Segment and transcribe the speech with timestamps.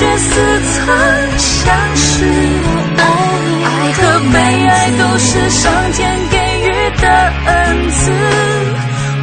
[0.00, 0.30] 却似
[0.62, 0.80] 曾
[1.36, 2.24] 相识。
[3.62, 4.00] 爱和
[4.32, 7.06] 被爱都是上天给予的
[7.44, 8.10] 恩赐，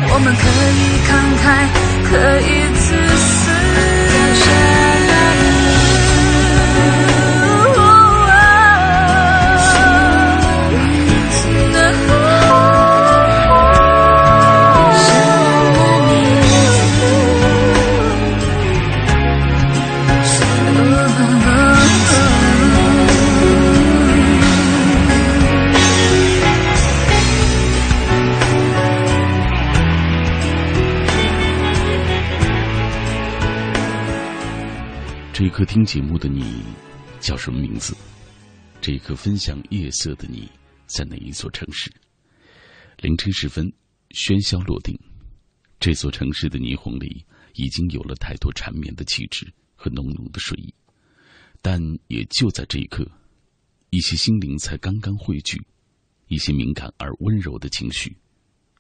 [0.09, 0.43] 我们可
[0.77, 1.09] 以慷
[1.41, 1.45] 慨，
[2.11, 2.11] 可
[2.41, 2.85] 以自
[3.17, 3.46] 私。
[35.57, 36.61] 刻听节目的你
[37.19, 37.97] 叫什么名字？
[38.79, 40.47] 这一刻分享夜色的你
[40.85, 41.91] 在哪一座城市？
[42.99, 43.65] 凌晨时分，
[44.11, 44.95] 喧嚣落定，
[45.79, 47.25] 这座城市的霓虹里
[47.55, 50.71] 已经有了太多缠绵的气质和浓浓的睡意，
[51.59, 53.03] 但也就在这一刻，
[53.89, 55.59] 一些心灵才刚刚汇聚，
[56.27, 58.15] 一些敏感而温柔的情绪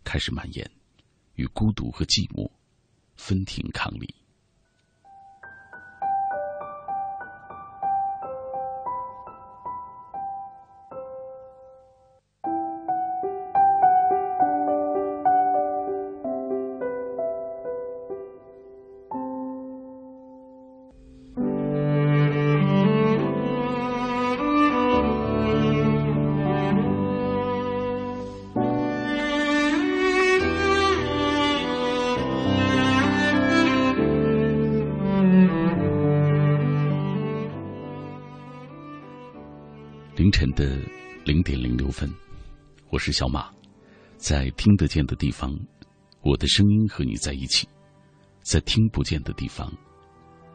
[0.03, 0.69] 开始蔓延，
[1.37, 2.47] 与孤独和寂寞
[3.15, 4.13] 分庭抗礼。
[42.97, 43.47] 我是小马，
[44.17, 45.55] 在听得见的地方，
[46.23, 47.63] 我的声音和你在一起；
[48.41, 49.71] 在听不见的地方，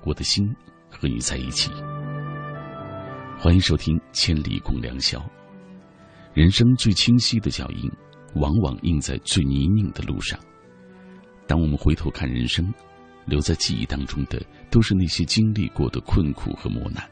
[0.05, 0.45] 我的心
[0.91, 1.71] 和你在一起。
[3.39, 5.21] 欢迎收听《千里共良宵》。
[6.35, 7.89] 人生最清晰的脚印，
[8.35, 10.37] 往往印在最泥泞的路上。
[11.47, 12.75] 当我们回头看人生，
[13.25, 17.09] 留在记忆当中的，都是那些经历过的困苦和磨难。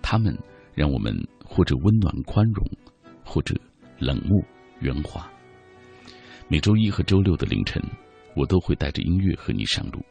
[0.00, 0.34] 他们
[0.72, 1.14] 让我们
[1.44, 2.66] 或者温暖宽容，
[3.22, 3.54] 或者
[3.98, 4.42] 冷漠
[4.84, 5.26] 圆滑。
[6.46, 7.82] 每周一和周六的凌晨，
[8.36, 10.04] 我都会带着音乐和你上路，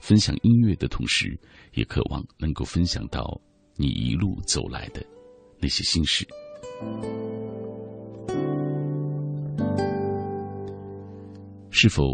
[0.00, 1.36] 分享音乐的同时，
[1.72, 3.40] 也渴望能够分享到
[3.74, 5.02] 你一路走来的
[5.58, 6.28] 那些心事。
[11.70, 12.04] 是否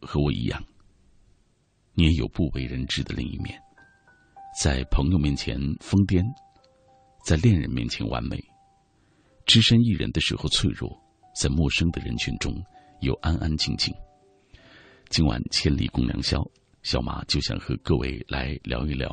[0.00, 0.62] 和我一样，
[1.94, 3.60] 你也有不为人知的另一面，
[4.62, 6.24] 在朋友面前疯癫？
[7.24, 8.38] 在恋人面前完美，
[9.44, 11.02] 只身一人的时候脆弱，
[11.34, 12.54] 在陌生的人群中
[13.00, 13.92] 又安安静静。
[15.08, 16.42] 今晚千里共良宵，
[16.82, 19.10] 小马就想和各位来聊一聊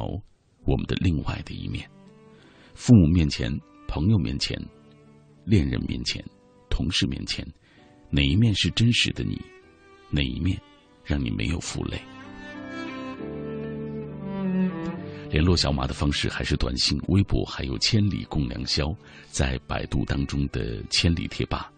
[0.65, 1.89] 我们的另外的一面：
[2.73, 3.51] 父母面前、
[3.87, 4.57] 朋友面前、
[5.45, 6.23] 恋人面前、
[6.69, 7.45] 同事面前，
[8.09, 9.41] 哪一面是真实的你？
[10.09, 10.59] 哪一面
[11.03, 11.99] 让你没有负累？
[15.29, 18.93] 联络小马的方式还是短信、微博，还有“千里共良宵”
[19.31, 21.71] 在百度当中的“千里贴吧”。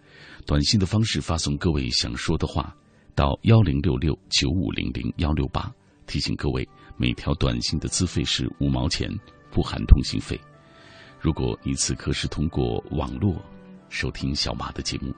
[0.45, 2.75] 短信的方式发送各位想说的话
[3.15, 5.71] 到幺零六六九五零零幺六八。
[6.05, 6.67] 提醒各位，
[6.97, 9.09] 每条短信的资费是五毛钱，
[9.49, 10.39] 不含通信费。
[11.19, 13.41] 如果你此刻是通过网络
[13.89, 15.13] 收听小马的节目，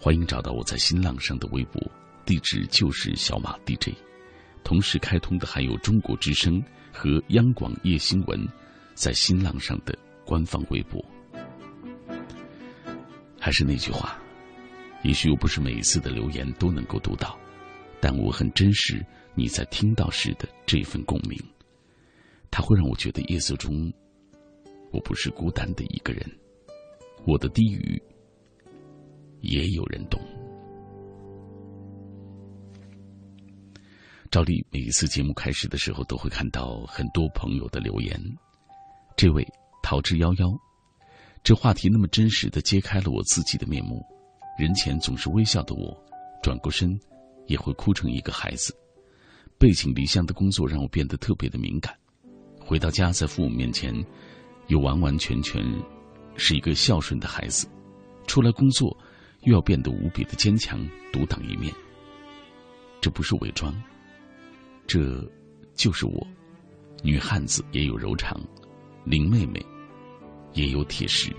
[0.00, 1.82] 欢迎找到我在新浪上的微博，
[2.24, 3.94] 地址就是小马 DJ。
[4.64, 6.62] 同时开通的还有中国之声。
[6.90, 8.48] 和央广夜新闻
[8.94, 11.00] 在新浪上的官方微博，
[13.38, 14.18] 还是那句话，
[15.02, 17.38] 也许我不是每一次的留言都能够读到，
[18.00, 19.04] 但我很珍视
[19.34, 21.38] 你在听到时的这份共鸣，
[22.50, 23.92] 它会让我觉得夜色中
[24.90, 26.28] 我不是孤单的一个人，
[27.26, 28.02] 我的低语
[29.40, 30.20] 也有人懂。
[34.30, 38.20] 照例每一次节目开始的时候，都会看到很多朋友的留言。
[39.16, 39.46] 这位
[39.82, 40.54] 桃之夭夭，
[41.42, 44.04] 这话题那么真实的揭开了我自己的面目。
[44.58, 45.96] 人前总是微笑的我，
[46.42, 46.98] 转过身
[47.46, 48.76] 也会哭成一个孩子。
[49.56, 51.96] 背井离乡的工作让我变得特别的敏感。
[52.58, 53.94] 回到家，在父母面前，
[54.66, 55.64] 又完完全全
[56.34, 57.68] 是一个孝顺的孩子。
[58.26, 58.96] 出来工作，
[59.42, 61.72] 又要变得无比的坚强，独当一面。
[63.00, 63.72] 这不是伪装。
[64.88, 65.24] 这，
[65.76, 66.26] 就是我。
[67.04, 68.36] 女汉子也有柔肠，
[69.04, 69.64] 林妹妹
[70.52, 71.32] 也有铁石。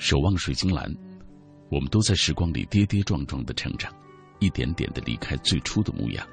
[0.00, 0.90] 守望水晶蓝，
[1.68, 3.94] 我们都在时光里跌跌撞撞的成长，
[4.38, 6.26] 一点点的离开最初的模样。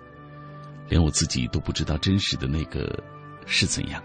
[0.88, 2.98] 连我自己都不知道真实的那个
[3.46, 4.02] 是怎样。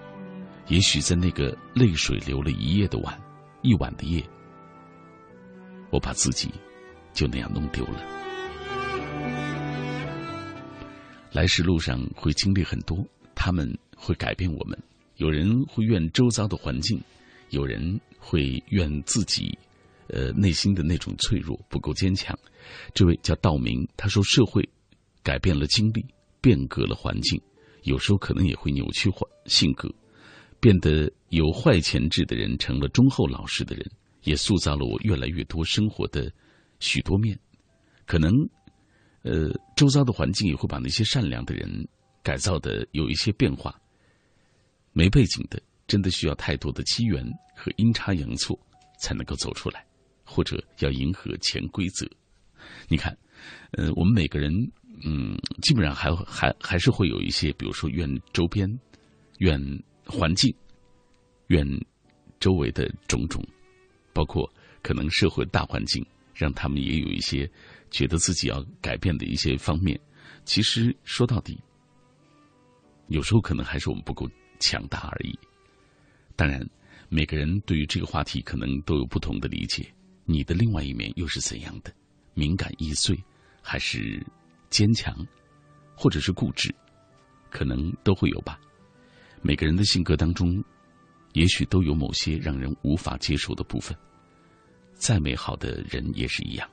[0.66, 3.16] 也许在那个泪水流了一夜的晚，
[3.62, 4.28] 一晚的夜，
[5.90, 6.50] 我把自己。
[7.14, 8.02] 就那样弄丢了。
[11.30, 14.76] 来时路上会经历很多，他们会改变我们。
[15.18, 16.98] 有人会怨周遭的环境，
[17.52, 19.56] 有人会怨自己，
[20.08, 22.38] 呃，内心的那种脆弱不够坚强。
[22.92, 24.68] 这位叫道明，他说：“社会
[25.22, 26.04] 改变了经历，
[26.40, 27.40] 变革了环境，
[27.82, 29.88] 有时候可能也会扭曲环性格，
[30.60, 33.90] 变得有坏潜质的人成了忠厚老实的人，
[34.22, 36.32] 也塑造了我越来越多生活的。”
[36.80, 37.38] 许多面，
[38.06, 38.32] 可能，
[39.22, 41.86] 呃，周遭的环境也会把那些善良的人
[42.24, 43.80] 改造的有一些变化。
[44.92, 47.22] 没背景的，真的需要太多的机缘
[47.54, 48.58] 和阴差阳错
[48.98, 49.84] 才能够走出来，
[50.24, 52.08] 或者要迎合潜规则。
[52.88, 53.14] 你看，
[53.72, 54.50] 呃，我们每个人，
[55.04, 58.66] 嗯，基本上还还还是会有一些，比如说怨周边、
[59.40, 59.60] 怨
[60.06, 60.50] 环境、
[61.48, 61.62] 怨
[62.40, 63.46] 周围的种种，
[64.14, 64.50] 包括
[64.82, 66.02] 可能社会大环境。
[66.34, 67.48] 让他们也有一些
[67.90, 70.00] 觉得自己要改变的一些方面。
[70.46, 71.60] 其实说到底，
[73.08, 74.26] 有时候可能还是我们不够
[74.58, 75.38] 强大而已。
[76.42, 76.60] 当然，
[77.08, 79.86] 每个人对于这个话题可能都有不同的理解。
[80.24, 81.94] 你的另外一面又是怎样的？
[82.34, 83.16] 敏感易碎，
[83.62, 84.20] 还是
[84.68, 85.14] 坚强，
[85.94, 86.74] 或者是固执？
[87.48, 88.58] 可能都会有吧。
[89.40, 90.60] 每个人的性格当中，
[91.34, 93.96] 也许都有某些让人无法接受的部分。
[94.94, 96.68] 再美好的人也是一样，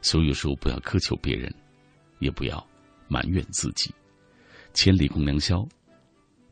[0.00, 1.54] 所以有时候不要苛求别人，
[2.18, 2.66] 也不要
[3.08, 3.94] 埋怨自己。
[4.72, 5.68] 千里共良宵，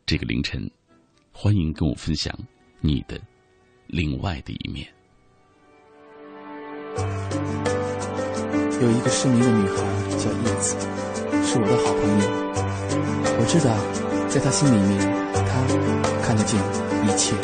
[0.05, 0.69] 这个凌晨，
[1.37, 2.33] 欢迎跟我分享
[2.79, 3.19] 你的
[3.87, 4.87] 另外的一面。
[8.81, 9.75] 有一个失明的女孩
[10.17, 10.77] 叫叶子，
[11.43, 12.25] 是我的好朋友。
[13.37, 13.75] 我知道，
[14.29, 14.97] 在她心里面，
[15.33, 15.61] 她
[16.25, 16.57] 看得见
[17.03, 17.35] 一切。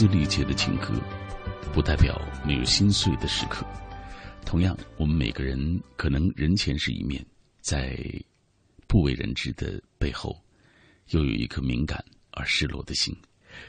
[0.00, 0.94] 声嘶力竭的情歌，
[1.74, 3.66] 不代表没有心碎的时刻。
[4.46, 7.22] 同样，我们每个人可能人前是一面，
[7.60, 8.02] 在
[8.88, 10.42] 不为人知的背后，
[11.10, 13.14] 又有一颗敏感而失落的心。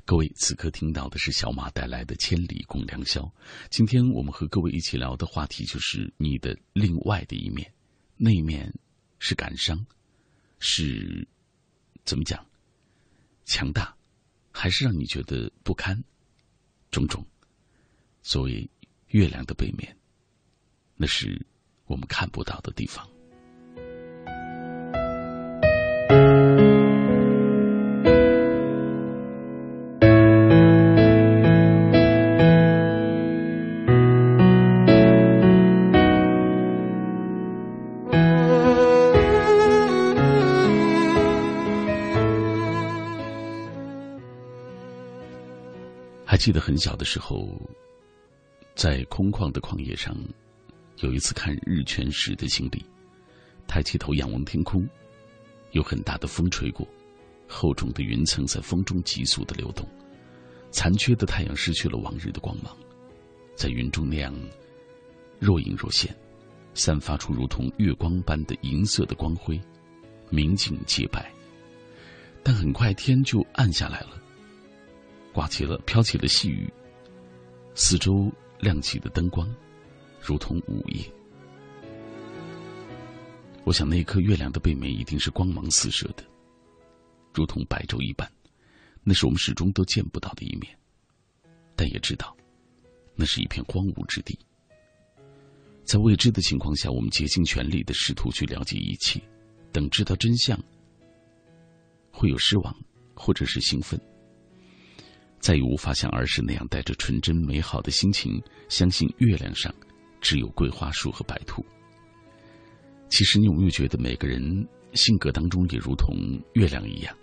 [0.05, 3.23] 各位，此刻听到的是小马带来的《千里共良宵》。
[3.69, 7.69] 今天我们和各位一起聊的话题就是你的另外的一面，
[8.15, 8.73] 那一面
[9.19, 9.85] 是感伤，
[10.59, 11.27] 是
[12.05, 12.41] 怎么讲？
[13.43, 13.93] 强大。
[14.53, 15.97] 还是让你觉得不堪，
[16.91, 17.25] 种种。
[18.21, 18.69] 所谓
[19.07, 19.97] 月亮的背面，
[20.95, 21.43] 那是
[21.85, 23.10] 我们看不到的地方。
[46.41, 47.55] 记得很小的时候，
[48.73, 50.17] 在空旷的旷野上，
[50.97, 52.83] 有一次看日全食的经历。
[53.67, 54.83] 抬起头仰望天空，
[55.69, 56.87] 有很大的风吹过，
[57.47, 59.87] 厚重的云层在风中急速的流动，
[60.71, 62.75] 残缺的太阳失去了往日的光芒，
[63.55, 64.33] 在云中那样
[65.37, 66.11] 若隐若现，
[66.73, 69.61] 散发出如同月光般的银色的光辉，
[70.31, 71.31] 明净洁白。
[72.41, 74.19] 但很快天就暗下来了。
[75.33, 76.71] 刮起了，飘起了细雨。
[77.73, 79.47] 四周亮起的灯光，
[80.21, 81.03] 如同午夜。
[83.63, 86.23] 我想那颗月亮的背面一定是光芒四射的，
[87.33, 88.29] 如同白昼一般。
[89.03, 90.77] 那是我们始终都见不到的一面，
[91.75, 92.35] 但也知道，
[93.15, 94.37] 那是一片荒芜之地。
[95.83, 99.21] 在未知的情况下，我们竭尽全力的试图去了解一切，
[99.71, 100.59] 等知道真相，
[102.11, 102.75] 会有失望，
[103.15, 103.99] 或者是兴奋。
[105.41, 109.73] 再也无法像儿时那样带着纯真美好的心情，相信月亮上
[110.21, 111.65] 只有桂花树和白兔。
[113.09, 114.41] 其实，你有没有觉得每个人
[114.93, 116.15] 性格当中也如同
[116.53, 117.13] 月亮一样，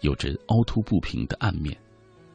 [0.00, 1.74] 有着凹凸不平的暗面？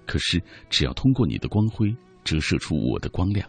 [0.07, 3.47] 可是，只要通过你的光辉折射出我的光亮，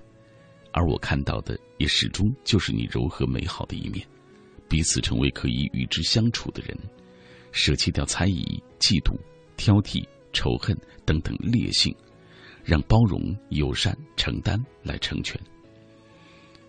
[0.73, 4.05] 而我看到的也始终就是你柔和美好的一面。
[4.69, 6.77] 彼此成为可以与之相处的人，
[7.53, 8.43] 舍弃掉猜疑、
[8.81, 9.17] 嫉妒、
[9.57, 10.05] 挑剔。
[10.35, 11.95] 仇恨等等劣性，
[12.63, 15.41] 让包容、友善、承担来成全。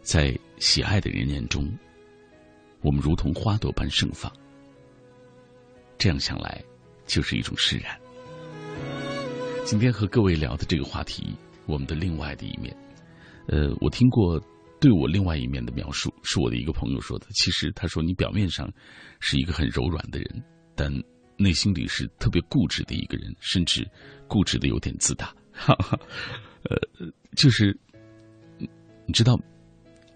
[0.01, 1.67] 在喜爱的人眼中，
[2.81, 4.31] 我们如同花朵般盛放。
[5.97, 6.63] 这样想来，
[7.07, 7.99] 就是一种释然。
[9.65, 12.75] 今天和各位聊的这个话题，我们的另外的一面。
[13.47, 14.39] 呃，我听过
[14.79, 17.25] 对我另外一面的描述，是我的一个朋友说的。
[17.33, 18.71] 其实他说，你表面上
[19.19, 20.43] 是一个很柔软的人，
[20.75, 20.93] 但。
[21.37, 23.85] 内心里是特别固执的一个人，甚至
[24.27, 25.35] 固执的有点自大。
[25.51, 25.99] 哈哈，
[26.63, 26.77] 呃，
[27.35, 27.77] 就是
[29.05, 29.39] 你知道，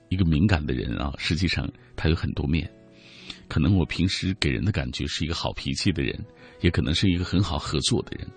[0.09, 2.69] 一个敏感的人啊，实际上他有很多面。
[3.47, 6.17] 可能我平时给人的感觉是一个好脾气的人，
[6.61, 8.27] 也可能是一个很好合作的人，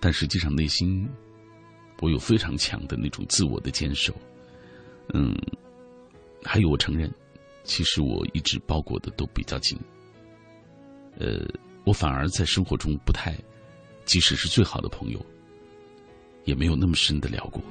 [0.00, 1.08] 但实际上内心
[2.00, 4.14] 我有非常强的那种自我的坚守。
[5.14, 5.34] 嗯，
[6.44, 7.12] 还有我承认，
[7.64, 9.78] 其实我一直包裹的都比较紧。
[11.18, 11.46] 呃。
[11.84, 13.36] 我反而在生活中不太，
[14.04, 15.24] 即使是最好的朋友，
[16.44, 17.62] 也没有那么深的聊过。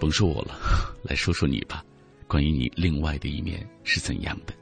[0.00, 0.58] 甭说我了，
[1.04, 1.84] 来说说你吧，
[2.26, 4.52] 关于你另外的一面是怎样的？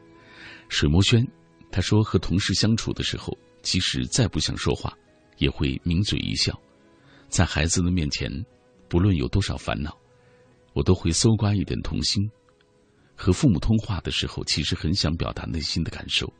[0.68, 1.26] 水墨轩，
[1.72, 4.94] 他说和同事相处的时候，即使再不想说话，
[5.38, 6.52] 也会抿嘴一笑；
[7.28, 8.30] 在孩子的面前，
[8.88, 9.96] 不论有多少烦恼，
[10.74, 12.30] 我都会搜刮一点童心。
[13.22, 16.32] 和父母通话的时候，其实很想表达内心的感受，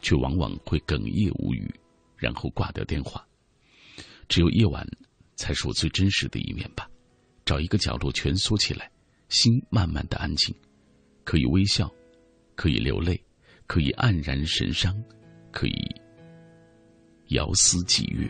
[0.00, 1.70] 却往往会哽咽无语，
[2.16, 3.22] 然后挂掉电话。
[4.30, 4.82] 只有夜晚，
[5.36, 6.88] 才是我最真实的一面吧。
[7.44, 8.90] 找一个角落蜷缩起来，
[9.28, 10.54] 心慢慢的安静，
[11.22, 11.92] 可以微笑，
[12.54, 13.22] 可以流泪，
[13.66, 15.04] 可以黯然神伤，
[15.50, 15.74] 可以
[17.28, 18.26] 遥思寄月。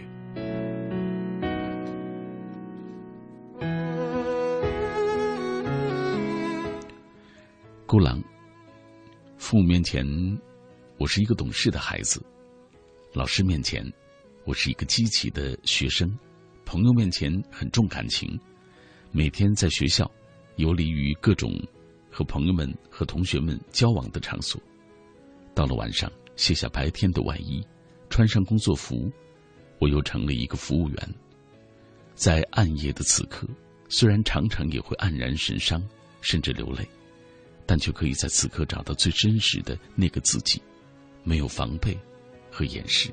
[7.93, 8.25] 孤狼，
[9.37, 10.03] 父母面前，
[10.97, 12.19] 我是一个懂事的孩子；
[13.13, 13.85] 老师面前，
[14.47, 16.09] 我是一个积极的学生；
[16.65, 18.41] 朋友面前很重感情，
[19.11, 20.11] 每天在学校
[20.57, 21.53] 游离于各种
[22.11, 24.59] 和朋友们和同学们交往的场所。
[25.55, 27.63] 到了晚上，卸下白天的外衣，
[28.09, 29.13] 穿上工作服，
[29.79, 31.15] 我又成了一个服务员。
[32.15, 33.47] 在暗夜的此刻，
[33.91, 35.87] 虽然常常也会黯然神伤，
[36.23, 36.89] 甚至流泪。
[37.66, 40.61] 但却可以在此刻找到最真实的那个自己，
[41.25, 41.98] 没有防备
[42.51, 43.12] 和掩饰。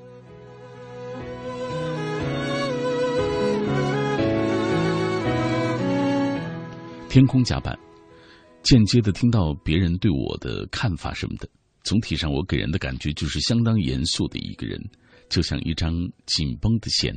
[7.09, 7.77] 天空甲板，
[8.62, 11.49] 间接的听到别人对我的看法什么的。
[11.83, 14.79] 总体上，我给人的感觉就是相当严肃的一个人，
[15.27, 15.91] 就像一张
[16.27, 17.15] 紧绷的弦。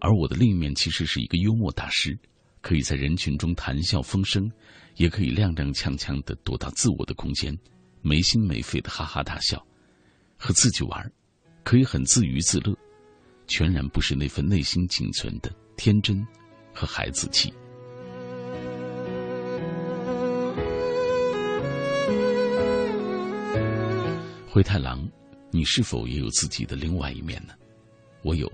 [0.00, 2.18] 而我的另一面其实是一个幽默大师，
[2.60, 4.50] 可以在人群中谈笑风生。
[4.96, 7.56] 也可以踉踉跄跄的躲到自我的空间，
[8.02, 9.64] 没心没肺的哈哈大笑，
[10.36, 11.12] 和自己玩，
[11.62, 12.76] 可以很自娱自乐，
[13.46, 16.26] 全然不是那份内心仅存的天真
[16.72, 17.52] 和孩子气。
[24.48, 25.06] 灰太狼，
[25.50, 27.52] 你是否也有自己的另外一面呢？
[28.22, 28.50] 我有，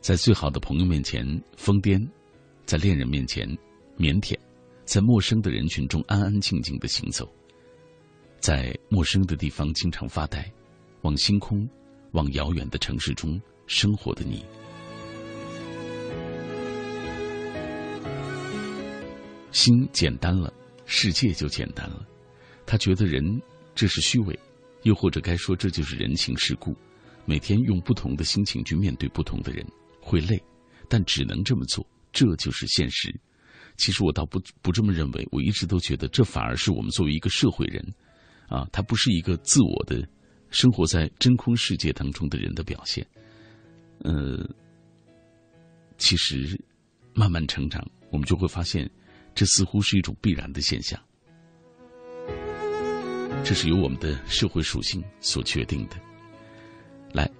[0.00, 1.24] 在最好的朋友面前
[1.56, 2.04] 疯癫，
[2.66, 3.48] 在恋人面前
[3.98, 4.36] 腼腆。
[4.88, 7.30] 在陌生的人群中安安静静的行走，
[8.40, 10.50] 在陌生的地方经常发呆，
[11.02, 11.68] 望星空，
[12.12, 14.42] 望遥远的城市中生活的你。
[19.52, 20.50] 心简单了，
[20.86, 22.08] 世界就简单了。
[22.64, 23.22] 他觉得人
[23.74, 24.38] 这是虚伪，
[24.84, 26.74] 又或者该说这就是人情世故。
[27.26, 29.62] 每天用不同的心情去面对不同的人，
[30.00, 30.42] 会累，
[30.88, 33.14] 但只能这么做，这就是现实。
[33.78, 37.82] 其实我倒不不这么认为，我一直都觉得这反而是我们作为一个社会人，
[38.48, 40.06] 啊，他不是一个自我的
[40.50, 43.06] 生活在真空世界当中的人的表现。
[44.00, 44.46] 呃，
[45.96, 46.60] 其实
[47.14, 48.88] 慢慢成长，我们就会发现。
[49.34, 51.00] 这似乎是一种必然的现象，
[53.44, 55.96] 这是由我们的社会属性所决定的。
[57.12, 57.30] 来，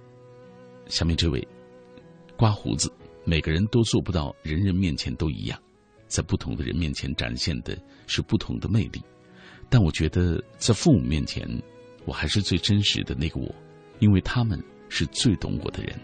[0.87, 1.45] 下面这位
[2.37, 2.89] 刮胡子，
[3.25, 5.61] 每个人都做不到人人面前都一样，
[6.09, 9.01] 在不同的人面前展现的是不同的魅力。
[9.69, 11.47] 但我觉得在父母面前，
[12.03, 13.55] 我还是最真实的那个我，
[13.99, 15.97] 因为他们是最懂我的人。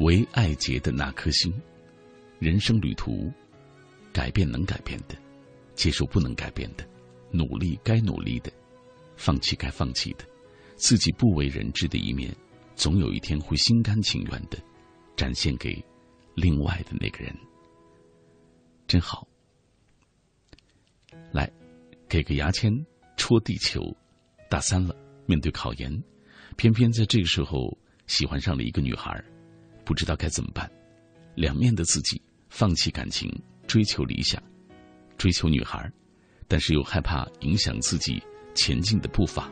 [0.00, 1.52] 为爱结的那颗心，
[2.38, 3.32] 人生旅途，
[4.12, 5.16] 改变能改变的，
[5.74, 6.86] 接受不能改变的，
[7.32, 8.52] 努力该努力的，
[9.16, 10.24] 放弃该放弃的，
[10.76, 12.34] 自己不为人知的一面，
[12.74, 14.58] 总有一天会心甘情愿的
[15.16, 15.82] 展现给
[16.34, 17.34] 另外的那个人。
[18.86, 19.26] 真好，
[21.32, 21.50] 来，
[22.08, 22.72] 给个牙签
[23.16, 23.82] 戳地球。
[24.48, 24.94] 大三了，
[25.26, 25.90] 面对考研，
[26.56, 27.76] 偏偏在这个时候
[28.06, 29.20] 喜欢上了一个女孩。
[29.84, 30.70] 不知道该怎么办，
[31.34, 33.28] 两面的自己，放弃感情，
[33.66, 34.40] 追求理想，
[35.18, 35.90] 追求女孩，
[36.46, 38.22] 但是又害怕影响自己
[38.56, 39.48] 前进的步伐，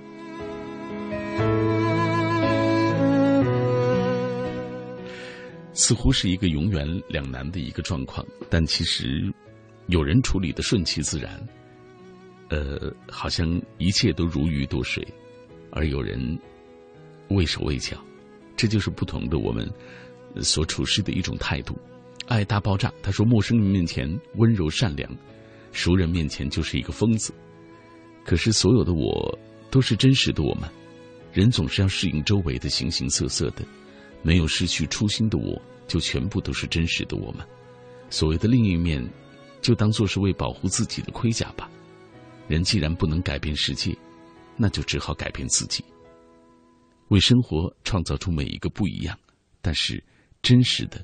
[5.73, 8.27] 似乎是一个永远两难的一个状况。
[8.51, 9.33] 但其实，
[9.87, 11.41] 有人处理的顺其自然，
[12.49, 13.47] 呃，好像
[13.79, 15.05] 一切都如鱼得水；
[15.71, 16.19] 而有人
[17.29, 17.97] 畏手畏脚，
[18.57, 19.71] 这就是不同的我们。
[20.43, 21.79] 所处事的一种态度，
[22.27, 22.93] 爱大爆炸。
[23.01, 25.09] 他说：“陌生人面前温柔善良，
[25.71, 27.33] 熟人面前就是一个疯子。
[28.25, 29.39] 可是所有的我
[29.71, 30.71] 都是真实的我吗？
[31.33, 33.65] 人总是要适应周围的形形色色的，
[34.23, 37.45] 没有失去初心的我，就全部都是真实的我吗？
[38.11, 39.07] 所谓的另一面，
[39.61, 41.71] 就当做是为保护自己的盔甲吧。
[42.49, 43.97] 人既然不能改变世界，
[44.57, 45.85] 那就只好改变自己，
[47.09, 49.19] 为生活创造出每一个不一样。
[49.61, 50.03] 但是。”
[50.45, 51.03] 真实的，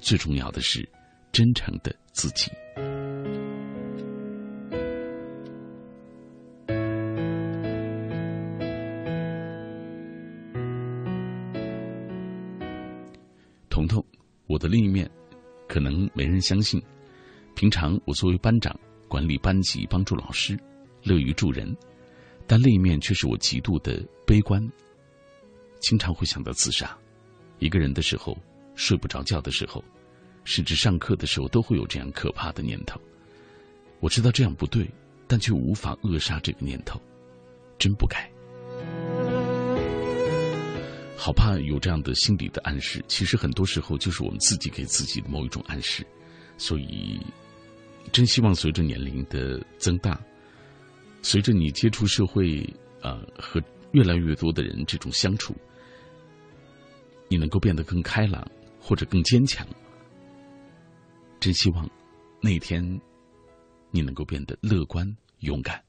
[0.00, 0.88] 最重要的是
[1.30, 2.50] 真诚的自己。
[14.48, 15.08] 我的另一面，
[15.68, 16.82] 可能没人相信。
[17.54, 20.58] 平常我作为班长，管理班级，帮助老师，
[21.04, 21.72] 乐于助人，
[22.46, 24.60] 但另一面却是我极度的悲观，
[25.78, 26.98] 经常会想到自杀。
[27.60, 28.36] 一个人的时候。
[28.80, 29.82] 睡不着觉的时候，
[30.44, 32.96] 甚至上课的时候，都会有这样可怕的念头。
[33.98, 34.88] 我知道这样不对，
[35.26, 37.02] 但却无法扼杀这个念头，
[37.76, 38.30] 真不该。
[41.20, 46.06] 好怕有这样的心理的暗示，其实很多时候就是我们自己给自己的某一种暗示。
[46.56, 47.20] 所以，
[48.12, 50.20] 真希望随着年龄的增大，
[51.20, 52.64] 随着你接触社会，
[53.02, 55.54] 呃，和越来越多的人这种相处，
[57.28, 58.48] 你能够变得更开朗。
[58.80, 59.66] 或者更坚强，
[61.40, 61.86] 真希望
[62.40, 62.82] 那一天
[63.90, 65.06] 你能够变得乐观
[65.40, 65.82] 勇敢，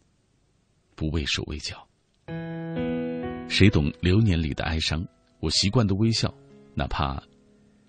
[0.95, 1.87] 不畏手畏脚。
[3.47, 5.07] 谁懂流年里的哀伤？
[5.39, 6.33] 我习惯的微笑，
[6.73, 7.21] 哪怕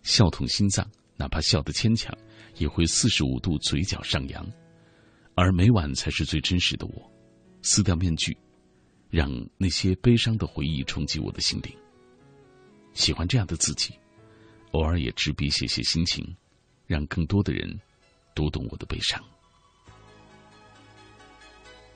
[0.03, 2.17] 笑痛心脏，哪怕笑得牵强，
[2.57, 4.47] 也会四十五度嘴角上扬。
[5.35, 7.13] 而每晚才是最真实的我，
[7.63, 8.37] 撕掉面具，
[9.09, 11.77] 让那些悲伤的回忆冲击我的心灵。
[12.95, 13.95] 喜欢这样的自己。
[14.73, 16.25] 偶尔也执笔写写心情，
[16.87, 17.69] 让更多的人
[18.37, 19.21] 读懂我的悲伤。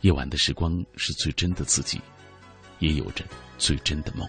[0.01, 2.01] 夜晚的时光是最真的自己，
[2.81, 3.25] 也有着
[3.59, 4.29] 最真的梦。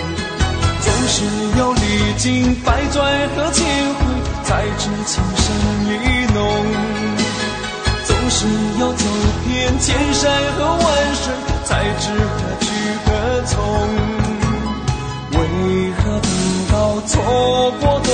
[1.13, 1.25] 是
[1.59, 3.03] 要历经百转
[3.35, 3.99] 和千回
[4.45, 5.45] 才知情深
[5.89, 6.39] 意浓。
[8.05, 8.47] 总是
[8.79, 9.05] 要走
[9.45, 11.33] 遍千山和万水
[11.65, 12.65] 才知何去
[13.03, 13.09] 何
[13.45, 13.51] 从。
[15.33, 15.37] 为
[15.97, 16.31] 何等
[16.71, 17.11] 到错
[17.81, 18.10] 过多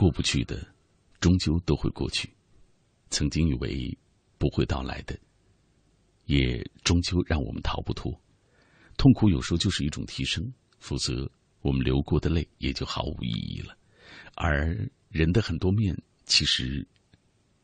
[0.00, 0.66] 过不去的，
[1.20, 2.26] 终究都会过去；
[3.10, 3.98] 曾经以为
[4.38, 5.14] 不会到来的，
[6.24, 8.10] 也终究让我们逃不脱。
[8.96, 13.76] 痛苦有时候就是一种提升，否则我们流过的泪也就毫无意义了。
[14.36, 14.74] 而
[15.10, 16.88] 人的很多面，其实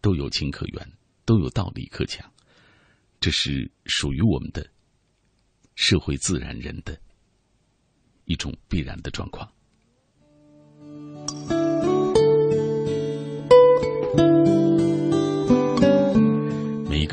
[0.02, 0.92] 都有情可原，
[1.24, 2.30] 都有道理可讲，
[3.18, 4.70] 这是属于我们的
[5.74, 7.00] 社会自然人的
[8.26, 9.50] 一种必然的状况。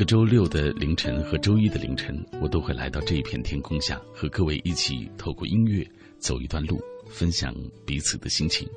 [0.04, 5.86] 周六的凌晨和周一的凌晨，我都会来到这一片天空下，和各位一起透过音乐
[6.18, 7.54] 走一段路，分享
[7.86, 8.68] 彼此的心情。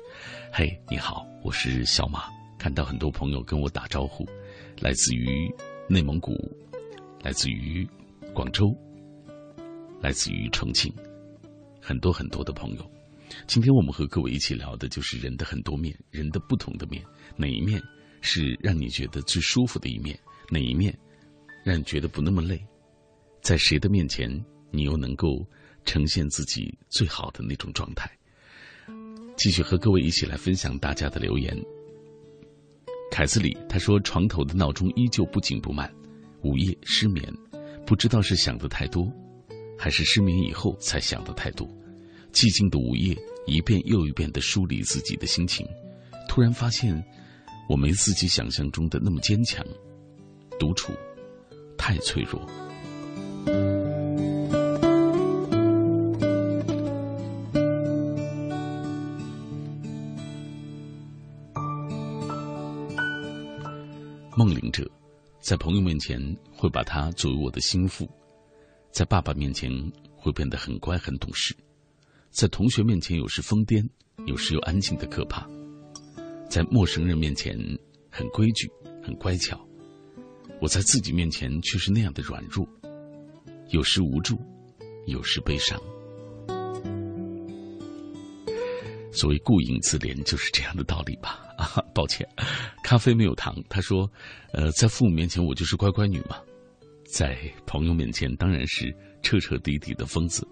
[0.52, 2.24] 嘿，你好，我是小马。
[2.58, 4.26] 看到很多朋友跟我打招呼，
[4.80, 5.52] 来自于
[5.88, 6.32] 内蒙古，
[7.22, 7.86] 来自于
[8.32, 8.74] 广州，
[10.00, 10.92] 来自于重庆，
[11.80, 12.90] 很多很多的朋友。
[13.46, 17.04] 今天我们和各位一起聊的就是人的很多面，人的不同的面，
[17.36, 17.80] 哪一面
[18.22, 20.18] 是让你觉得最舒服的一面？
[20.50, 20.98] 哪一面
[21.68, 22.58] 让你觉得不那么累？
[23.42, 24.26] 在谁的面前，
[24.70, 25.46] 你又能够
[25.84, 28.10] 呈现自己最好的那种状态？
[29.36, 31.54] 继续和各位一起来分享大家的留言。
[33.10, 35.94] 凯斯里他说：“床头的闹钟依旧不紧不慢，
[36.42, 37.30] 午夜失眠，
[37.84, 39.06] 不知道是想的太多，
[39.76, 41.68] 还是失眠以后才想的太多。
[42.32, 43.14] 寂静的午夜，
[43.46, 45.66] 一遍又一遍的梳理自己的心情，
[46.30, 47.04] 突然发现，
[47.68, 49.62] 我没自己想象中的那么坚强。
[50.58, 50.92] 独处，
[51.78, 52.46] 太脆弱。”
[64.36, 64.88] 梦灵者，
[65.40, 66.20] 在朋友面前
[66.52, 68.08] 会把他作为我的心腹，
[68.92, 69.68] 在爸爸面前
[70.14, 71.56] 会变得很乖很懂事，
[72.30, 73.84] 在同学面前有时疯癫，
[74.26, 75.44] 有时又安静的可怕，
[76.48, 77.58] 在陌生人面前
[78.08, 78.70] 很规矩
[79.02, 79.58] 很乖巧，
[80.60, 82.68] 我在自己面前却是那样的软弱，
[83.70, 84.40] 有时无助，
[85.06, 85.80] 有时悲伤。
[89.12, 91.44] 所谓顾影自怜，就是这样的道理吧。
[91.58, 92.28] 啊，抱歉，
[92.84, 93.56] 咖啡没有糖。
[93.68, 94.08] 他说，
[94.52, 96.36] 呃，在父母面前我就是乖乖女嘛，
[97.04, 100.46] 在朋友面前当然是彻彻底底的疯子。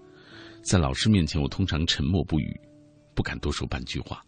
[0.61, 2.59] 在老师面前，我通常沉默不语，
[3.13, 4.21] 不敢多说半句话。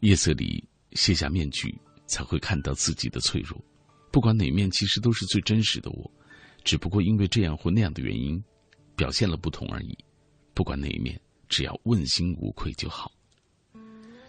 [0.00, 3.62] 夜色里卸下面具，才会看到自己的脆弱。
[4.14, 6.08] 不管哪面，其实都是最真实的我，
[6.62, 8.40] 只不过因为这样或那样的原因，
[8.94, 9.98] 表现了不同而已。
[10.54, 13.10] 不管哪一面，只要问心无愧就好。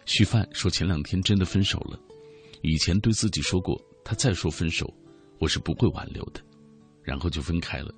[0.05, 1.99] 徐范说：“前两天真的分手了。
[2.63, 4.91] 以前对自己说过，他再说分手，
[5.37, 6.41] 我是不会挽留的。
[7.03, 7.93] 然后就分开了。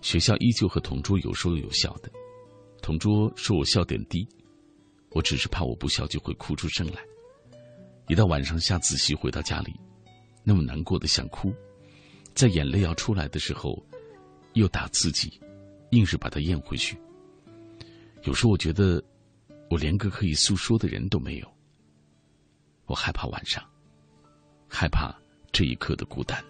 [0.00, 2.10] 学校依旧和同桌有说有笑的。”
[2.82, 4.26] 同桌说我笑点低，
[5.10, 7.00] 我只是怕我不笑就会哭出声来。
[8.08, 9.72] 一到晚上下自习回到家里，
[10.44, 11.52] 那么难过的想哭，
[12.34, 13.80] 在眼泪要出来的时候，
[14.54, 15.40] 又打自己，
[15.90, 16.98] 硬是把它咽回去。
[18.24, 19.02] 有时候我觉得，
[19.70, 21.52] 我连个可以诉说的人都没有。
[22.86, 23.64] 我害怕晚上，
[24.68, 25.14] 害怕
[25.52, 26.44] 这一刻的孤单。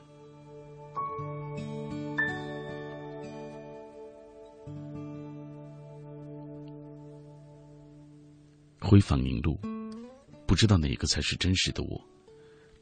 [8.81, 9.59] 回访宁路，
[10.47, 12.12] 不知道哪个才是真实的我。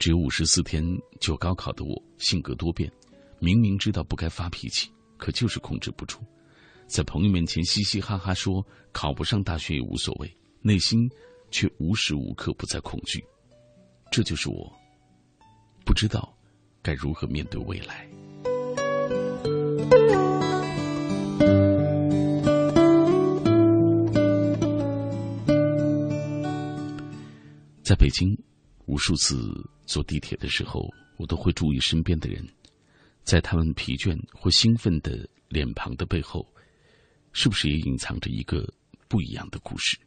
[0.01, 0.83] 只有五十四天
[1.21, 2.91] 就高考的我，性格多变，
[3.39, 6.21] 明明知道不该发脾气，可就是控制不住，
[6.87, 11.07] 在朋友面前嘻嘻哈哈说考不上大学也无所谓，内心
[11.51, 13.23] 却无时无刻不在恐惧。
[14.11, 14.73] 这就是我，
[15.85, 16.35] 不知道
[16.81, 18.09] 该如何面对未来。
[27.83, 28.35] 在北京，
[28.87, 29.37] 无数次
[29.91, 32.47] 坐地铁的时候，我都会注意身边的人，
[33.25, 36.47] 在他们疲倦或兴奋的脸庞的背后，
[37.33, 38.73] 是不是也隐藏着一个
[39.09, 39.99] 不一样的故事？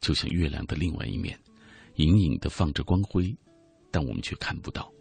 [0.00, 1.36] 就像月亮的另外一面，
[1.96, 3.36] 隐隐的放着光辉，
[3.90, 4.92] 但我们却看不到。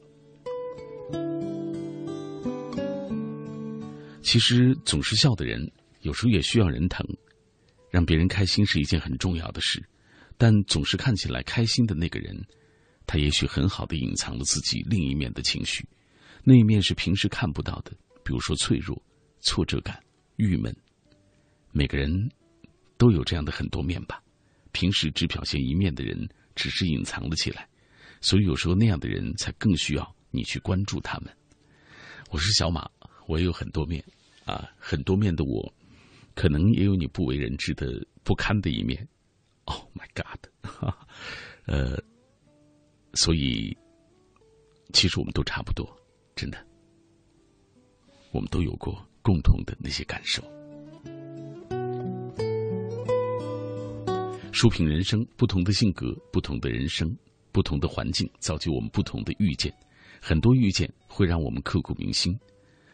[4.23, 7.05] 其实，总是笑的人，有时候也需要人疼，
[7.91, 9.87] 让别人开心是一件很重要的事。
[10.35, 12.35] 但总是看起来开心的那个人，
[13.07, 15.87] 他也许很好的隐藏了自己另一面的情绪，
[16.43, 17.91] 那一面是平时看不到的，
[18.23, 19.01] 比如说脆弱、
[19.41, 20.01] 挫折感、
[20.37, 20.75] 郁闷。
[21.71, 22.31] 每个人
[22.97, 24.23] 都有这样的很多面吧，
[24.71, 27.67] 平时只表现一面的人，只是隐藏了起来，
[28.21, 31.35] 所以有时候那样的人才更需要你去关注他们。
[32.31, 32.89] 我是小马，
[33.27, 34.03] 我也有很多面，
[34.45, 35.73] 啊，很多面的我，
[36.33, 39.07] 可能也有你不为人知的不堪的一面。
[39.65, 40.39] Oh my God！
[41.65, 42.01] 呃，
[43.15, 43.75] 所以
[44.93, 45.87] 其实我们都差不多，
[46.35, 46.57] 真的，
[48.31, 50.43] 我们都有过共同的那些感受。
[54.51, 57.13] 书评人生，不同的性格，不同的人生，
[57.51, 59.73] 不同的环境，造就我们不同的遇见。
[60.21, 62.37] 很多遇见会让我们刻骨铭心。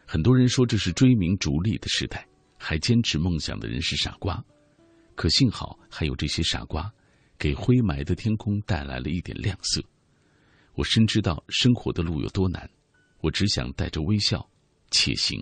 [0.04, 2.26] 很多人说这是追名逐利的时代，
[2.58, 4.44] 还坚持梦想的人是傻瓜。
[5.14, 6.92] 可幸好还有这些傻瓜，
[7.38, 9.82] 给灰霾的天空带来了一点亮色。
[10.74, 12.68] 我深知道生活的路有多难，
[13.20, 14.48] 我只想带着微笑，
[14.90, 15.38] 且行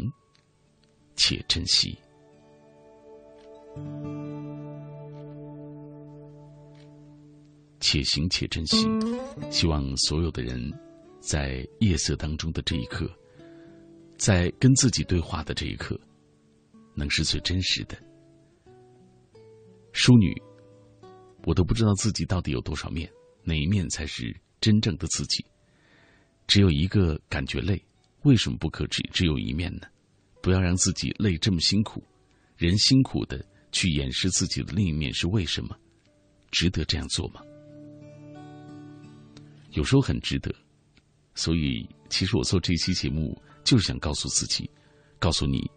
[1.14, 1.97] 且珍惜。
[7.78, 8.87] 且行且珍惜，
[9.51, 10.70] 希望所有的人，
[11.20, 13.11] 在夜色当中的这一刻，
[14.16, 15.99] 在跟自己对话的这一刻，
[16.95, 17.97] 能是最真实的。
[19.93, 20.35] 淑女，
[21.47, 23.11] 我都不知道自己到底有多少面，
[23.45, 25.45] 哪一面才是真正的自己？
[26.47, 27.83] 只有一个感觉累，
[28.23, 29.87] 为什么不可只只有一面呢？
[30.43, 32.03] 不要让自己累这么辛苦，
[32.57, 35.77] 人辛苦的去掩饰自己的另一面是为什么？
[36.51, 37.41] 值得这样做吗？
[39.71, 40.53] 有时候很值得，
[41.35, 44.69] 所以其实我做这期节目就是想告诉自己，
[45.19, 45.71] 告诉你，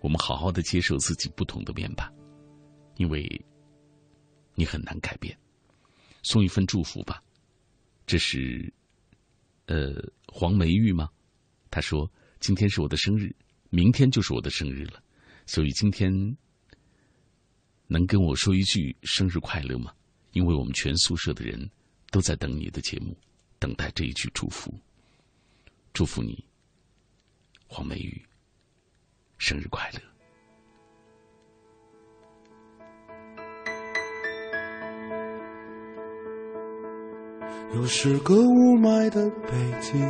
[0.00, 2.12] 我们好好的接受自己不同的面吧。
[2.96, 3.28] 因为，
[4.54, 5.36] 你很难改变。
[6.22, 7.20] 送一份祝福吧，
[8.06, 8.72] 这是，
[9.66, 9.94] 呃，
[10.26, 11.08] 黄梅玉吗？
[11.70, 13.34] 他说：“今天是我的生日，
[13.70, 15.02] 明天就是我的生日了，
[15.46, 16.12] 所以今天
[17.86, 19.92] 能跟我说一句生日快乐吗？
[20.32, 21.70] 因为我们全宿舍的人
[22.10, 23.16] 都在等你的节目，
[23.58, 24.72] 等待这一句祝福。
[25.92, 26.44] 祝福你，
[27.66, 28.22] 黄梅玉，
[29.38, 30.00] 生日快乐。”
[37.74, 39.50] 又是个雾霾的北
[39.80, 40.00] 京，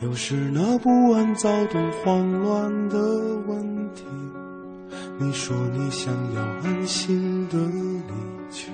[0.00, 2.98] 又是那不安、躁动、慌乱的
[3.46, 3.62] 问
[3.94, 4.04] 题。
[5.18, 8.12] 你说你想要安心的离
[8.50, 8.72] 去，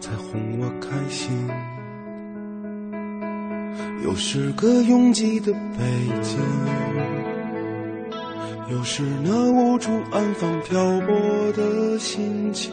[0.00, 1.30] 才哄我开心。
[4.04, 5.84] 又是个拥挤的北
[6.22, 6.38] 京，
[8.70, 12.72] 又是那无处安放漂泊的心情，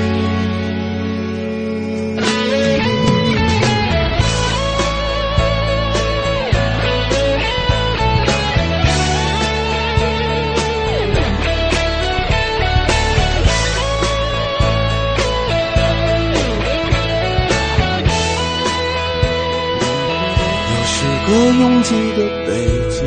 [21.31, 22.51] 这拥挤的北
[22.89, 22.99] 京，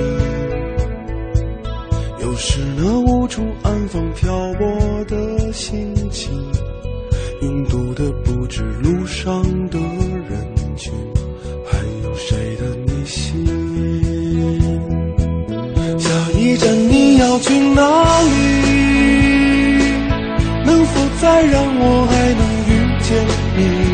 [2.23, 6.33] 有时那无处安放漂泊的心情，
[7.43, 10.43] 拥堵的不止路上的人
[10.75, 10.91] 群，
[11.67, 13.45] 还有谁的内心？
[15.99, 18.29] 下一站你要去哪里？
[20.65, 22.73] 能否再让我还能遇
[23.03, 23.23] 见
[23.59, 23.94] 你？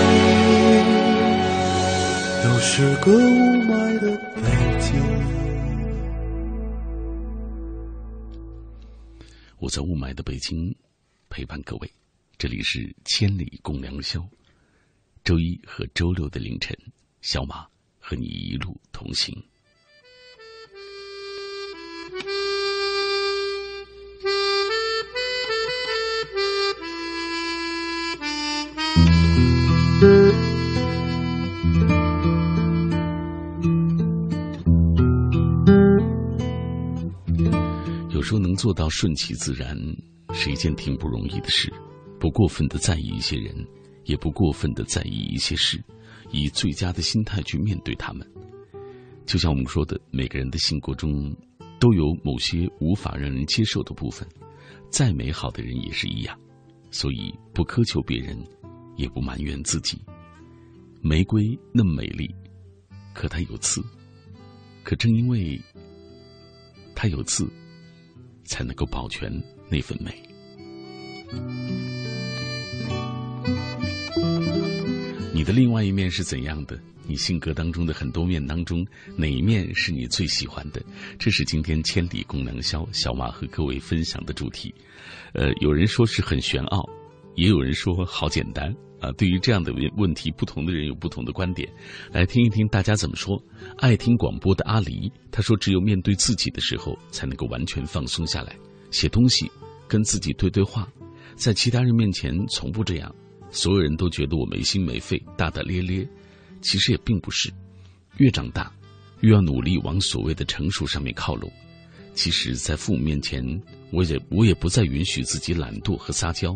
[2.81, 3.19] 是个雾
[3.61, 4.41] 霾的北
[4.79, 4.99] 京。
[9.59, 10.75] 我在雾霾的北京
[11.29, 11.93] 陪伴各位，
[12.39, 14.27] 这里是千里共良宵。
[15.23, 16.75] 周一和周六的凌晨，
[17.21, 17.67] 小马
[17.99, 19.31] 和你一路同行。
[38.21, 39.77] 说能做到顺其自然，
[40.33, 41.71] 是一件挺不容易的事。
[42.19, 43.55] 不过分的在意一些人，
[44.05, 45.83] 也不过分的在意一些事，
[46.31, 48.25] 以最佳的心态去面对他们。
[49.25, 51.35] 就像我们说的，每个人的性格中
[51.79, 54.27] 都有某些无法让人接受的部分，
[54.89, 56.37] 再美好的人也是一样。
[56.91, 58.37] 所以不苛求别人，
[58.97, 59.99] 也不埋怨自己。
[61.01, 61.41] 玫瑰
[61.73, 62.29] 那么美丽，
[63.13, 63.81] 可它有刺。
[64.83, 65.59] 可正因为
[66.93, 67.49] 它有刺。
[68.51, 69.31] 才能够保全
[69.69, 70.11] 那份美。
[75.33, 76.77] 你的另外一面是怎样的？
[77.07, 78.85] 你性格当中的很多面当中，
[79.15, 80.83] 哪一面是你最喜欢的？
[81.17, 84.73] 这是今天千里共良宵小马和各位分享的主题。
[85.33, 86.87] 呃，有人说是很玄奥，
[87.35, 88.75] 也有人说好简单。
[89.01, 91.67] 啊，对于这样的问问题，不同的人有不同的观点。
[92.11, 93.41] 来听一听大家怎么说。
[93.77, 98.55] 爱听广播的阿离他说：“只有面对自己的时候，才能够完全放松下来，
[98.91, 99.51] 写东西，
[99.87, 100.87] 跟自己对对话。
[101.35, 103.13] 在其他人面前从不这样，
[103.49, 106.07] 所有人都觉得我没心没肺、大大咧咧。
[106.61, 107.51] 其实也并不是。
[108.17, 108.71] 越长大，
[109.21, 111.51] 越要努力往所谓的成熟上面靠拢。
[112.13, 113.43] 其实，在父母面前，
[113.91, 116.55] 我也我也不再允许自己懒惰和撒娇。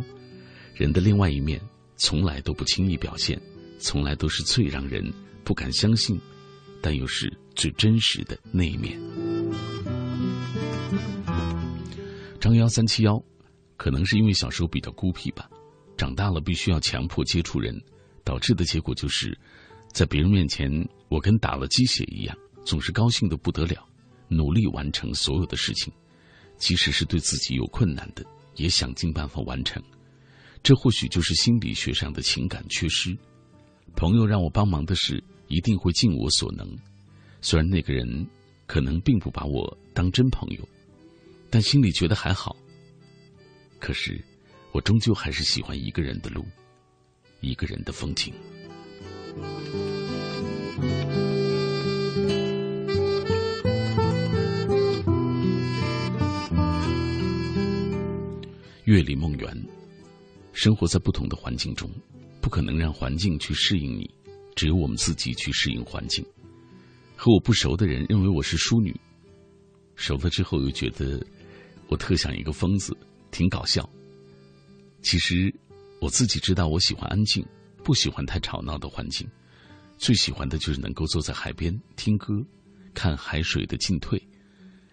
[0.75, 1.59] 人的另外一面。”
[1.97, 3.39] 从来都不轻易表现，
[3.79, 6.19] 从来都是最让人不敢相信，
[6.81, 8.99] 但又是最真实的那一面。
[12.39, 13.19] 张幺三七幺，
[13.77, 15.49] 可能是因为小时候比较孤僻吧，
[15.97, 17.75] 长大了必须要强迫接触人，
[18.23, 19.35] 导致的结果就是，
[19.91, 20.69] 在别人面前，
[21.07, 23.83] 我跟打了鸡血一样，总是高兴的不得了，
[24.27, 25.91] 努力完成所有的事情，
[26.57, 28.23] 即使是对自己有困难的，
[28.55, 29.81] 也想尽办法完成。
[30.65, 33.15] 这或许就是心理学上的情感缺失。
[33.95, 36.67] 朋友让我帮忙的事，一定会尽我所能，
[37.39, 38.27] 虽然那个人
[38.65, 40.67] 可能并不把我当真朋友。
[41.51, 42.57] 但心里觉得还好。
[43.79, 44.19] 可是，
[44.71, 46.43] 我终究还是喜欢一个人的路，
[47.41, 48.33] 一个人的风景。
[58.85, 59.65] 月里梦圆，
[60.55, 61.87] 生活在不同的环境中，
[62.41, 64.09] 不可能让环境去适应你，
[64.55, 66.25] 只有我们自己去适应环境。
[67.15, 68.95] 和我不熟的人认为我是淑女，
[69.95, 71.23] 熟了之后又觉得。
[71.87, 72.97] 我特像一个疯子，
[73.29, 73.87] 挺搞笑。
[75.03, 75.53] 其实
[76.01, 77.45] 我自己知道，我喜欢安静，
[77.83, 79.29] 不喜欢太吵闹的环境。
[79.95, 82.33] 最喜欢的就是能够坐在海边听歌，
[82.95, 84.19] 看海水的进退，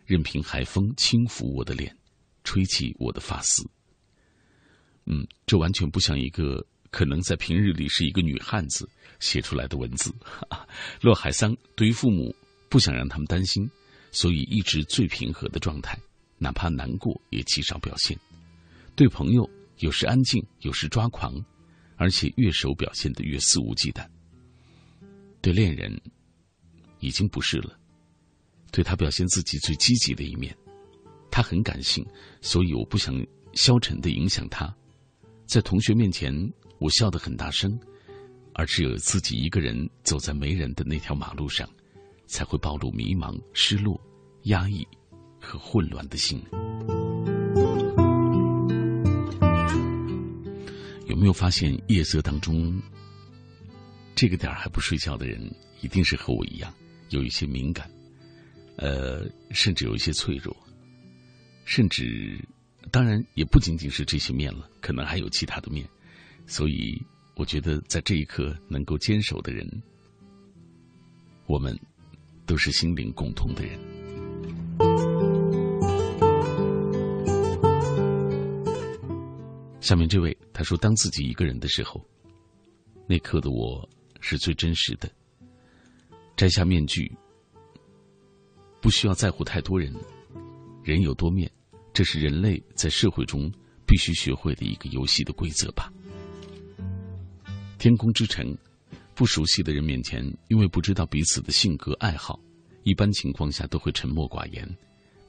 [0.05, 1.97] 任凭海风轻抚我的脸，
[2.45, 3.67] 吹起我的发丝。
[5.07, 8.89] 嗯，这完全不像一个可能在平日里是一个女汉子
[9.21, 10.15] 写出来的文字。
[11.01, 12.35] 洛海桑对于父母
[12.69, 13.69] 不想让他们担心，
[14.11, 15.99] 所以一直最平和的状态。
[16.39, 18.19] 哪怕难过也极少表现，
[18.97, 19.49] 对朋友
[19.79, 21.35] 有时安静，有时抓狂，
[21.97, 24.05] 而且越熟表现的越肆无忌惮。
[25.41, 26.01] 对恋人
[26.99, 27.79] 已经不是了，
[28.73, 30.57] 对他表现自己最积极的一面。
[31.31, 32.05] 他很感性，
[32.41, 33.15] 所以我不想
[33.55, 34.75] 消沉的影响他。
[35.53, 36.33] 在同学面前，
[36.79, 37.79] 我笑得很大声，
[38.55, 41.69] 而只有自己一个人走在没人的那条马路上，
[42.27, 44.01] 才会暴露迷茫、失落、
[44.45, 44.89] 压抑。
[45.39, 46.41] 和混乱的心，
[51.09, 52.81] 有没有发现夜色当中，
[54.15, 56.73] 这个点儿还不睡觉的人，一定是和我一样，
[57.11, 57.91] 有一些敏感，
[58.77, 60.57] 呃，甚至有一些脆弱，
[61.65, 62.39] 甚至，
[62.93, 65.89] 当然也不仅仅是这些面了，可能还有其他的面，
[66.47, 67.03] 所以
[67.37, 69.67] 我觉得在这一刻能够坚守的人，
[71.47, 71.75] 我们
[72.45, 73.81] 都是心灵共通的人。
[79.81, 82.07] 下面这位他说：“当自己一个人的时候，
[83.09, 83.89] 那刻的我
[84.21, 85.11] 是最真实的。
[86.37, 87.11] 摘下面具，
[88.83, 89.91] 不需要在乎太多人。
[90.85, 91.51] 人有多面，
[91.93, 93.53] 这是人类在社会中
[93.87, 95.93] 必须学会的一个游戏的规则吧。”
[97.79, 98.57] 天空之城，
[99.15, 102.39] 不熟悉的人面前，因为不知道彼此的性格爱好，
[102.85, 104.69] 一般情况下都会沉默寡言，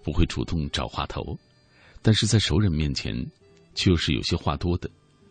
[0.04, 1.38] 不会主动找话头。
[2.02, 3.16] 但是在熟人面前，
[3.74, 4.90] 却又是有些话多的，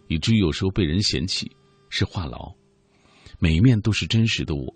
[0.08, 1.50] 以至于有时候被人嫌弃
[1.90, 2.52] 是话痨。
[3.38, 4.74] 每一面都是真实的我，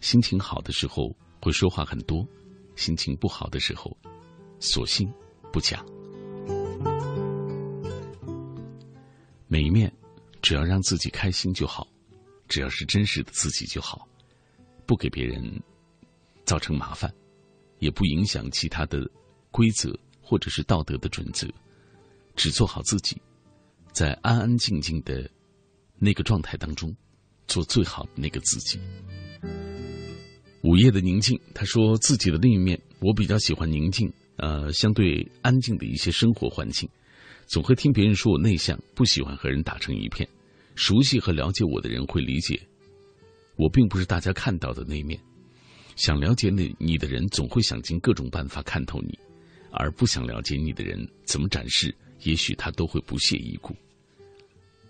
[0.00, 2.26] 心情好的时候会说话很多，
[2.76, 3.94] 心情不好的时候，
[4.58, 5.12] 索性
[5.54, 5.86] 不讲。
[9.46, 9.92] 每一面，
[10.42, 11.86] 只要让自己开心就好，
[12.48, 14.08] 只要是真实的自己就好，
[14.84, 15.62] 不给别人
[16.44, 17.08] 造成麻烦，
[17.78, 19.08] 也不影响其他的
[19.52, 21.46] 规则或者是道德的准则。
[22.34, 23.16] 只做好自己，
[23.92, 25.30] 在安安静静的
[26.00, 26.92] 那个状态当中，
[27.46, 28.80] 做最好的那个自己。
[30.64, 36.88] 午夜的宁静，他说自己的另一面，我比较喜欢宁静，呃，相对安静的一些生活环境。
[37.46, 40.28] 总会听别人说我内向，不喜欢和人打成一片。
[40.74, 42.60] 熟悉和了解我的人会理解，
[43.56, 45.20] 我并不是大家看到的那一面。
[45.94, 49.16] 想了解你你的人，总会想尽各种办法看透你，
[49.70, 51.94] 而不想了解你的人，怎么展示？
[52.22, 53.76] 也许他都会不屑一顾。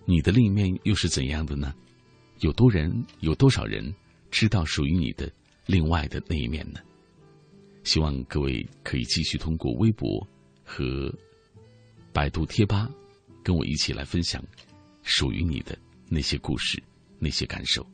[0.07, 1.75] 你的另一面又是怎样的呢？
[2.41, 3.95] 有多人，有多少人
[4.31, 5.31] 知道属于你的
[5.67, 6.81] 另外的那一面呢？
[7.85, 10.27] 希望各位可以继续通过微博
[10.65, 11.15] 和
[12.13, 12.91] 百度贴吧，
[13.43, 14.45] 跟我一起来分享
[15.03, 15.79] 属于你的
[16.09, 16.83] 那些故事、
[17.19, 17.87] 那些感受。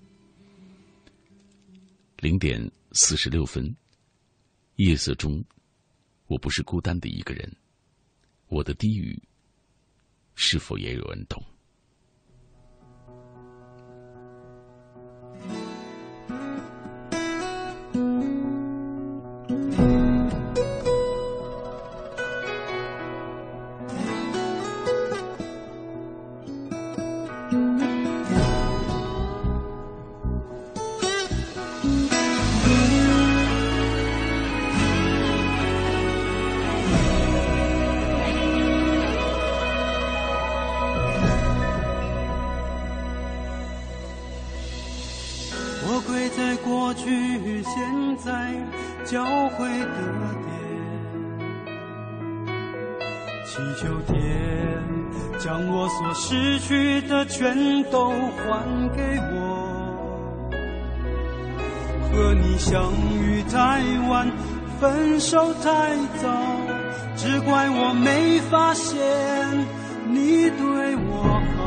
[2.18, 3.74] 零点四十六分，
[4.76, 5.44] 夜色中，
[6.26, 7.56] 我不是孤单的一个人，
[8.48, 9.20] 我的低语。
[10.42, 11.42] 是否也有人懂？
[62.70, 64.30] 相遇太晚，
[64.80, 66.30] 分手太早，
[67.16, 68.96] 只怪我没发现
[70.08, 71.58] 你对我好。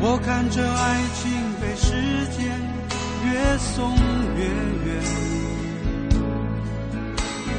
[0.00, 1.30] 我看着爱情
[1.60, 1.92] 被时
[2.38, 2.38] 间
[3.26, 3.94] 越送
[4.38, 4.46] 越
[4.86, 4.88] 远，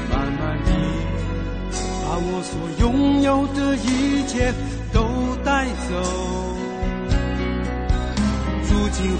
[0.10, 0.72] 慢慢地
[2.02, 4.52] 把我所拥有的一切
[4.92, 4.98] 都
[5.46, 6.49] 带走。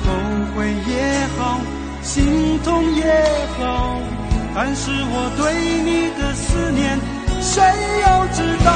[0.04, 0.06] 后
[0.56, 0.58] 悔
[0.88, 0.94] 也
[1.38, 1.60] 好，
[2.02, 3.04] 心痛也
[3.60, 3.98] 好，
[4.56, 5.42] 但是我对
[5.84, 7.00] 你的思念，
[7.42, 7.64] 谁
[8.02, 8.68] 又知道？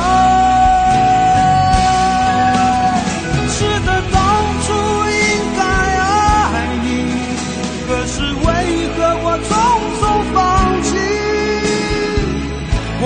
[3.50, 4.18] 是的，当
[4.64, 4.68] 初
[5.10, 5.18] 应
[5.58, 6.04] 该爱
[6.84, 6.88] 你，
[7.88, 8.46] 可是为
[8.96, 9.52] 何我匆
[10.00, 10.02] 匆
[10.34, 10.36] 放
[10.84, 10.88] 弃？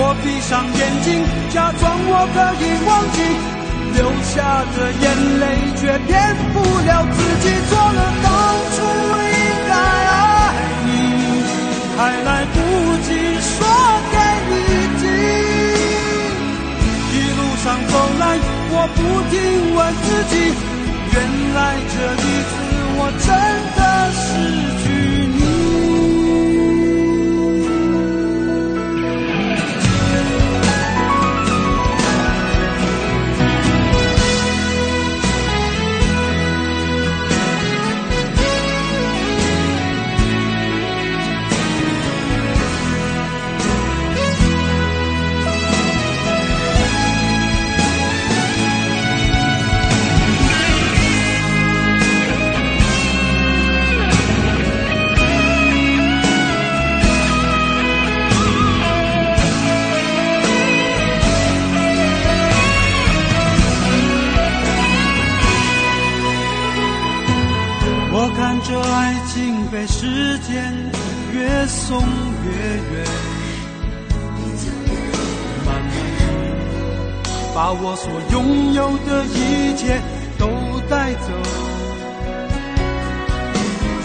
[0.22, 1.06] 闭上眼睛，
[1.50, 3.18] 假装我可以忘记。
[3.98, 5.04] 流下的眼
[5.40, 5.42] 泪
[5.74, 6.14] 却骗
[6.54, 7.50] 不了自己。
[7.68, 8.26] 做了当
[8.74, 8.78] 初
[9.26, 9.36] 应
[9.66, 10.14] 该爱
[10.86, 10.88] 你，
[11.98, 12.56] 还来不
[13.02, 13.08] 及
[13.42, 13.50] 说
[14.12, 14.16] 给
[14.48, 14.54] 你
[15.00, 15.02] 听。
[17.10, 18.22] 一路上走来，
[18.70, 18.98] 我不
[19.30, 19.34] 停
[19.74, 20.32] 问自己，
[21.12, 21.16] 原
[21.54, 21.58] 来
[21.90, 22.54] 这一次
[22.94, 23.26] 我真
[23.74, 23.80] 的
[24.14, 24.22] 是
[71.32, 72.00] 越送
[72.44, 72.48] 越
[72.92, 73.06] 远，
[75.66, 75.94] 慢慢
[77.54, 79.36] 把我所拥有的一
[79.76, 80.00] 切
[80.38, 80.46] 都
[80.88, 81.28] 带走。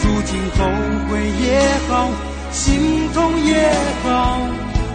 [0.02, 0.60] 如今后
[1.10, 1.46] 悔也
[1.88, 1.92] 好，
[2.52, 3.72] 心痛也
[4.04, 4.40] 好，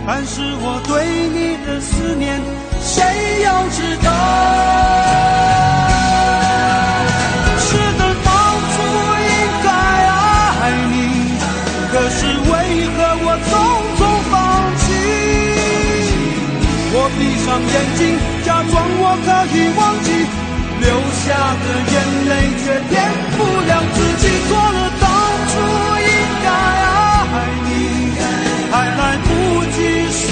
[0.07, 2.41] 但是我对你的思念，
[2.81, 3.03] 谁
[3.43, 5.78] 又知道？
[17.59, 18.01] 上眼睛，
[18.45, 20.09] 假装我可以忘记，
[20.79, 21.27] 流下
[21.59, 21.95] 的眼
[22.29, 22.33] 泪
[22.63, 22.95] 却骗
[23.35, 24.23] 不了自己。
[24.47, 25.05] 错了当
[25.51, 25.53] 初
[25.99, 26.09] 应
[26.45, 26.47] 该
[27.35, 27.37] 爱
[27.67, 27.69] 你，
[28.71, 29.29] 还来不
[29.75, 30.23] 及说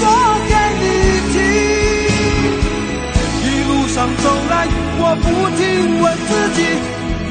[0.47, 0.83] 给你
[1.33, 1.35] 听。
[3.43, 4.53] 一路上走来，
[4.99, 5.59] 我不停
[5.99, 6.59] 问自己，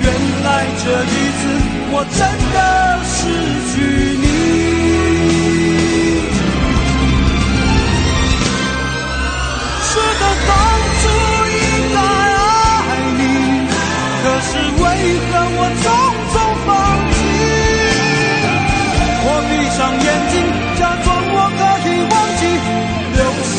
[0.02, 0.04] 原
[0.44, 0.46] 来
[0.84, 1.42] 这一次。
[1.88, 2.20] 我真
[2.52, 2.58] 的
[3.02, 3.16] 失
[3.72, 3.74] 去
[4.20, 4.26] 你，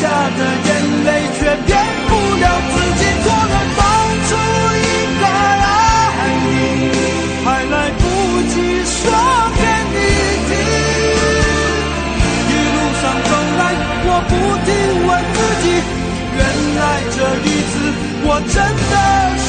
[0.00, 0.70] 下的眼
[1.04, 1.68] 泪却骗
[2.08, 3.02] 不了自己。
[3.24, 3.80] 做了当
[4.28, 4.30] 初
[4.78, 4.86] 应
[5.20, 6.50] 该爱你，
[7.44, 8.00] 还来不
[8.48, 8.54] 及。
[8.84, 9.02] 说
[9.58, 9.60] 给
[9.92, 9.96] 你
[10.48, 10.50] 听，
[12.48, 13.60] 一路上走来，
[14.06, 14.32] 我不
[14.64, 14.68] 停
[15.06, 15.66] 问自己，
[16.36, 16.40] 原
[16.78, 16.80] 来
[17.14, 17.74] 这一次
[18.24, 18.56] 我真
[18.90, 18.94] 的
[19.38, 19.46] 失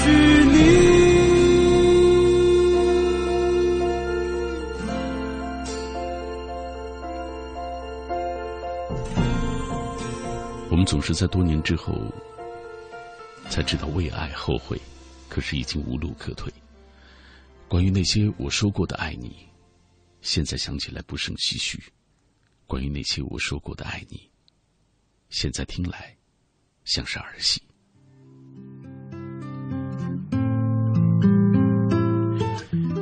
[0.00, 0.04] 去
[0.44, 0.99] 你。
[10.90, 12.12] 总是在多年之后
[13.48, 14.76] 才知道为爱后悔，
[15.28, 16.52] 可是已经无路可退。
[17.68, 19.36] 关于那些我说过的爱你，
[20.20, 21.78] 现在想起来不胜唏嘘；
[22.66, 24.28] 关于那些我说过的爱你，
[25.28, 26.12] 现在听来
[26.82, 27.62] 像是儿戏。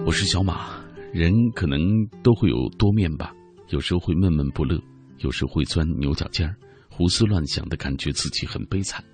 [0.04, 0.78] 我是小马，
[1.10, 1.80] 人可能
[2.22, 3.34] 都会有多面吧，
[3.70, 4.78] 有时候会闷闷不乐，
[5.20, 6.54] 有时候会钻牛角尖儿，
[6.98, 9.04] 胡思乱想的感觉自己很悲惨，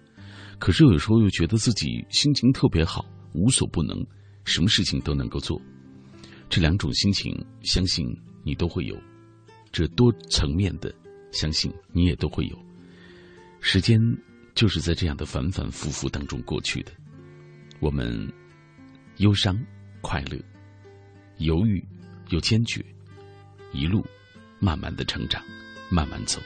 [0.58, 3.04] 可是有时候又觉得自己心情特别好，
[3.34, 3.94] 无所不能。
[4.46, 5.60] 什么事情都能够做，
[6.48, 7.30] 这两种心情，
[7.62, 8.06] 相信
[8.42, 8.96] 你都会有。
[9.70, 10.94] 这多层面的，
[11.30, 12.58] 相信你也都会有。
[13.60, 14.00] 时间
[14.54, 16.92] 就是在这样的反反复复当中过去的。
[17.80, 18.32] 我们
[19.18, 19.54] 忧伤，
[20.00, 20.38] 快乐，
[21.36, 21.86] 犹豫
[22.30, 22.82] 又坚决，
[23.74, 24.02] 一路
[24.58, 25.44] 慢慢的成长，
[25.90, 26.40] 慢慢走。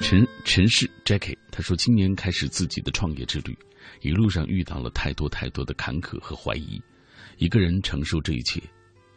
[0.00, 3.56] 陈陈氏 Jackie 他说，今年开始自己的创业之旅，
[4.00, 6.82] 一路上遇到了太多太多的坎坷和怀疑，
[7.36, 8.60] 一个人承受这一切，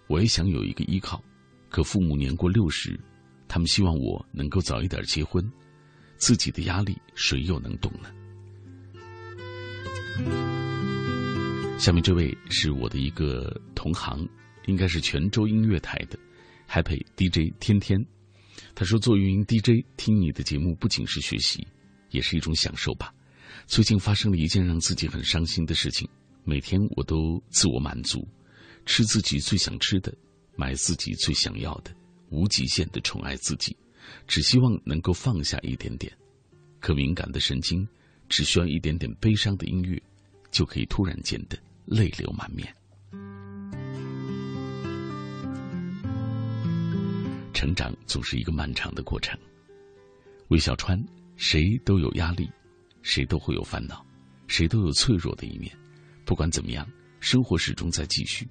[0.07, 1.23] 我也想有一个依靠，
[1.69, 2.99] 可父母年过六十，
[3.47, 5.43] 他们希望我能够早一点结婚，
[6.17, 8.09] 自己的压力谁又能懂呢？
[11.79, 14.27] 下面这位是我的一个同行，
[14.67, 16.19] 应该是泉州音乐台的
[16.69, 18.05] Happy DJ 天天。
[18.76, 21.67] 他说：“做运营 DJ，听你的节目不仅是学习，
[22.09, 23.13] 也是一种享受吧。
[23.67, 26.09] 最近发生了一件让自己很伤心的事情，
[26.43, 28.28] 每天我都自我满足，
[28.86, 30.11] 吃自己最想吃的，
[30.55, 31.93] 买自己最想要的，
[32.30, 33.78] 无极限的宠爱自己，
[34.28, 36.11] 只希望能够放下一点点。
[36.80, 37.88] 可敏感的神经，
[38.28, 40.01] 只需要一点点悲伤的音乐，
[40.51, 42.76] 就可以突然间的泪流满面。”
[47.64, 49.39] 成长总是一个漫长的过程。
[50.49, 51.01] 魏小川，
[51.38, 52.51] 谁都有压力，
[53.03, 54.05] 谁都会有烦恼，
[54.47, 55.74] 谁都有脆弱的一面。
[56.26, 56.86] 不管怎么样，
[57.22, 58.45] 生活始终在继续。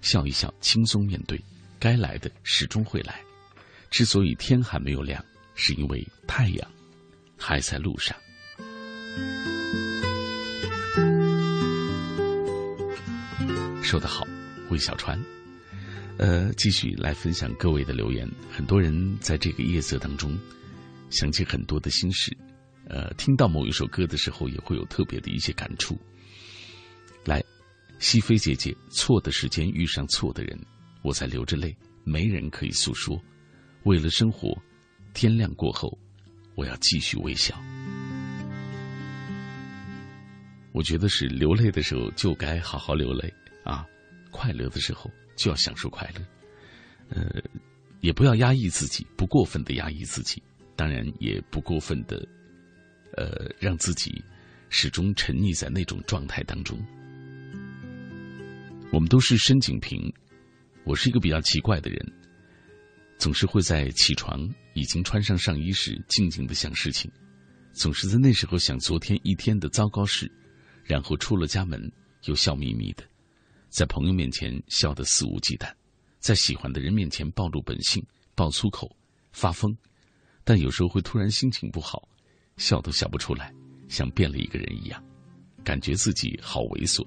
[0.00, 1.38] 笑一笑，轻松面对，
[1.78, 3.20] 该来的始终会来。
[3.90, 5.22] 之所以天还没有亮，
[5.54, 6.70] 是因为太阳
[7.36, 8.16] 还在路上。
[13.82, 14.26] 说得好，
[14.70, 15.22] 魏小川。
[16.18, 18.26] 呃，继续来分享各位的留言。
[18.50, 20.38] 很多人在这个夜色当中，
[21.10, 22.34] 想起很多的心事。
[22.88, 25.98] 呃，听到某一首歌的时候，也会有特别的一些感触。
[27.24, 27.44] 来，
[27.98, 30.58] 西飞姐姐，错的时间遇上错的人，
[31.02, 33.20] 我在流着泪，没人可以诉说。
[33.82, 34.56] 为了生活，
[35.12, 35.98] 天亮过后，
[36.54, 37.54] 我要继续微笑。
[40.72, 43.32] 我觉得是流泪的时候就该好好流泪
[43.64, 43.86] 啊，
[44.30, 45.10] 快乐的时候。
[45.36, 46.26] 就要享受快乐，
[47.10, 47.42] 呃，
[48.00, 50.42] 也不要压抑自己，不过分的压抑自己，
[50.74, 52.26] 当然也不过分的，
[53.16, 54.24] 呃，让自己
[54.70, 56.78] 始终沉溺在那种状态当中。
[58.90, 60.12] 我们都是深井平，
[60.84, 62.12] 我是一个比较奇怪的人，
[63.18, 67.10] 总是会在起床已经穿上上衣时，静静的想事情，
[67.72, 70.30] 总是在那时候想昨天一天的糟糕事，
[70.84, 71.92] 然后出了家门
[72.24, 73.04] 又笑眯眯的。
[73.76, 75.70] 在朋友面前笑得肆无忌惮，
[76.18, 78.02] 在喜欢的人面前暴露本性、
[78.34, 78.90] 爆粗口、
[79.32, 79.76] 发疯，
[80.44, 82.08] 但有时候会突然心情不好，
[82.56, 83.52] 笑都笑不出来，
[83.86, 85.04] 像变了一个人一样，
[85.62, 87.06] 感觉自己好猥琐。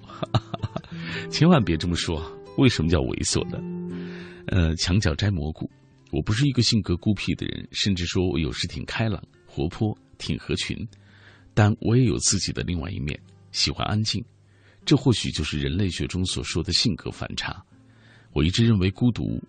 [1.32, 2.24] 千万别这么说，
[2.60, 3.58] 为什么叫猥琐呢？
[4.50, 5.68] 呃，墙角摘蘑菇，
[6.12, 10.88] 我不是一个性格孤僻的人，甚至说我有时挺开朗、活泼、挺合群，
[11.56, 13.20] 但我也有自己的另外一面，
[13.52, 14.24] 喜欢安静。
[14.90, 17.64] 这或许就是人类学中所说的性格反差。
[18.34, 19.40] 我一直认为孤独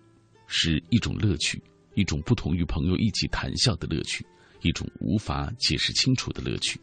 [0.45, 1.59] 是一种乐趣，
[1.95, 4.23] 一种不同于朋友一起谈笑的乐趣，
[4.61, 6.79] 一种无法解释清楚的乐趣。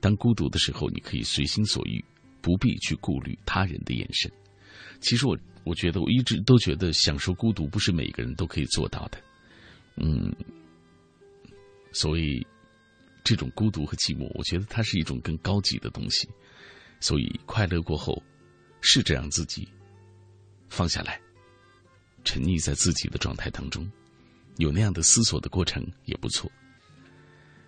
[0.00, 2.02] 当孤独的时候，你可以随心所欲，
[2.40, 4.32] 不必去顾虑他人的眼神。
[5.00, 9.22] 其实我我觉得我一直都觉得享受孤独不是每个人都可以做到的。
[9.96, 10.34] 嗯，
[11.92, 12.42] 所以
[13.22, 16.26] 这种孤独和寂寞，我觉得它是一种更高级的东西。
[17.00, 18.22] 所以，快乐过后，
[18.80, 19.66] 试着让自己
[20.68, 21.20] 放下来，
[22.24, 23.90] 沉溺在自己的状态当中，
[24.58, 26.50] 有那样的思索的过程也不错。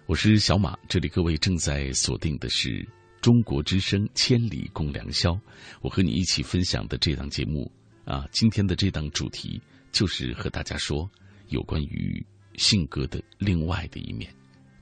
[0.07, 2.87] 我是小马，这里各位正在锁定的是
[3.20, 5.33] 中国之声《千里共良宵》，
[5.80, 7.70] 我和你一起分享的这档节目
[8.05, 9.61] 啊，今天的这档主题
[9.93, 11.09] 就是和大家说
[11.49, 12.24] 有关于
[12.57, 14.35] 性格的另外的一面，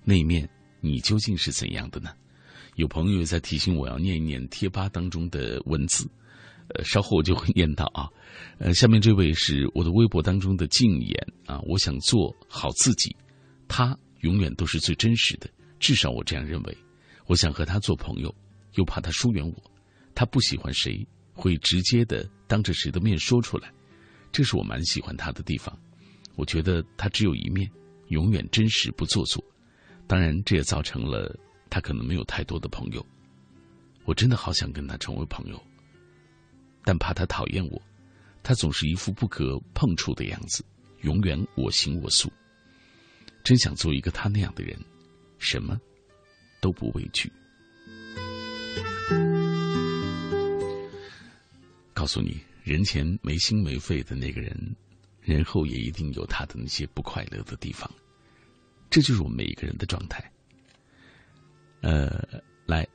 [0.02, 0.48] 那一面
[0.80, 2.10] 你究竟是怎样的呢？
[2.80, 6.08] 有朋友在提醒我要念一念贴吧当中的文字，
[6.68, 8.08] 呃，稍后我就会念到啊。
[8.56, 13.14] 呃，下面这位是我的微博当中的静言啊，我想做好自己，
[13.68, 16.78] 他永远都是最真实的，至少我这样认为。
[17.26, 18.34] 我想和他做朋友，
[18.76, 19.70] 又怕他疏远我。
[20.14, 23.70] 他不喜欢谁，会直接的当着谁的面说出来，
[24.32, 25.78] 这是我蛮喜欢他的地方。
[26.34, 27.70] 我觉得他只有一面，
[28.08, 29.44] 永远真实不做作。
[30.06, 31.38] 当然，这也造成了。
[31.70, 33.06] 他可能没有太多的朋友，
[34.04, 35.62] 我真的好想跟他成为朋友，
[36.84, 37.80] 但怕他讨厌我。
[38.42, 40.64] 他总是一副不可碰触的样子，
[41.02, 42.32] 永远我行我素。
[43.44, 44.78] 真想做一个他那样的人，
[45.38, 45.78] 什么
[46.60, 47.30] 都不畏惧。
[51.92, 54.74] 告诉你，人前没心没肺的那个人，
[55.20, 57.90] 人后也一定有他的那些不快乐的地方。
[58.88, 60.32] 这就是我们每一个人的状态。
[61.80, 62.86] 呃，来，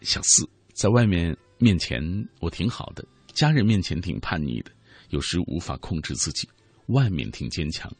[0.00, 2.02] 小四在外面面前
[2.40, 4.70] 我挺好的，家人面前挺叛逆的，
[5.10, 6.48] 有时无法控制自己，
[6.86, 7.90] 外面挺坚强，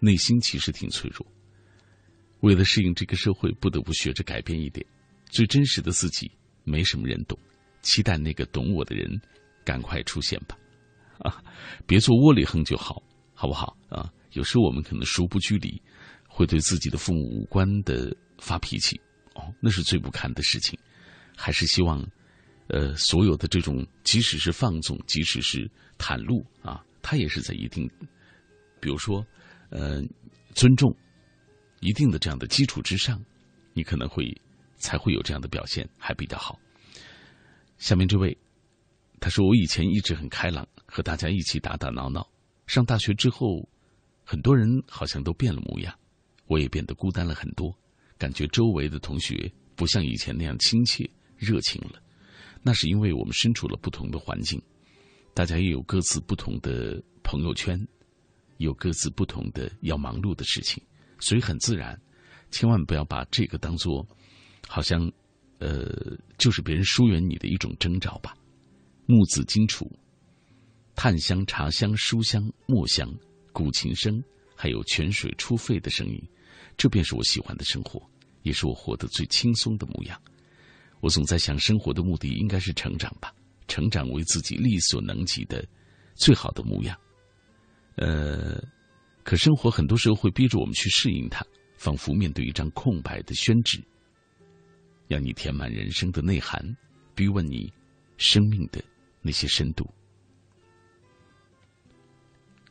[0.00, 1.26] 内心其实挺脆弱。
[2.40, 4.84] 为了适应这个社会，不得不学着改变一点。
[5.30, 6.30] 最真实的自己，
[6.64, 7.38] 没什么人懂。
[7.82, 9.20] 期待那个懂我的人
[9.64, 10.58] 赶快出现吧，
[11.18, 11.42] 啊，
[11.86, 13.02] 别做窝里横就好，
[13.34, 14.12] 好不好啊？
[14.32, 15.80] 有时我们可能疏不拘礼，
[16.28, 19.00] 会对自己的父母无关的发脾气，
[19.60, 20.78] 那是最不堪的事情。
[21.36, 22.04] 还是希望，
[22.66, 27.88] 呃，所有的这种，即使是放纵，即使是袒露啊，他也是在一定，
[28.80, 29.24] 比如说，
[29.70, 30.02] 呃，
[30.54, 30.92] 尊重
[31.80, 33.24] 一定的这样的基础之上，
[33.72, 34.24] 你可能会
[34.76, 36.58] 才会有这样的表现，还比较好。
[37.78, 38.36] 下面这位，
[39.20, 42.28] 他说：“我以前一直很开朗，和大家一起打打闹闹。
[42.66, 43.68] 上大学之后，
[44.24, 45.96] 很多人好像都变了模样，
[46.46, 47.72] 我也变得孤单了很多。
[48.18, 52.02] 感觉周围的同学不像以前那样亲切热情了。
[52.62, 54.60] 那是因为我们身处了不同的环境，
[55.32, 57.80] 大家也有各自不同的朋友圈，
[58.58, 60.82] 有各自不同的要忙碌的事情，
[61.20, 61.98] 所以很自然。
[62.50, 64.06] 千万不要把这个当做
[64.66, 65.10] 好像。”
[65.60, 68.32] 呃，就是别人疏远你的一种征兆吧。
[69.06, 69.90] 木子金楚，
[70.94, 73.12] 炭香、茶香、书香、墨香、
[73.52, 74.22] 古琴声，
[74.54, 76.22] 还有泉水出沸的声音，
[76.78, 78.00] 这便是我喜欢的生活，
[78.42, 80.18] 也是我活得最轻松的模样。
[81.00, 83.34] 我总在想，生活的目的应该是成长吧，
[83.66, 85.66] 成长为自己力所能及的
[86.14, 86.96] 最好的模样。
[87.96, 88.62] 呃，
[89.24, 91.44] 可生活很多时候会逼着我们去适应它，
[91.76, 93.82] 仿佛面对一张空白的宣纸。
[95.08, 96.64] 要你填满人生的内涵，
[97.14, 97.72] 逼问你
[98.18, 98.80] 生命的
[99.20, 99.84] 那些深度。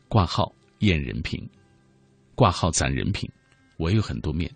[0.08, 1.46] 挂号验人品，
[2.34, 3.30] 挂号攒人品。
[3.78, 4.52] 我有很多面，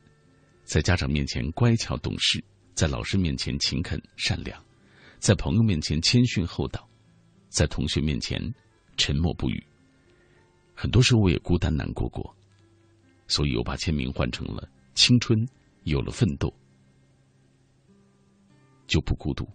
[0.64, 2.42] 在家长面前乖巧懂事，
[2.74, 4.60] 在老师面前勤恳善良，
[5.20, 6.88] 在朋友面前谦逊厚道，
[7.48, 8.42] 在同学面前
[8.96, 9.64] 沉默不语。
[10.74, 12.34] 很多时候我也孤单难过过，
[13.28, 15.48] 所以我把签名换成了青春
[15.84, 16.52] 有了奋斗。
[18.88, 19.48] 就不孤独，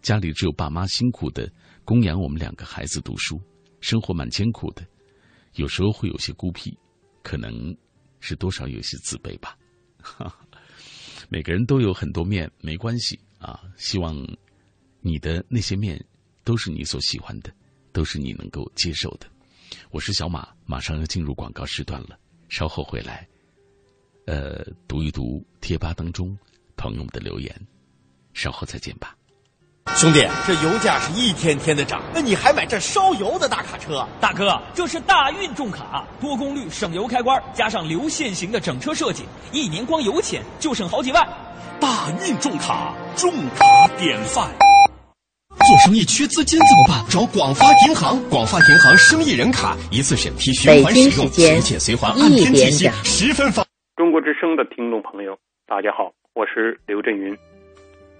[0.00, 1.52] 家里只有爸妈辛苦的
[1.84, 3.38] 供养我们两个孩子读书，
[3.82, 4.82] 生活蛮艰苦的，
[5.56, 6.74] 有时候会有些孤僻，
[7.22, 7.76] 可能
[8.22, 9.58] 是多少有些自卑吧。
[11.28, 13.60] 每个人都有很多面，没关系啊。
[13.76, 14.16] 希望
[15.00, 16.02] 你的那些面
[16.44, 17.52] 都是你所喜欢的，
[17.92, 19.26] 都是你能够接受的。
[19.90, 22.18] 我是小马，马上要进入广告时段了，
[22.48, 23.28] 稍后回来，
[24.26, 26.38] 呃，读一读贴吧当中
[26.76, 27.66] 朋友们的留言。
[28.34, 29.16] 稍后再见吧，
[29.94, 34.06] 兄弟，这油价是一天天的涨，那你还买这烧油的大卡车？
[34.20, 41.26] 大哥，这是大运重卡，多功率省油开关，加上流线型的整车设计，一年光油钱就省好几万。
[41.78, 43.64] 大运重卡，重卡
[43.98, 44.48] 典范。
[45.58, 47.04] 做生意缺资金怎么办？
[47.08, 53.64] 找广发银行，广发银行生意人卡，一次审批，循环使用，全险随还，按天计息，十分方。
[53.96, 57.36] 中国之声的听众朋友，大家好，我是刘震云。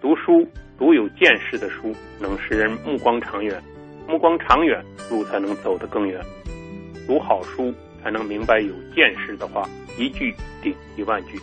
[0.01, 0.47] 读书
[0.79, 3.55] 读有见识的书，能使人目光长远；
[4.09, 6.21] 目光长远，路才能走得更远。
[7.07, 9.69] 读好书，才能明白有见识的话，
[9.99, 11.39] 一句顶一万句。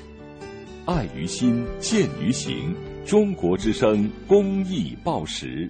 [0.86, 2.76] 爱于心，见于行。
[3.06, 5.70] 中国之声公益报时。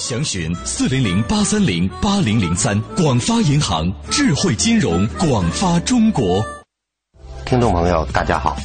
[0.00, 6.42] 详询四零零八三零八零零三，广发银行智慧金融广发中国。
[7.44, 8.56] 听众朋友，大家好，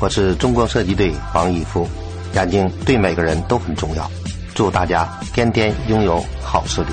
[0.00, 1.86] 我是中国射击队王义夫。
[2.32, 4.10] 眼睛对每个人都很重要，
[4.54, 6.88] 祝大家天天拥有好视力。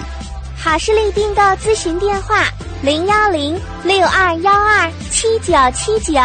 [0.58, 2.43] 好视力订购咨询电话：
[2.84, 6.20] 零幺零六二幺二七九七九。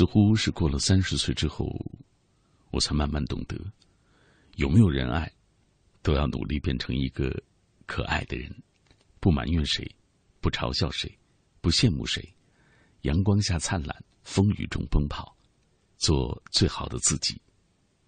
[0.00, 1.68] 似乎是过了三十岁之后，
[2.70, 3.54] 我才慢慢懂得，
[4.56, 5.30] 有没有人爱，
[6.00, 7.30] 都要努力变成一个
[7.84, 8.50] 可爱的人，
[9.20, 9.86] 不埋怨谁，
[10.40, 11.18] 不嘲笑谁，
[11.60, 12.26] 不羡慕谁，
[13.02, 15.36] 阳光下灿烂，风雨中奔跑，
[15.98, 17.38] 做最好的自己，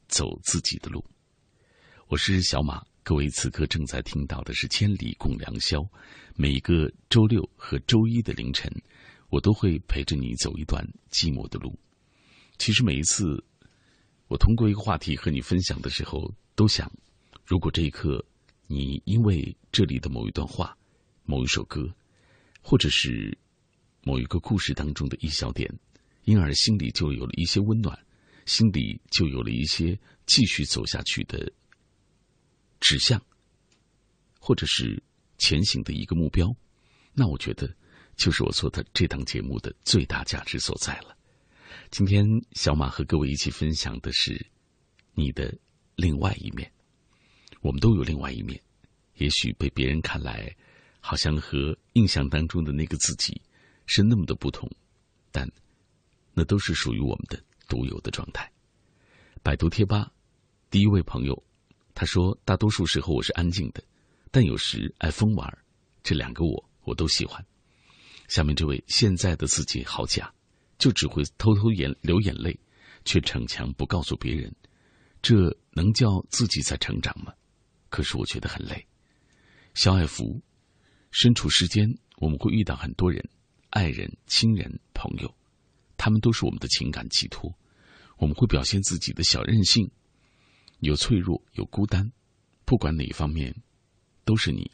[0.08, 1.04] 走自己的路。
[2.08, 5.80] 我是小马，各位此刻正在听到的是《千里共良宵》，
[6.36, 8.72] 每个周六和周一的凌晨。
[9.32, 11.74] 我都会陪着你走一段寂寞的路。
[12.58, 13.42] 其实每一次，
[14.28, 16.92] 我通过一个话题和你分享的时候，都想，
[17.46, 18.22] 如果这一刻
[18.66, 20.76] 你因为这里的某一段话、
[21.24, 21.90] 某一首歌，
[22.60, 23.36] 或者是
[24.02, 25.66] 某一个故事当中的一小点，
[26.24, 27.98] 因而心里就有了一些温暖，
[28.44, 31.50] 心里就有了一些继续走下去的
[32.80, 33.18] 指向，
[34.38, 35.02] 或者是
[35.38, 36.54] 前行的一个目标，
[37.14, 37.74] 那我觉得。
[38.16, 41.16] 就是我做的这档节目的最大价值所在了。
[41.90, 44.46] 今天小马和各位一起分享的是
[45.14, 45.52] 你的
[45.96, 46.70] 另外一面。
[47.60, 48.60] 我们都有另外一面，
[49.16, 50.54] 也许被别人看来
[51.00, 53.40] 好像和印象当中的那个自己
[53.86, 54.68] 是那么的不同，
[55.30, 55.48] 但
[56.34, 58.50] 那都是属于我们的独有的状态。
[59.42, 60.10] 百度贴吧
[60.70, 61.42] 第一位朋友
[61.94, 63.84] 他说：“大多数时候我是安静的，
[64.30, 65.58] 但有时爱疯玩。
[66.02, 67.44] 这两个我我都喜欢。”
[68.32, 70.32] 下面这位现在的自己好假，
[70.78, 72.58] 就只会偷偷眼流眼泪，
[73.04, 74.50] 却逞强不告诉别人，
[75.20, 77.34] 这能叫自己在成长吗？
[77.90, 78.86] 可是我觉得很累。
[79.74, 80.40] 小爱福，
[81.10, 83.22] 身处世间，我们会遇到很多人，
[83.68, 85.34] 爱人、亲人、朋友，
[85.98, 87.54] 他们都是我们的情感寄托。
[88.16, 89.90] 我们会表现自己的小任性，
[90.78, 92.10] 有脆弱，有孤单，
[92.64, 93.54] 不管哪一方面，
[94.24, 94.70] 都是你。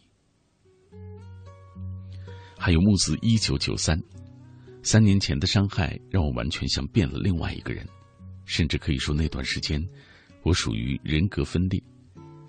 [2.59, 3.99] 还有木子一九九三，
[4.83, 7.87] 三年前的伤害让我完全像变了另外一个人，
[8.45, 9.83] 甚至可以说那段时间，
[10.43, 11.83] 我属于人格分裂。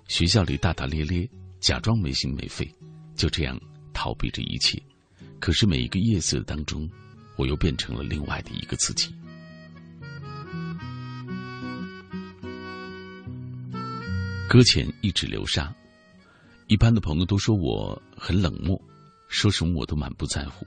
[0.08, 1.30] 学校里大大咧咧，
[1.60, 2.68] 假装没心没肺，
[3.14, 3.58] 就这样
[3.94, 4.82] 逃避着一切。
[5.38, 6.90] 可是每一个夜色当中，
[7.36, 9.14] 我又变成了另外的一个自己。
[14.48, 15.72] 搁浅一直流沙，
[16.66, 18.78] 一般的朋友都说我很冷漠，
[19.30, 20.66] 说什么我都满不在乎。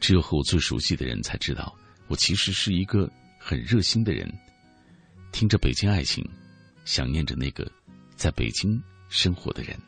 [0.00, 1.76] 只有和我最熟悉的人才知道，
[2.08, 4.26] 我其实是一个很热心的人。
[5.32, 6.24] 听着《北京爱情》，
[6.86, 7.70] 想念着那个
[8.16, 9.78] 在北京生活的人。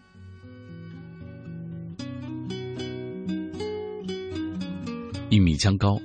[5.30, 5.98] 一米江高，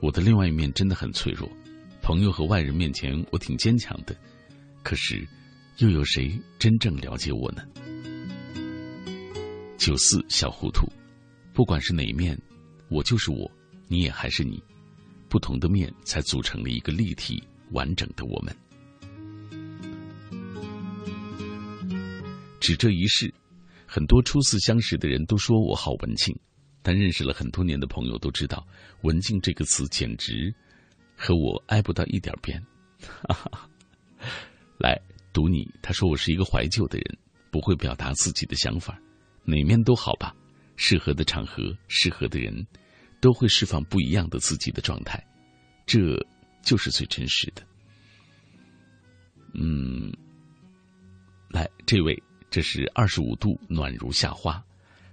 [0.00, 1.46] 我的另外一面真的很脆弱。
[2.00, 4.16] 朋友和外人面前，我挺坚强的，
[4.82, 5.28] 可是。
[5.78, 7.62] 又有谁真正了解我呢？
[9.84, 10.86] 九四小糊涂，
[11.52, 12.40] 不管是哪一面，
[12.88, 13.50] 我就是我，
[13.88, 14.62] 你也还是你，
[15.28, 18.56] 不同的面才组成了一个立体完整的我们。
[22.60, 23.34] 只这一世，
[23.84, 26.32] 很多初次相识的人都说我好文静，
[26.80, 28.64] 但认识了很多年的朋友都知道，
[29.00, 30.54] 文静这个词简直
[31.16, 32.64] 和我挨不到一点边。
[33.00, 33.68] 哈哈，
[34.78, 34.96] 来。
[35.32, 37.18] 读你，他说我是一个怀旧的人，
[37.50, 38.96] 不会表达自己的想法，
[39.44, 40.34] 哪面都好吧。
[40.76, 42.66] 适合的场合，适合的人，
[43.20, 45.22] 都会释放不一样的自己的状态，
[45.86, 45.98] 这
[46.62, 47.62] 就是最真实的。
[49.54, 50.12] 嗯，
[51.50, 52.20] 来，这位，
[52.50, 54.64] 这是二十五度暖如夏花，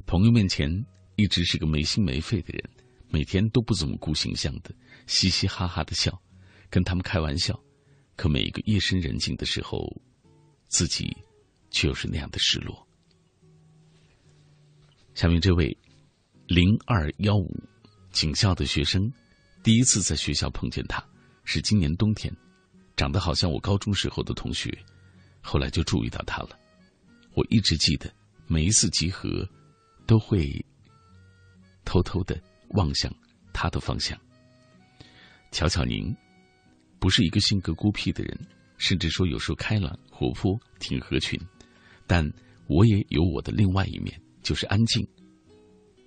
[0.05, 0.71] 朋友面前
[1.17, 2.69] 一直是个没心没肺的人，
[3.09, 4.73] 每天都不怎么顾形象的，
[5.05, 6.19] 嘻嘻哈哈的笑，
[6.69, 7.59] 跟他们开玩笑，
[8.15, 10.01] 可每一个夜深人静的时候。
[10.71, 11.17] 自己，
[11.71, 12.87] 却又是那样的失落。
[15.19, 15.77] 下面这位
[16.47, 17.53] 零二幺五
[18.09, 19.11] 警校的学生，
[19.61, 21.03] 第一次在学校碰见他，
[21.43, 22.33] 是今年冬天，
[22.95, 24.71] 长得好像我高中时候的同学，
[25.41, 26.57] 后来就注意到他了。
[27.33, 28.09] 我一直记得，
[28.47, 29.45] 每一次集合，
[30.07, 30.65] 都会
[31.83, 33.13] 偷偷的望向
[33.51, 34.17] 他的方向。
[35.51, 36.15] 巧巧您，
[36.97, 38.39] 不是一个性格孤僻的人。
[38.77, 41.37] 甚至说有时候开朗活泼挺合群，
[42.07, 42.25] 但
[42.67, 44.17] 我也有我的另外一面，
[44.49, 45.07] 就是安静。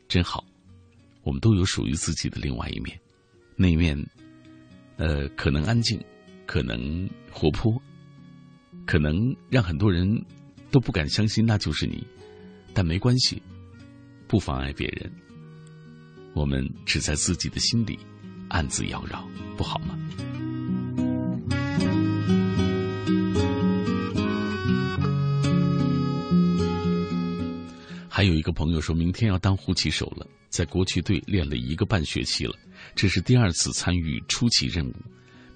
[0.08, 0.44] 真好，
[1.22, 3.00] 我们都有属于自己的另外一面。
[3.54, 3.96] 那一面，
[4.96, 6.02] 呃，可能安静，
[6.44, 7.80] 可能活泼，
[8.84, 10.20] 可能让很多人
[10.72, 12.04] 都不敢相信那就是你，
[12.74, 13.40] 但没关系，
[14.26, 15.08] 不妨碍别人。
[16.34, 17.96] 我们只在自己的心里
[18.48, 19.22] 暗自妖娆，
[19.56, 19.96] 不好吗？
[28.14, 32.54] 还有一个朋友说明天要当护旗手了，在国旗队练了一个半学期了，
[32.94, 34.94] 这是第二次参与出旗任务。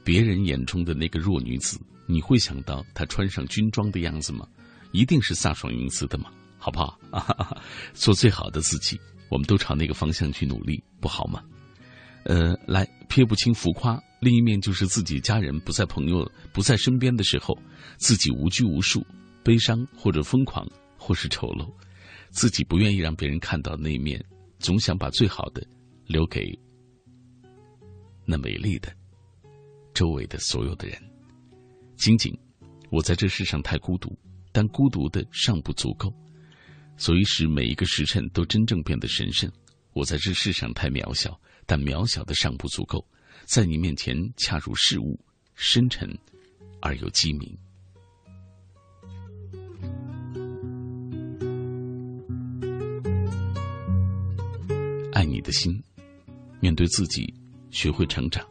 [0.02, 4.48] 别人眼中的那个弱女子，你会想到她穿上军装的样子吗？
[4.92, 6.32] 一定是飒爽英姿的吗？
[6.56, 6.98] 好不好？
[7.92, 11.44] 做最好的自己，我们都朝那个方向去努力，不好吗？
[12.24, 17.54] 呃，来撇不清浮夸，另一面就是自己家人不在、朋友不在身边的时候，
[17.98, 19.06] 自己无拘无束，
[19.44, 20.66] 悲伤或者疯狂，
[20.96, 21.70] 或是丑陋。
[22.30, 24.22] 自己不愿意让别人看到那一面，
[24.58, 25.66] 总想把最好的
[26.06, 26.58] 留给
[28.24, 28.94] 那美丽的
[29.94, 31.00] 周围的所有的人。
[31.96, 32.36] 仅仅
[32.90, 34.16] 我在这世上太孤独，
[34.52, 36.12] 但孤独的尚不足够，
[36.96, 39.50] 所以使每一个时辰都真正变得神圣。
[39.92, 43.02] 我在这世上太渺小，但渺小的尚不足够，
[43.44, 45.18] 在你面前恰如事物，
[45.54, 46.06] 深沉
[46.82, 47.56] 而又机敏。
[55.16, 55.82] 爱你的心，
[56.60, 57.32] 面对自己，
[57.70, 58.46] 学会成长。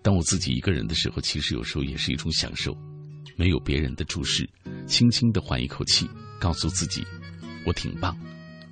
[0.00, 2.72] 当我自己一个人的时候，其实有时候也是一种享受，
[3.34, 4.48] 没有别人的注视，
[4.86, 6.08] 轻轻的缓一口气，
[6.38, 7.04] 告诉自己，
[7.66, 8.16] 我挺棒，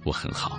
[0.05, 0.57] 我很好。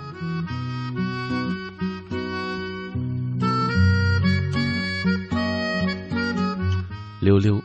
[7.22, 7.58] 溜溜，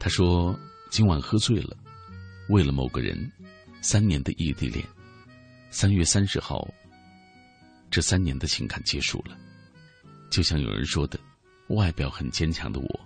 [0.00, 0.58] 他说
[0.90, 1.76] 今晚喝醉了，
[2.48, 3.30] 为了某个人，
[3.82, 4.84] 三年的异地恋，
[5.70, 6.66] 三月三十号。
[7.90, 9.36] 这三年的情感结束了，
[10.30, 11.18] 就像有人说的，
[11.68, 13.00] 外表很坚强的我，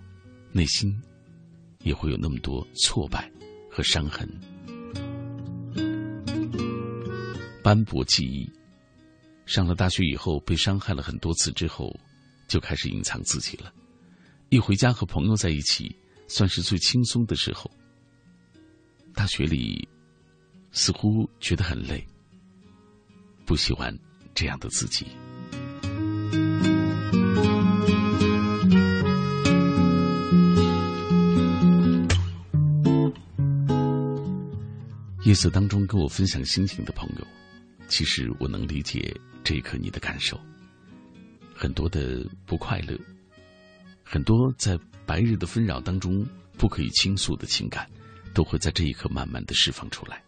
[0.51, 0.93] 内心
[1.79, 3.31] 也会有那么多挫败
[3.71, 4.29] 和伤痕。
[7.63, 8.51] 斑驳记忆，
[9.45, 11.97] 上了大学以后被伤害了很多次之后，
[12.47, 13.73] 就开始隐藏自己了。
[14.49, 15.95] 一回家和朋友在一起，
[16.27, 17.71] 算是最轻松的时候。
[19.15, 19.87] 大学里
[20.71, 22.05] 似乎觉得很累，
[23.45, 23.97] 不喜欢
[24.33, 25.07] 这样的自己。
[35.25, 37.25] 夜色当中跟我分享心情的朋友，
[37.87, 40.39] 其实我能理解这一刻你的感受。
[41.55, 42.99] 很多的不快乐，
[44.03, 46.27] 很多在白日的纷扰当中
[46.57, 47.89] 不可以倾诉的情感，
[48.33, 50.21] 都会在这一刻慢慢的释放出来。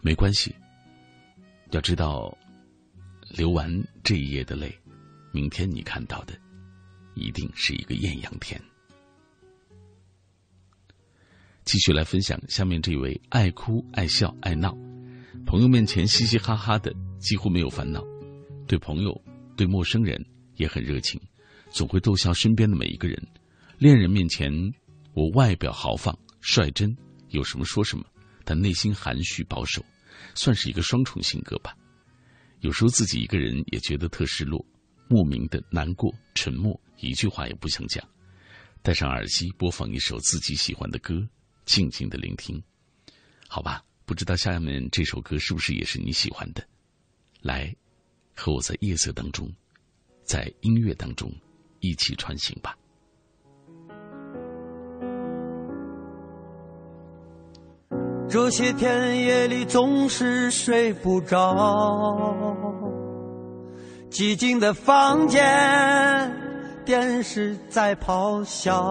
[0.00, 0.54] 没关系，
[1.70, 2.34] 要知道，
[3.34, 4.78] 流完这一夜的泪，
[5.32, 6.38] 明天你看到的，
[7.14, 8.60] 一定是一个艳阳天。
[11.64, 14.76] 继续来分享下面这位爱哭爱笑爱闹，
[15.46, 18.04] 朋友面前嘻嘻哈哈的，几乎没有烦恼，
[18.66, 19.18] 对朋友
[19.56, 20.22] 对陌生人
[20.56, 21.18] 也很热情，
[21.70, 23.16] 总会逗笑身边的每一个人。
[23.78, 24.52] 恋人面前，
[25.14, 26.94] 我外表豪放率真，
[27.30, 28.04] 有什么说什么，
[28.44, 29.82] 但内心含蓄保守，
[30.34, 31.74] 算是一个双重性格吧。
[32.62, 34.64] 有时候自己一个人也觉得特失落，
[35.08, 38.08] 莫名的难过，沉默，一句话也不想讲。
[38.82, 41.28] 戴上耳机，播放一首自己喜欢的歌。
[41.64, 42.62] 静静的聆听，
[43.48, 43.84] 好吧？
[44.04, 46.64] 不知道下面这首歌是不是也是你喜欢的？
[47.40, 47.74] 来，
[48.34, 49.52] 和我在夜色当中，
[50.24, 51.32] 在音乐当中
[51.80, 52.76] 一起穿行吧。
[58.32, 61.54] 这些天夜里总是睡不着，
[64.10, 66.34] 寂静的房间，
[66.82, 68.82] 电视在咆哮。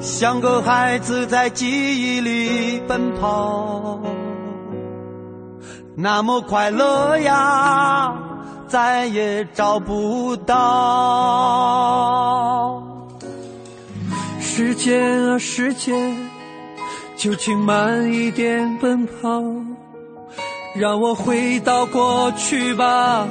[0.00, 4.00] 像个孩子在记忆里奔跑，
[5.94, 8.12] 那么快乐呀，
[8.66, 10.56] 再也找不到。
[14.56, 16.16] 时间啊时间，
[17.14, 19.42] 就请慢一点奔跑，
[20.74, 23.28] 让我回到过去吧，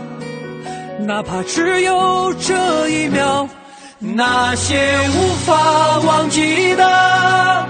[0.99, 3.49] 哪怕只有这一秒。
[3.97, 4.77] 那些
[5.17, 7.67] 无法忘记的，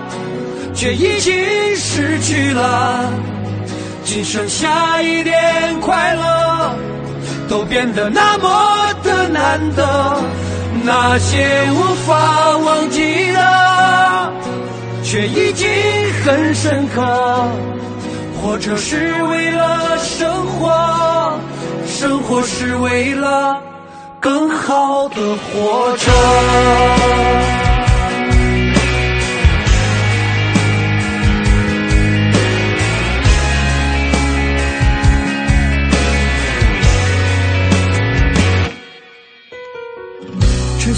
[0.73, 1.34] 却已经
[1.77, 3.10] 失去了，
[4.03, 6.76] 只剩下一点快乐，
[7.48, 10.22] 都变得那么的难得。
[10.84, 14.34] 那些无法忘记的，
[15.03, 15.68] 却已经
[16.23, 17.02] 很深刻。
[18.41, 21.39] 活着是为了生活，
[21.88, 23.61] 生活是为了。
[24.19, 27.64] 更好的活着。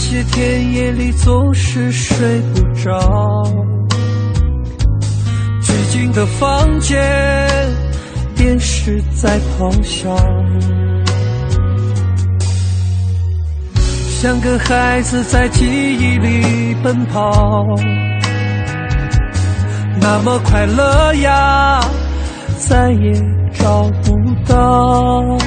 [0.10, 2.98] 些天夜里总是睡不着，
[5.62, 6.98] 寂静的房间，
[8.34, 10.16] 电视在咆哮。
[14.22, 17.66] 像个孩子在记忆里奔跑，
[20.00, 21.82] 那么快乐呀，
[22.58, 23.14] 再也
[23.60, 24.16] 找不
[24.48, 25.38] 到。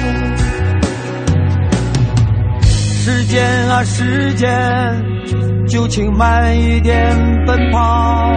[3.03, 4.47] 时间啊时间，
[5.67, 7.11] 就请慢一点
[7.47, 8.31] 奔跑，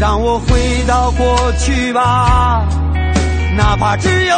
[0.00, 2.66] 让我回到过去吧，
[3.56, 4.34] 哪怕只有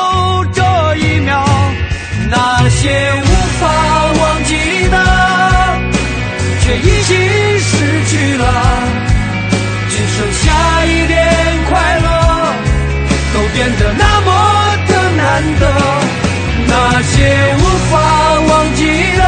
[0.53, 0.63] 这
[0.97, 1.43] 一秒。
[2.31, 3.25] 那些无
[3.59, 3.67] 法
[4.21, 4.55] 忘记
[4.91, 4.97] 的，
[6.61, 7.17] 却已经
[7.59, 8.45] 失去了，
[9.89, 11.19] 只剩下一点
[11.71, 12.09] 快乐，
[13.33, 14.29] 都变得那么
[14.89, 16.22] 的难得。
[16.75, 17.15] 那些
[17.59, 17.93] 无法
[18.49, 18.81] 忘记
[19.19, 19.23] 的，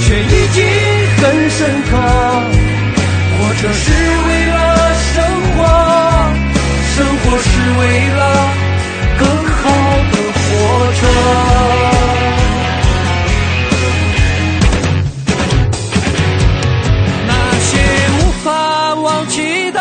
[0.00, 0.58] 却已经
[1.18, 1.58] 很深
[1.90, 1.90] 刻。
[3.36, 3.84] 活着是
[4.26, 4.56] 为了
[5.12, 5.12] 生
[5.52, 5.58] 活，
[6.96, 7.48] 生活是
[7.78, 8.20] 为了
[9.18, 9.62] 更好
[10.10, 10.14] 的。
[10.46, 10.48] 活
[11.00, 11.02] 着，
[17.26, 17.30] 那
[17.60, 17.70] 些
[18.16, 18.46] 无法
[18.94, 19.36] 忘记
[19.72, 19.78] 的，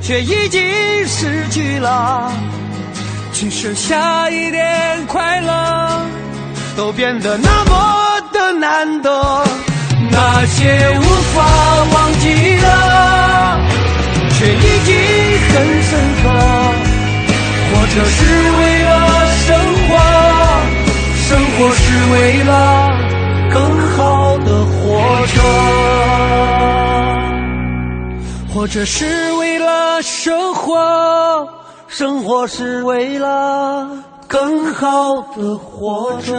[0.00, 0.60] 却已经
[1.06, 2.32] 失去了，
[3.34, 6.06] 只剩下一点快乐，
[6.76, 9.44] 都变得那么的难得。
[10.08, 11.02] 那些无
[11.34, 11.42] 法
[11.92, 13.58] 忘记的，
[14.30, 14.94] 却已经
[15.48, 15.52] 很
[15.82, 16.30] 深刻。
[17.70, 18.16] 活着是
[18.60, 18.90] 为了
[19.44, 19.50] 生
[19.88, 19.90] 活，
[21.26, 21.28] 生
[21.58, 21.82] 活是
[22.12, 22.52] 为了
[23.52, 23.56] 更
[23.96, 24.78] 好的活
[25.34, 25.36] 着。
[28.54, 31.48] 活着是为了生活，
[31.96, 36.34] 生活是为了更好的活着。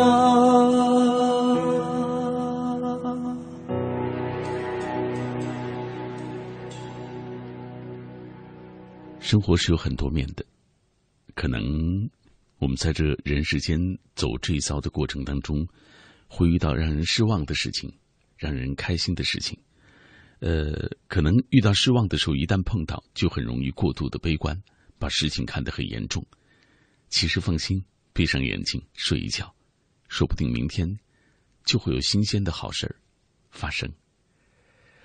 [9.21, 10.45] 生活是有很多面的
[11.35, 11.61] 可能
[12.57, 13.79] 我们在这人世间
[14.13, 15.65] 走这一遭的过程当中
[16.27, 17.93] 会遇到让人失望的事情
[18.35, 19.57] 让人开心的事情。
[20.39, 24.61] 呃可能遇到失望的时候一旦碰到就很容易过度的悲观。
[25.05, 26.25] 把事情看得很严重。
[27.09, 29.53] 其实放心，闭上眼睛睡一觉，
[30.07, 30.97] 说不定明天
[31.63, 32.95] 就会有新鲜的好事儿
[33.51, 33.87] 发生。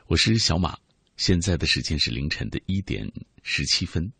[0.06, 0.74] 我是小马，
[1.18, 3.06] 现在的时间是凌晨的一点
[3.42, 4.10] 十七分，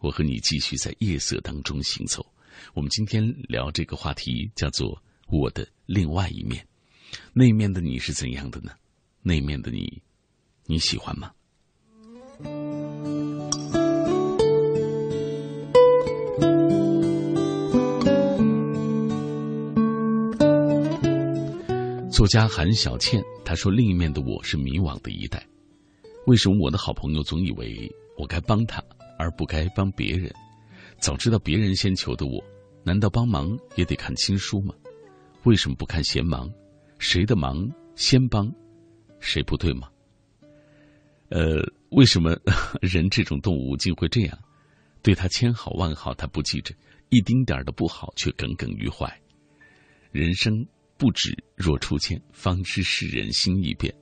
[0.00, 2.34] 我和你继续在夜色当中行走。
[2.74, 5.02] 我们今天聊这个话题叫做
[5.32, 6.68] “我的另外一面”，
[7.32, 8.72] 那面的你是怎样的呢？
[9.22, 10.02] 那面的你，
[10.66, 11.32] 你喜欢吗？
[22.20, 25.42] 作家韩小倩她说：“另一面的我是迷惘的一代，
[26.26, 28.84] 为什么我的好朋友总以为我该帮他，
[29.18, 30.30] 而不该帮别人？
[30.98, 32.44] 早知道别人先求的我，
[32.84, 34.74] 难道帮忙也得看亲疏吗？
[35.44, 36.52] 为什么不看闲忙？
[36.98, 38.54] 谁的忙先帮，
[39.18, 39.88] 谁不对吗？
[41.30, 42.36] 呃，为什么
[42.82, 44.38] 人这种动物竟会这样？
[45.00, 46.74] 对他千好万好，他不记着；
[47.08, 49.10] 一丁点的不好，却耿耿于怀。
[50.12, 50.52] 人生。”
[51.00, 53.92] 不止若初见，方知世人心易变。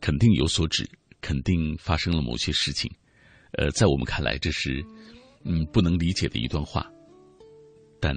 [0.00, 0.84] 肯定有所指，
[1.20, 2.90] 肯定发生了某些事情。
[3.52, 4.84] 呃，在我们看来，这是
[5.44, 6.90] 嗯不能理解的一段话。
[8.00, 8.12] 但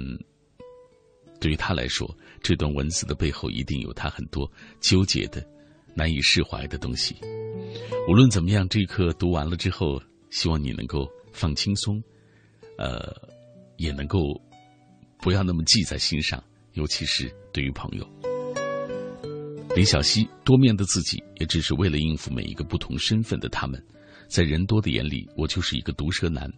[1.38, 2.12] 对于他来说，
[2.42, 4.50] 这段文字的背后一定有他很多
[4.80, 5.40] 纠结的、
[5.94, 7.14] 难以释怀的东西。
[8.08, 12.02] 无论怎么样，这一刻读完了之后，希望你能够放轻松，
[12.76, 13.14] 呃，
[13.76, 14.18] 也能够
[15.18, 16.42] 不要那么记在心上。
[16.76, 18.06] 尤其是对于朋友，
[19.74, 23.82] 李小溪多面的自己，也只是为了应付每一个不同身份的他们。
[24.28, 26.52] 在人多的眼里，我就是一个毒舌男，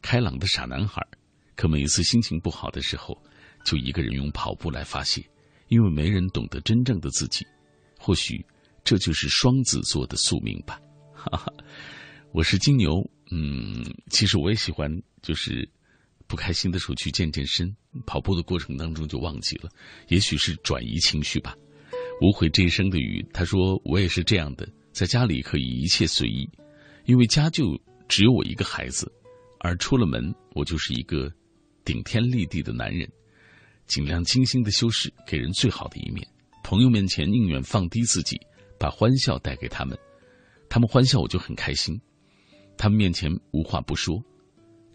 [0.00, 1.04] 开朗的傻男孩。
[1.56, 3.20] 可每一次心情不好的时候，
[3.64, 5.20] 就一个人用跑步来发泄，
[5.66, 7.44] 因为没人懂得真正的自己。
[7.98, 8.46] 或许
[8.84, 10.80] 这就是双子座的宿命吧。
[11.12, 11.52] 哈哈，
[12.30, 13.02] 我是金牛，
[13.32, 14.88] 嗯，其实我也喜欢，
[15.22, 15.68] 就是。
[16.26, 17.74] 不开心的时候去健健身，
[18.06, 19.70] 跑步的过程当中就忘记了，
[20.08, 21.56] 也许是转移情绪吧。
[22.20, 26.48] 无悔这一生的雨，他说我也是这样的，在家里可以一切随意，
[27.04, 29.12] 因为家就只有我一个孩子，
[29.60, 31.30] 而出了门我就是一个
[31.84, 33.06] 顶天立地的男人，
[33.86, 36.26] 尽量精心的修饰，给人最好的一面。
[36.64, 38.40] 朋友面前宁愿放低自己，
[38.80, 39.96] 把欢笑带给他们，
[40.68, 42.00] 他们欢笑我就很开心，
[42.76, 44.20] 他们面前无话不说。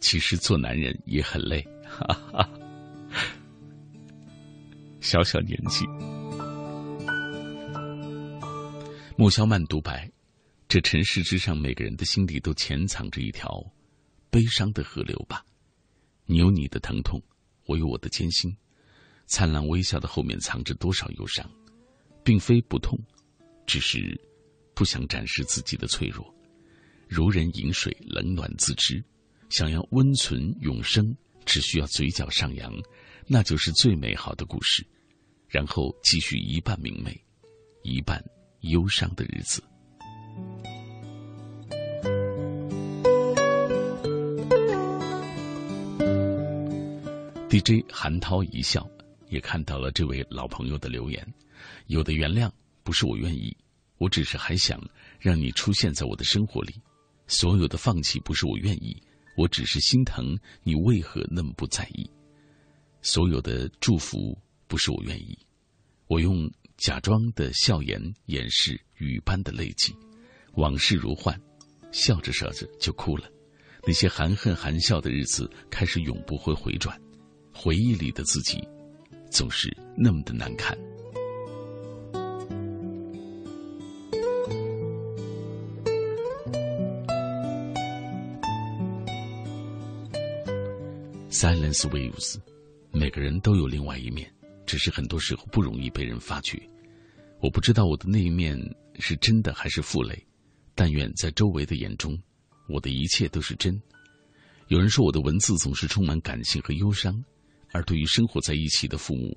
[0.01, 2.49] 其实做男人也很累，哈哈。
[4.99, 5.85] 小小年纪，
[9.15, 10.11] 莫萧曼独白：
[10.67, 13.63] 这尘世之上，每个人的心底都潜藏着一条
[14.29, 15.45] 悲伤的河流吧。
[16.25, 17.21] 你有你的疼痛，
[17.65, 18.55] 我有我的艰辛。
[19.27, 21.49] 灿烂微笑的后面藏着多少忧伤？
[22.23, 22.99] 并非不痛，
[23.65, 24.19] 只是
[24.73, 26.33] 不想展示自己的脆弱。
[27.07, 29.03] 如人饮水，冷暖自知。
[29.51, 31.15] 想要温存永生，
[31.45, 32.73] 只需要嘴角上扬，
[33.27, 34.85] 那就是最美好的故事。
[35.49, 37.21] 然后继续一半明媚，
[37.83, 38.23] 一半
[38.61, 39.61] 忧伤的日子。
[47.49, 48.89] DJ 韩涛一笑，
[49.27, 51.27] 也看到了这位老朋友的留言。
[51.87, 52.49] 有的原谅
[52.83, 53.55] 不是我愿意，
[53.97, 54.81] 我只是还想
[55.19, 56.73] 让你出现在我的生活里。
[57.27, 58.95] 所有的放弃不是我愿意。
[59.35, 62.09] 我只是心疼你，为何那么不在意？
[63.01, 64.37] 所有的祝福
[64.67, 65.37] 不是我愿意，
[66.07, 69.95] 我用假装的笑颜掩饰雨般的泪迹。
[70.55, 71.39] 往事如幻，
[71.91, 73.29] 笑着笑着就哭了。
[73.87, 76.99] 那些含恨含笑的日子，开始永不会回转。
[77.53, 78.61] 回忆里的自己，
[79.31, 80.77] 总是那么的难看。
[91.41, 92.39] Silence waves，
[92.91, 94.31] 每个人都有另外一面，
[94.63, 96.61] 只是很多时候不容易被人发觉。
[97.39, 98.55] 我不知道我的那一面
[98.99, 100.23] 是真的还是负累，
[100.76, 102.15] 但愿在周围的眼中，
[102.69, 103.81] 我的一切都是真。
[104.68, 107.19] 有人说我的文字总是充满感性和忧伤，
[107.72, 109.35] 而对于生活在一起的父母，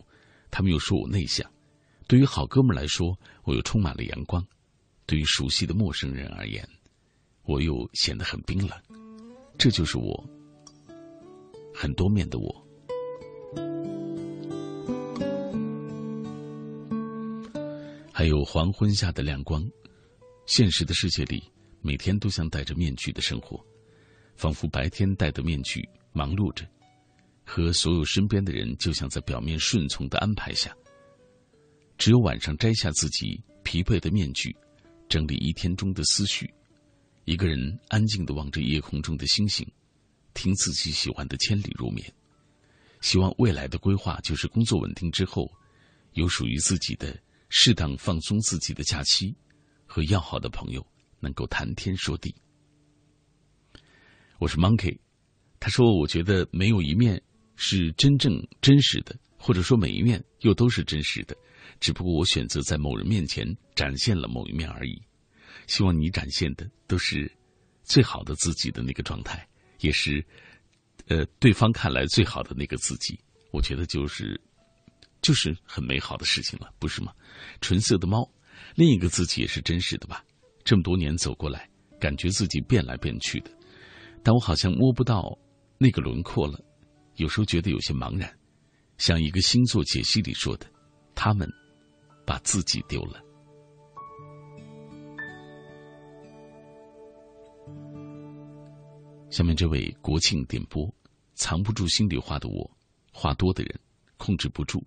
[0.51, 1.43] 他们又说我内向；
[2.07, 4.43] 对于好哥们来说，我又充满了阳光；
[5.07, 6.69] 对于熟悉的陌生人而言，
[7.45, 8.79] 我又显得很冰冷。
[9.57, 10.23] 这就是我。
[11.77, 12.67] 很多面的我，
[18.13, 19.69] 还有黄昏下的亮光。
[20.47, 21.43] 现实的世界里，
[21.81, 23.61] 每天都像戴着面具的生活。
[24.37, 26.65] 仿佛白天戴的面具，忙碌着，
[27.45, 30.75] 和所有身边的人就像在表面顺从的安排下。
[31.99, 34.55] 只有晚上摘下自己疲惫的面具，
[35.09, 36.53] 整理一天中的思绪，
[37.25, 39.67] 一个人安静的望着夜空中的星星，
[40.35, 42.07] 听自己喜欢的《千里入眠》，
[43.01, 45.51] 希望未来的规划就是工作稳定之后，
[46.13, 49.35] 有属于自己的适当放松自己的假期，
[49.87, 50.87] 和要好的朋友
[51.21, 52.35] 能够谈天说地。
[54.39, 54.99] 我是 Monkey，
[55.61, 57.23] 他说：“我觉得没有一面
[57.57, 61.37] 是真正真实的，或者说每一面又都是真实的。”
[61.81, 65.03] 只不过我选择在某人面前展现了某一面而已，
[65.67, 67.31] 希望你展现的都是
[67.83, 69.47] 最好的自己的那个状态，
[69.85, 70.25] 也是
[71.09, 73.19] 呃对方看来最好的那个自己。
[73.53, 74.41] 我觉得就是
[75.23, 77.13] 就是很美好的事情了，不是吗？
[77.61, 78.29] 纯色的猫，
[78.75, 80.25] 另一个自己也是真实的吧？
[80.65, 81.69] 这么多年走过来，
[82.01, 83.51] 感觉自己变来变去的，
[84.23, 85.39] 但我好像摸不到
[85.79, 86.59] 那个轮廓了，
[87.17, 88.33] 有时候觉得有些茫然，
[88.99, 90.67] 像一个星座解析里说的，
[91.15, 91.49] 他们。
[92.27, 93.23] 把自己丢了。
[99.35, 100.89] 下面这位国庆点播，
[101.35, 102.71] 藏不住心里话的我，
[103.13, 103.81] 话多的人
[104.17, 104.81] 控制不住，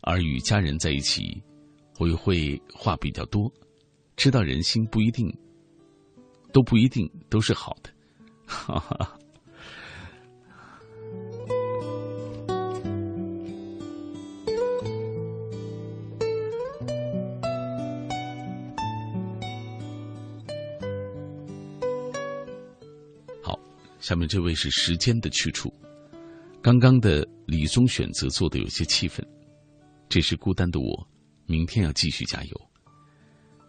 [0.00, 1.42] 而与家人在一起，
[1.98, 3.52] 我又会话比较多，
[4.16, 5.30] 知道人心不一定，
[6.54, 7.90] 都不一定都是好的，
[8.46, 9.18] 哈哈。
[24.06, 25.68] 下面这位是时间的去处，
[26.62, 29.26] 刚刚的李宗选择做的有些气愤。
[30.08, 31.08] 这是孤单的我，
[31.44, 32.70] 明天要继续加油。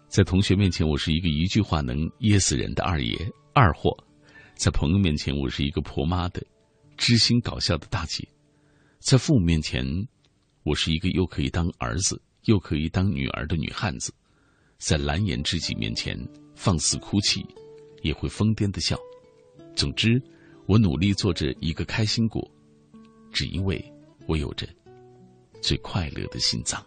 [0.07, 3.18] 在同学面前，我是一个一句话能噎死人的二爷
[3.55, 3.89] 二货；
[4.55, 6.45] 在朋友面前，我是一个婆妈的
[6.97, 8.23] 知心搞笑的大姐；
[8.99, 9.84] 在父母面前，
[10.61, 14.11] 我是一个又可以当儿子又可以当女儿的女汉子；
[14.77, 16.15] 在蓝颜知己面前，
[16.53, 17.43] 放肆哭泣，
[18.03, 18.95] 也会疯癫的笑。
[19.78, 20.20] 总之，
[20.66, 22.52] 我努力做着一个开心果，
[23.32, 23.94] 只因为
[24.26, 24.68] 我有着
[25.62, 26.84] 最快乐的心脏。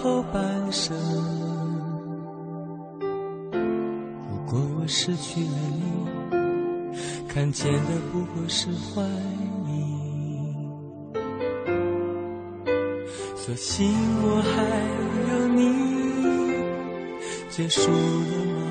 [0.00, 0.96] 后半生，
[3.50, 5.50] 如果我失去了
[6.30, 6.36] 你，
[7.28, 9.02] 看见的不过是怀
[9.66, 9.68] 疑。
[13.34, 13.92] 所幸
[14.22, 14.62] 我还
[15.32, 15.58] 有你，
[17.50, 17.96] 结束了
[18.54, 18.70] 盲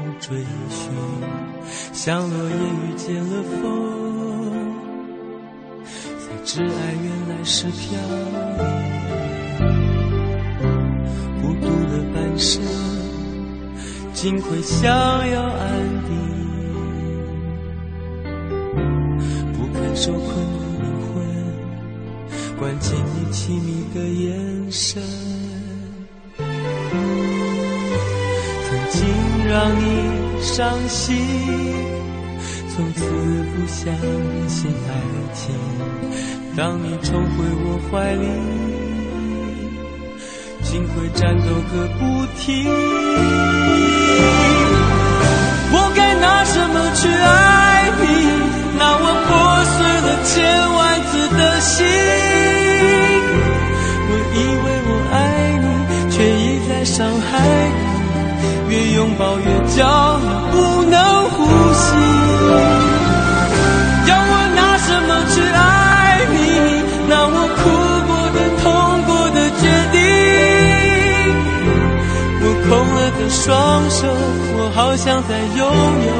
[0.00, 0.38] 目追
[0.70, 0.90] 寻，
[1.92, 3.62] 像落叶遇见了风，
[5.84, 9.93] 才知爱原来是飘零。
[14.24, 15.68] 竟会想要安
[16.08, 16.16] 定，
[19.52, 21.12] 不肯受困的灵魂，
[22.58, 25.02] 关紧你亲密的眼神，
[26.38, 26.48] 曾
[28.88, 29.06] 经
[29.46, 29.84] 让你
[30.40, 31.18] 伤心，
[32.74, 33.94] 从此不相
[34.48, 34.90] 信爱
[35.34, 35.54] 情。
[36.56, 38.24] 当你重回我怀里。
[40.62, 42.02] 心会战斗个不
[42.40, 42.64] 停，
[45.72, 48.04] 我该拿什么去爱你？
[48.78, 49.28] 那我破
[49.76, 49.76] 碎
[50.06, 50.32] 了千
[50.74, 50.78] 万
[51.10, 51.86] 次的心，
[54.10, 55.16] 我以为我爱
[55.62, 55.64] 你，
[56.10, 57.30] 却一再伤害
[58.68, 60.54] 你，越拥抱越焦虑，不
[60.90, 60.98] 能
[75.26, 75.58] 再拥
[76.06, 76.12] 有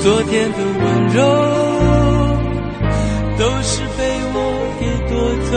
[0.00, 1.16] 昨天的温柔，
[3.38, 4.00] 都是被
[4.34, 4.36] 我
[4.78, 5.12] 给夺
[5.50, 5.52] 走。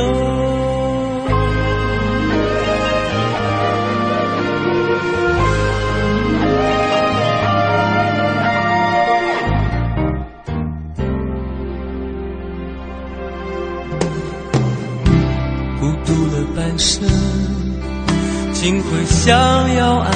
[15.79, 16.91] 孤独了半生。
[18.61, 19.33] 竟会想
[19.73, 20.11] 要爱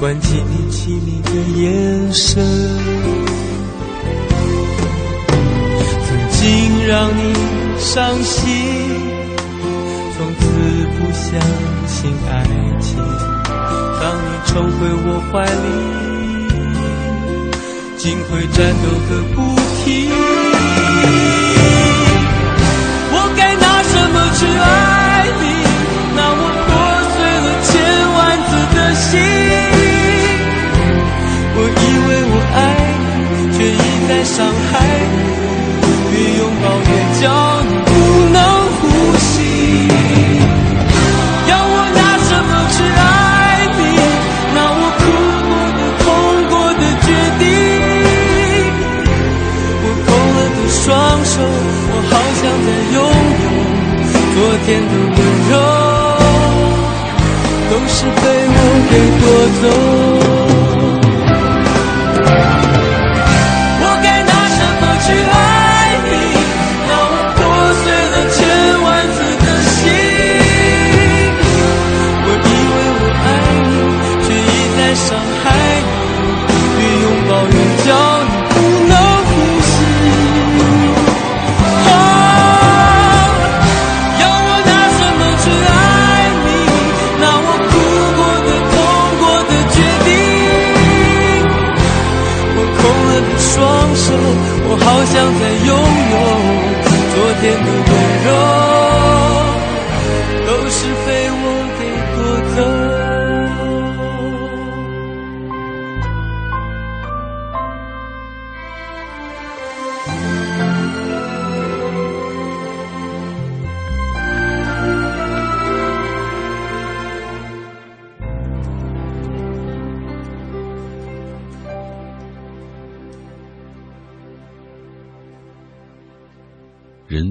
[0.00, 2.42] 关起你亲密的眼神，
[6.06, 6.40] 曾经
[6.88, 7.34] 让你
[7.78, 8.48] 伤心，
[10.16, 10.42] 从此
[10.96, 11.28] 不相
[11.86, 12.32] 信爱
[12.80, 12.96] 情。
[14.00, 15.68] 当你重回我怀里，
[17.98, 19.38] 竟会战斗个不
[19.84, 19.84] 停。
[23.12, 24.64] 我该拿什么去爱
[34.10, 34.72] 再伤害
[35.14, 35.18] 你。
[36.10, 36.92] 越拥抱越
[37.22, 37.24] 叫
[37.62, 37.88] 你不
[38.34, 38.38] 能
[38.74, 38.82] 呼
[39.18, 39.30] 吸。
[41.46, 43.00] 要我拿什么去爱
[43.78, 43.80] 你？
[44.52, 45.00] 那我哭
[45.46, 46.04] 过的、痛
[46.50, 47.08] 过的决
[47.38, 47.42] 定。
[49.84, 50.84] 我空了的双
[51.24, 51.32] 手，
[51.92, 52.98] 我好想再拥
[53.44, 53.46] 有。
[54.34, 55.18] 昨天的温
[55.50, 55.54] 柔，
[57.70, 58.22] 都是被
[58.56, 58.58] 我
[58.90, 59.22] 给夺
[59.62, 60.39] 走。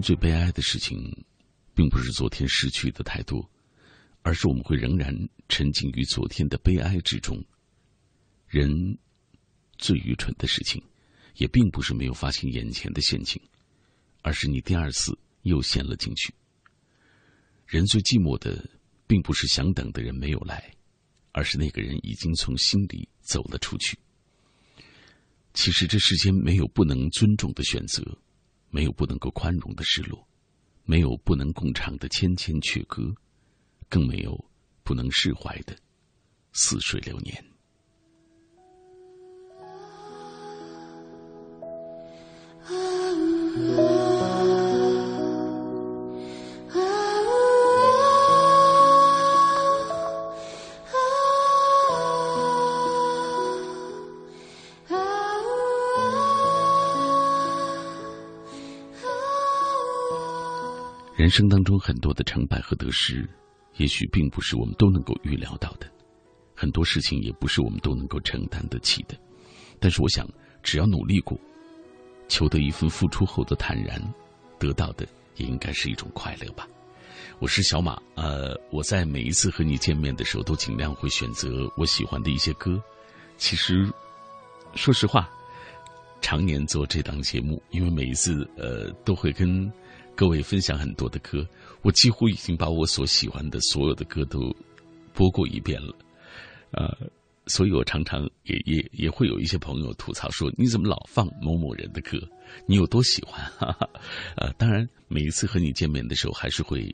[0.10, 1.24] 最悲哀的事情，
[1.76, 3.48] 并不是昨天失去的太多，
[4.24, 5.14] 而是我们会仍然
[5.48, 7.40] 沉浸于昨天的悲哀之中。
[8.48, 8.98] 人
[9.78, 10.84] 最愚蠢的事情，
[11.36, 13.40] 也并不是没有发现眼前的陷阱，
[14.24, 16.34] 而是你第二次又陷了进去。
[17.68, 18.68] 人最寂寞的，
[19.06, 20.74] 并不是想等的人没有来，
[21.34, 23.96] 而是那个人已经从心里走了出去。
[25.54, 28.04] 其实这世间没有不能尊重的选择。
[28.70, 30.28] 没有不能够宽容的失落，
[30.84, 33.14] 没有不能共尝的千千阙歌，
[33.88, 34.46] 更没有
[34.84, 35.76] 不能释怀的
[36.54, 37.44] 似水流年。
[61.30, 63.24] 人生当中很多的成败和得失，
[63.78, 65.88] 也许并不是我们都能够预料到的，
[66.56, 69.16] 很多事情也不是我们都能够承担得起的。
[69.80, 70.28] 但是，我想，
[70.64, 71.40] 只要努力过，
[72.28, 74.02] 求得一份付出后的坦然，
[74.58, 76.68] 得到的也应该是一种快乐吧。
[77.38, 82.82] 我是小马，呃，我在每一次和你见面的时候，都尽量会选择我喜欢的一些歌。
[83.38, 83.88] 其实，
[84.74, 85.30] 说实话，
[86.22, 89.72] 常年做这档节目，因为每一次呃都会跟。
[90.20, 91.48] 各位分享很多的歌，
[91.82, 94.54] 我几乎已经把我所喜欢的所有的歌都
[95.14, 95.96] 播过一遍了，
[96.72, 96.94] 呃，
[97.48, 102.20] 所以我常常也也也会有一些朋友吐槽说：“你怎么老放某某人的歌？
[102.66, 103.90] 你有多喜欢？” 哈哈，
[104.36, 106.94] 呃，当然，每一次和你见面的时候，还是会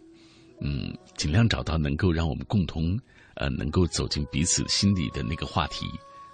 [0.62, 2.96] 嗯尽量找到能够让我们共同
[3.34, 5.88] 呃能够走进彼此心里的那个话题，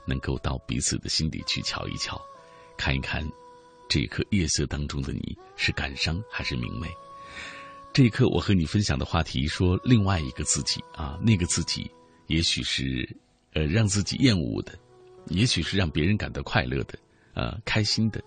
[0.05, 2.21] 能够到彼此的心里去瞧一瞧，
[2.77, 3.25] 看一看。
[3.91, 6.87] 这一刻，夜色当中的你是感伤还是明媚？
[7.91, 11.91] 这一刻，我和你分享的话题说另外一个自己啊，那个自己，
[12.27, 13.05] 也许是
[13.51, 14.79] 呃让自己厌恶的，
[15.27, 16.97] 也许是让别人感到快乐的，
[17.33, 18.23] 呃开心的，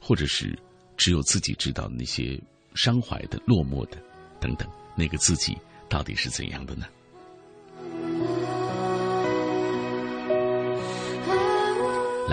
[0.00, 0.56] 或者是
[0.96, 2.40] 只有自己知道那些
[2.76, 4.00] 伤怀的、落寞的
[4.38, 5.58] 等等，那个自己
[5.88, 6.86] 到底是怎样的呢？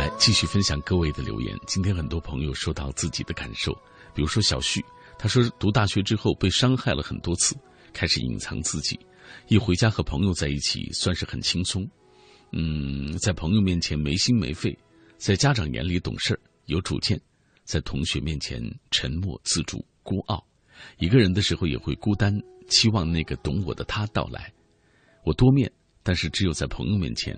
[0.06, 1.58] 来继续分享各位的留言。
[1.66, 3.74] 今天很多朋友说到自己的感受，
[4.14, 4.86] 比如说小旭，
[5.18, 7.56] 他说读大学之后被伤害了很多次，
[7.92, 9.00] 开始隐藏自己，
[9.48, 11.90] 一回家和朋友在一起算是很轻松，
[12.52, 14.78] 嗯，在朋友面前没心没肺，
[15.18, 17.20] 在家长眼里懂事有主见，
[17.64, 18.62] 在同学面前
[18.92, 20.38] 沉默自主、孤傲；
[21.00, 22.32] 一个人的时候也会孤单，
[22.68, 24.54] 期望那个懂我的他到来。
[25.24, 25.72] 我多面，
[26.04, 27.36] 但是只有在朋友面前，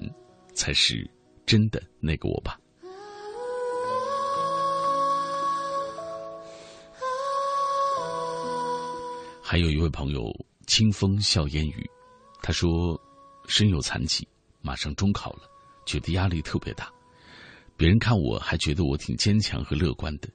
[0.53, 1.10] 才是
[1.48, 2.60] 真的那个我吧。
[9.41, 10.30] 还有一位朋友，
[10.68, 11.90] 清风笑烟雨，
[12.44, 12.99] 他说
[13.48, 14.28] 身有残疾，
[14.61, 15.49] 马上中考了，
[15.86, 16.91] 觉得压力特别大。
[17.78, 20.28] 别人看我还觉得我挺坚强和乐观的，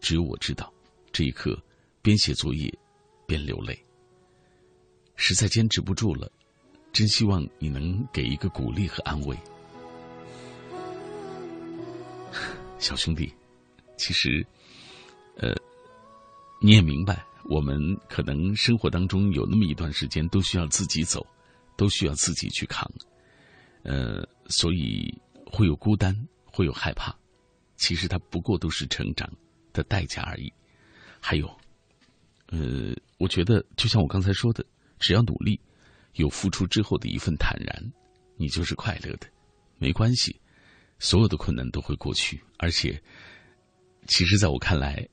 [0.00, 0.72] 只有我知道，
[1.10, 1.60] 这一刻
[2.00, 2.72] 边写作业
[3.26, 3.76] 边流泪，
[5.16, 6.30] 实在坚持不住了。
[6.92, 9.36] 真希望你能给一个鼓励和安慰，
[12.80, 13.32] 小兄弟。
[13.96, 14.44] 其实，
[15.36, 15.54] 呃，
[16.60, 17.24] 你也明白。
[17.44, 21.26] 我们可能生活当中有那么一段时间都需要自己走，
[21.76, 22.88] 都需要自己去扛，
[23.82, 25.12] 呃，所以
[25.46, 27.16] 会有孤单，会有害怕。
[27.76, 29.28] 其实它不过都是成长
[29.72, 30.52] 的代价而已。
[31.18, 31.48] 还有，
[32.48, 34.64] 呃，我觉得就像我刚才说的，
[34.98, 35.58] 只要努力，
[36.14, 37.92] 有付出之后的一份坦然，
[38.36, 39.26] 你就是快乐的。
[39.78, 40.38] 没关系，
[41.00, 42.40] 所有的困难都会过去。
[42.58, 43.02] 而且，
[44.06, 45.08] 其实在我看来，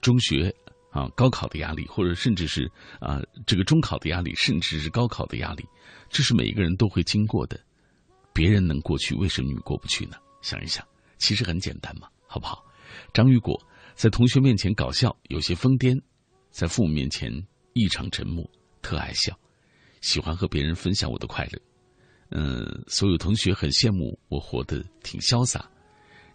[0.00, 0.52] 中学。
[0.90, 5.64] 啊，高考的压力，或者甚至是啊，这个中考的压力，甚至是高考的压力，
[6.08, 7.56] 这是每一个人都会经过的。
[8.34, 10.16] 别人能过去，为什么你过不去呢？
[10.42, 10.84] 想一想，
[11.16, 12.64] 其实很简单嘛，好不好？
[13.14, 13.56] 张雨果
[13.94, 15.96] 在同学面前搞笑，有些疯癫；
[16.50, 17.32] 在父母面前
[17.72, 18.44] 异常沉默，
[18.82, 19.38] 特爱笑，
[20.00, 21.69] 喜欢和别人分享我的快乐。
[22.30, 25.68] 嗯，所有同学很羡慕我活得挺潇洒。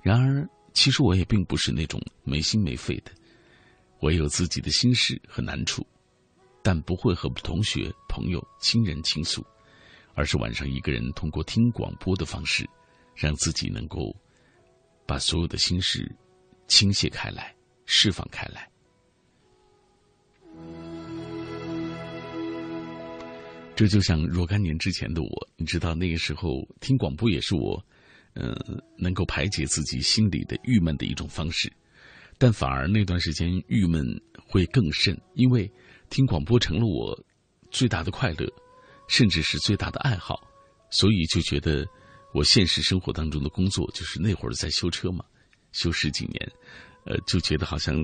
[0.01, 3.11] 然而，其实我也并不是那种没心没肺的。
[3.99, 5.85] 我有自己的心事和难处，
[6.61, 9.43] 但不会和同学、朋友、亲人倾诉，
[10.13, 12.69] 而是晚上一个人通过听广播的方式，
[13.15, 14.15] 让自己能够
[15.07, 16.13] 把所有的心事
[16.67, 17.55] 倾泻开来、
[17.85, 18.69] 释放开来。
[23.75, 27.83] 这就像若干年之前的我，你知道，那个时候听广播也是我，
[28.33, 28.55] 呃，
[28.97, 31.71] 能够排解自己心里的郁闷的一种方式。
[32.37, 34.01] 但反而那段时间郁闷
[34.47, 35.69] 会更甚，因为
[36.09, 37.17] 听广播成了我
[37.69, 38.47] 最大的快乐，
[39.09, 40.41] 甚至是最大的爱好，
[40.89, 41.85] 所以就觉得
[42.33, 45.23] 我现实生活当中的工作就是那会儿在修车嘛，
[45.73, 46.51] 修十几年，
[47.05, 47.95] 呃，就觉得好像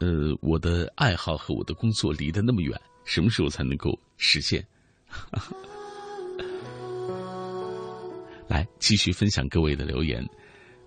[0.00, 4.66] 呃我的爱好和我的工作离得那么远，什么时候才能够实现？
[8.48, 10.24] 来，继续分享各位的留言。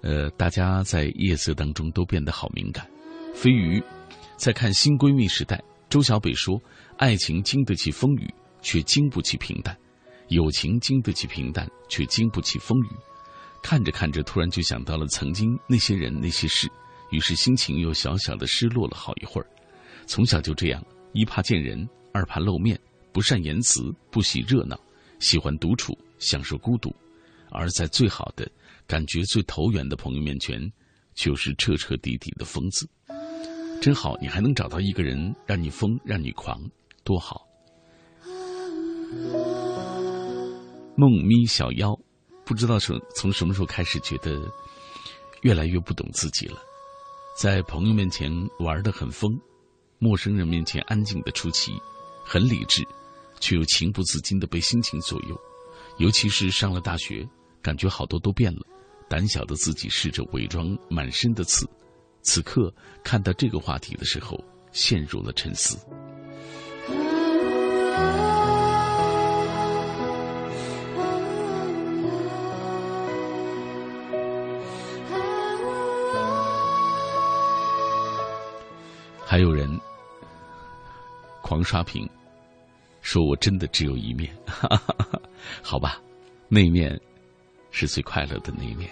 [0.02, 2.88] 呃，大家在夜色当中都变得好敏感。
[3.34, 3.82] 飞鱼
[4.38, 5.58] 在看《新闺蜜时代》，
[5.90, 6.62] 周小北说
[6.98, 8.32] ：“爱情经得起风雨，
[8.62, 9.76] 却经不起平淡；
[10.28, 12.90] 友情经得起平淡，却经不起风雨。”
[13.64, 16.70] 看着看着，突然就想到了曾经那些人那些事，
[17.10, 19.48] 于是心情又小小的失落了好一会儿。
[20.06, 22.80] 从小就这样，一怕见人，二怕露面，
[23.16, 23.82] 不善言辞，
[24.12, 24.78] 不喜热闹，
[25.20, 26.94] 喜欢独处，享受孤独，
[27.50, 28.46] 而在最好的。
[28.86, 30.60] 感觉最投缘的朋友面前，
[31.14, 32.86] 就是彻彻底底的疯子。
[33.82, 36.60] 真好，你还能找到一个人让你疯，让你狂，
[37.06, 37.48] 多好。
[40.98, 41.98] 梦咪小妖，
[42.44, 44.42] 不知道从从什么时候开始，觉得
[45.42, 46.58] 越来越不懂自己了。
[47.42, 48.30] 在朋友面前
[48.60, 49.32] 玩的很疯，
[50.00, 51.72] 陌生人面前安静的出奇，
[52.26, 52.86] 很理智，
[53.40, 55.40] 却又情不自禁的被心情左右。
[55.98, 57.28] 尤其是上了大学，
[57.62, 58.62] 感觉好多都变了。
[59.08, 61.70] 胆小的自己试着伪装满身的刺，
[62.22, 65.78] 此刻看到这个话题的时候，陷入了沉思。
[79.24, 79.70] 还有人
[81.42, 82.10] 狂刷屏，
[83.06, 84.36] 说我真的只有一面，
[85.62, 86.02] 好吧，
[86.50, 87.00] 那一面。
[87.78, 88.90] 是最快乐的那一面。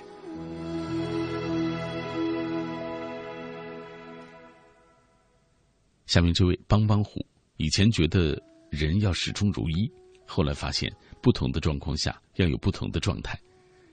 [6.05, 7.25] 下面这位帮帮虎，
[7.55, 8.37] 以前觉得
[8.69, 9.89] 人要始终如一，
[10.27, 13.39] 后来发现不同的状况下要有不同的状态，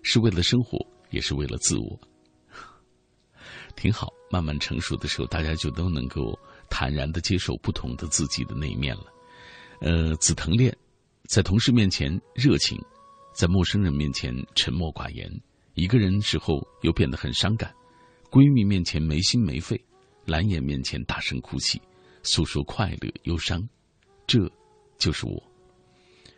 [0.03, 1.97] 是为了生活，也是为了自我。
[3.77, 6.37] 挺好，慢慢成熟的时候，大家就都能够
[6.69, 9.05] 坦然的接受不同的自己的那一面了。
[9.81, 10.77] 呃，紫藤恋，
[11.29, 12.79] 在同事面前热情。
[13.33, 15.31] 在陌生人面前沉默寡言，
[15.75, 17.71] 一个人时候又变得很伤感；
[18.29, 19.83] 闺蜜面前没心没肺，
[20.27, 21.81] 蓝颜面前大声哭泣，
[22.23, 23.67] 诉说快乐忧伤，
[24.27, 24.51] 这
[24.99, 25.43] 就是我。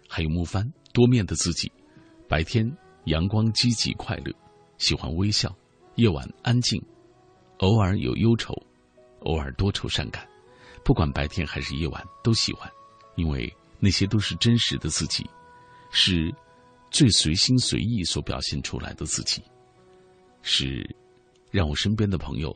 [0.07, 1.73] 还有木帆多面的自己，
[2.29, 2.71] 白天
[3.07, 4.33] 阳光积极快乐，
[4.77, 5.49] 喜欢微笑；
[5.97, 6.81] 夜晚安静，
[7.59, 8.55] 偶尔有忧愁，
[9.21, 10.29] 偶尔多愁善感，
[10.85, 12.71] 不管白天还是夜晚都喜欢，
[13.15, 15.29] 因为那些都是真实的自己，
[15.91, 16.33] 是
[16.91, 19.43] 最随心随意所表现出来的自己，
[20.43, 20.89] 是
[21.51, 22.55] 让我身边的朋友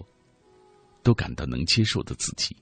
[1.03, 2.57] 都感到能接受的自己。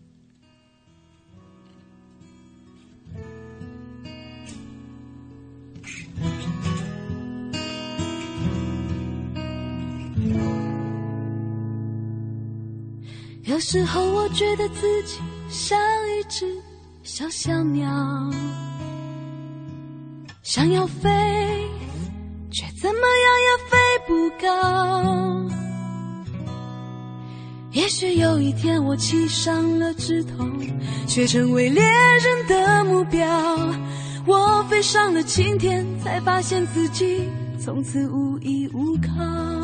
[13.42, 16.60] 有时候我觉得自己像一只
[17.06, 17.86] 小小鸟，
[20.42, 21.10] 想要飞，
[22.50, 23.76] 却怎么样也飞
[24.08, 25.46] 不高。
[27.72, 30.48] 也许有一天我栖上了枝头，
[31.06, 33.28] 却成为猎人的目标。
[34.26, 37.28] 我飞上了青天，才发现自己
[37.62, 39.63] 从此无依无靠。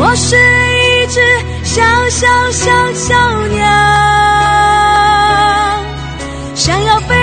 [0.00, 0.90] 我是一。
[1.10, 1.20] 只
[1.64, 3.16] 小小小小
[3.48, 3.66] 鸟，
[6.54, 7.19] 想要飞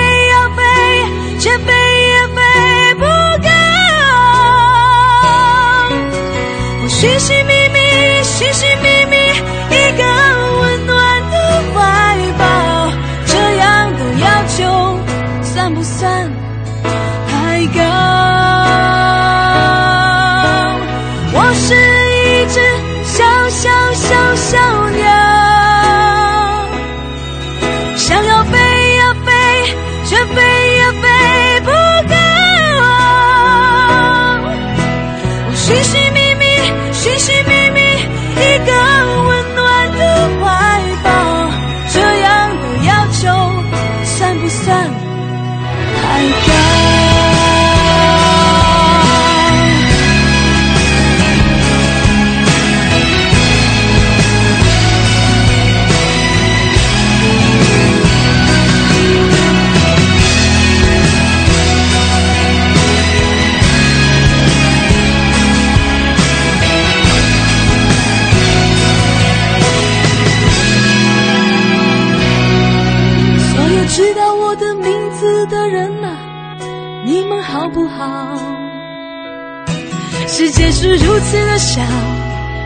[81.18, 81.82] 如此的小，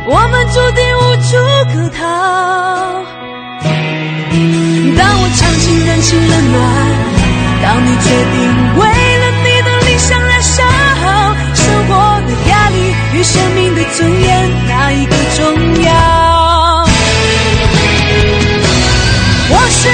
[0.08, 1.32] 我们注定无处
[1.72, 2.04] 可逃。
[4.98, 6.60] 当我尝尽人情冷暖，
[7.64, 8.36] 当你决定
[8.76, 8.84] 为
[9.20, 10.68] 了你的理想燃烧，
[11.54, 11.96] 生活
[12.28, 12.76] 的压力
[13.14, 15.40] 与生命的尊严，哪一个重
[15.86, 15.90] 要？
[19.50, 19.88] 我是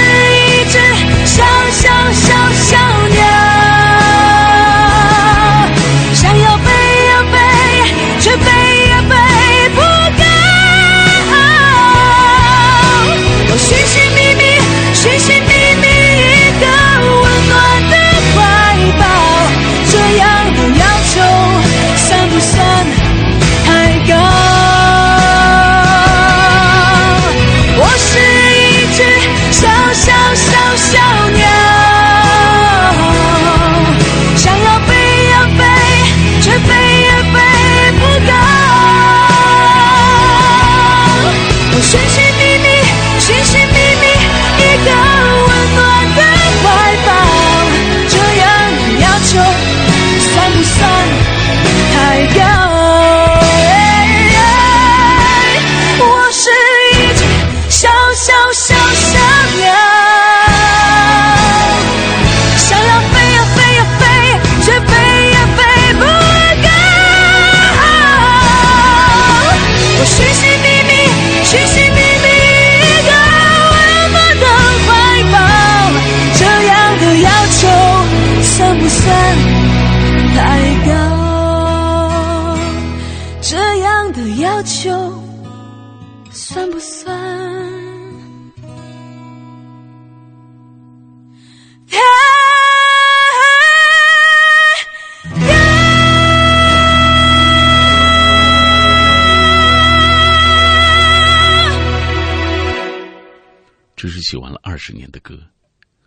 [105.18, 105.44] 的歌。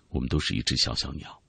[0.09, 1.41] 我们都是一只小小鸟，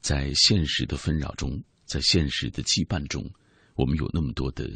[0.00, 3.30] 在现实的纷扰中，在现实的羁绊中，
[3.74, 4.68] 我们有那么多的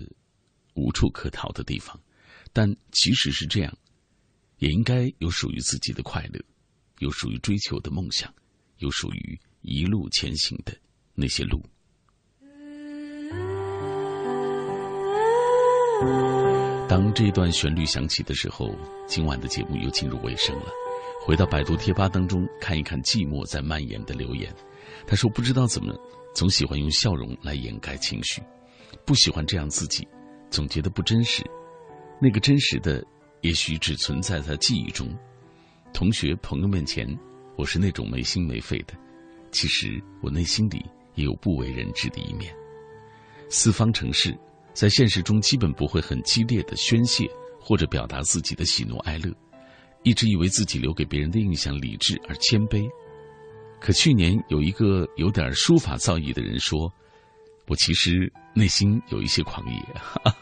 [0.75, 1.99] 无处可逃的地方。
[2.53, 3.79] 但即使是这样，
[4.59, 6.41] 也应该有属于自己的快乐，
[7.01, 8.33] 有属于追求的梦想，
[8.79, 10.75] 有属于一路前行的
[11.15, 11.63] 那些路。
[16.89, 18.75] 当这段旋律响起的时候，
[19.07, 20.88] 今晚的节目又进入尾声了。
[21.29, 24.51] 回到百度贴吧当中看一看寂寞在蔓延的留言。
[25.07, 25.95] 他说：“不知道怎么，
[26.35, 28.41] 总喜欢用笑容来掩盖情绪，
[29.05, 30.09] 不喜欢这样自己，
[30.49, 31.45] 总觉得不真实。
[32.19, 33.05] 那个真实的，
[33.43, 35.07] 也许只存在在记忆中。
[35.93, 37.07] 同学朋友面前，
[37.59, 38.95] 我是那种没心没肺的。
[39.53, 40.83] 其实我内心里
[41.15, 42.51] 也有不为人知的一面。
[43.51, 44.35] 四方城市。”
[44.73, 47.29] 在现实中，基本不会很激烈的宣泄
[47.61, 49.35] 或者表达自己的喜怒哀乐，
[50.03, 52.89] 一直以为自己留给别人的印象理智而谦卑。
[53.81, 56.93] 可去年有一个有点书法造诣的人说
[57.69, 59.81] ：“我其实内心有一些狂野。”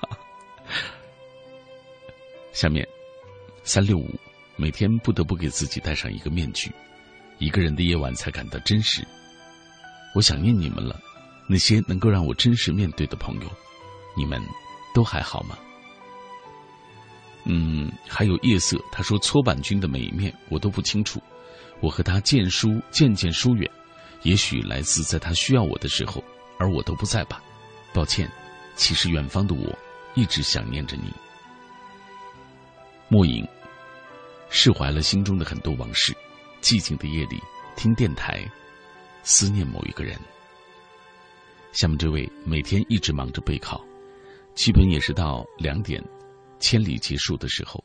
[2.53, 2.87] 下面，
[3.62, 4.09] 三六五
[4.57, 6.73] 每天不得不给自己戴上一个面具，
[7.39, 9.07] 一个人的夜晚才感到真实。
[10.15, 10.99] 我想念你们了，
[11.47, 13.53] 那些能够让我真实面对的朋友。
[14.16, 14.41] 你们
[14.95, 15.59] 都还好吗？
[17.47, 18.77] 嗯，还有夜色。
[18.93, 21.20] 他说搓板君的每一面我都不清楚。
[21.81, 23.70] 我和他渐疏渐渐疏远，
[24.23, 26.23] 也许来自在他需要我的时候，
[26.59, 27.43] 而我都不在吧。
[27.93, 28.31] 抱歉，
[28.74, 29.78] 其实远方的我
[30.14, 31.12] 一直想念着你。
[33.09, 33.47] 莫影
[34.48, 36.12] 释怀了心中的很多往事，
[36.60, 37.40] 寂静的夜里
[37.77, 38.44] 听电台，
[39.23, 40.18] 思念某一个人。
[41.73, 43.85] 下面这位每天一直忙着备考。
[44.55, 46.02] 基本也是到两点，
[46.66, 47.82] 千里结束的时候。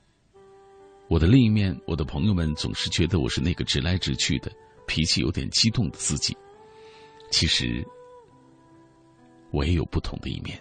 [1.07, 4.51] 我的另一面，我的朋友们总是觉得我是那个直来直去的、
[4.87, 6.35] 脾气有点激动的自己。
[7.29, 7.85] 其实，
[9.51, 10.59] 我也有不同的一面。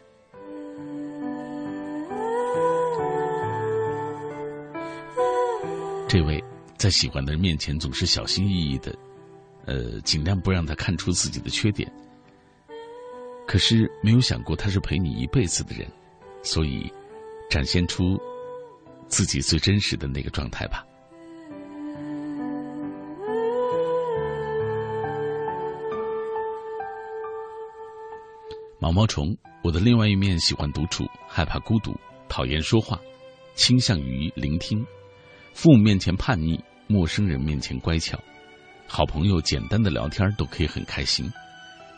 [6.07, 6.45] 这位
[6.77, 8.95] 在喜欢的人面前总是小心翼翼的，
[9.65, 11.91] 呃，尽量不让他看出自己的缺点。
[13.47, 15.91] 可是没有想过他是陪你一辈子的人。
[16.43, 16.93] 所以，
[17.51, 18.17] 展现出
[19.09, 20.87] 自己最真实的那个状态吧。
[28.79, 31.95] 毛毛虫，我的另外一面喜欢独处，害怕孤独，
[32.29, 32.99] 讨厌说话，
[33.55, 34.85] 倾向于聆听。
[35.53, 38.19] 父母面前叛逆，陌生人面前乖巧，
[38.87, 41.31] 好朋友简单的聊天都可以很开心，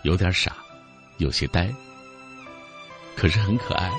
[0.03, 0.57] 有点傻，
[1.19, 1.73] 有些呆，
[3.15, 3.91] 可是很可爱。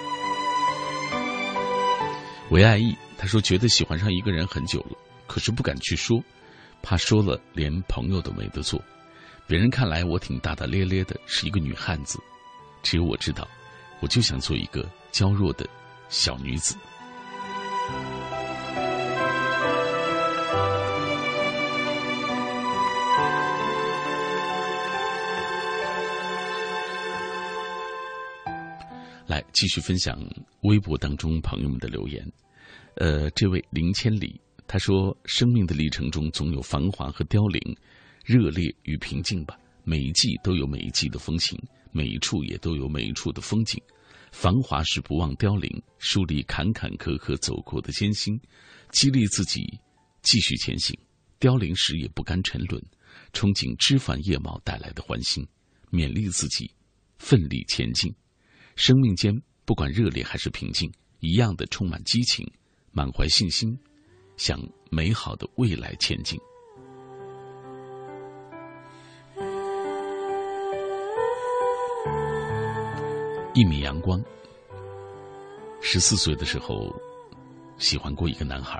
[2.49, 4.97] 韦爱意，他说觉得喜欢上一个人很久了，
[5.27, 6.23] 可是不敢去说，
[6.81, 8.81] 怕说了连朋友都没得做。
[9.47, 12.19] 别人看来我挺大大咧咧的，是一个女汉子，
[12.83, 13.47] 只有我知道，
[14.01, 15.67] 我就想做一个娇弱的
[16.09, 16.75] 小女子。
[29.33, 30.15] 来继续分享
[30.61, 32.23] 微博当中朋友们的留言。
[32.97, 37.59] 呃，这位林千里他说：“生命的历程中总有繁华和凋零，
[38.23, 39.57] 热烈与平静吧。
[39.83, 41.59] 每一季都有每一季的风情，
[41.91, 43.81] 每一处也都有每一处的风景。
[44.31, 48.39] 繁华时不忘凋零，树立坎坎坷坷走过的艰辛，
[48.91, 49.79] 激励自己
[50.21, 50.95] 继续前行；
[51.39, 52.79] 凋零时也不甘沉沦，
[53.33, 55.43] 憧憬枝繁叶茂带来的欢欣，
[55.91, 56.69] 勉励自己
[57.17, 58.13] 奋力前进。
[58.75, 59.33] 生命间
[59.65, 62.45] 不管热烈还是平静，一样的充满激情。”
[62.95, 63.75] 满怀信心，
[64.37, 64.55] 向
[64.91, 66.39] 美好的未来前进。
[73.55, 74.23] 一米阳光。
[75.81, 76.95] 十四岁的时候，
[77.79, 78.79] 喜欢过一个男孩，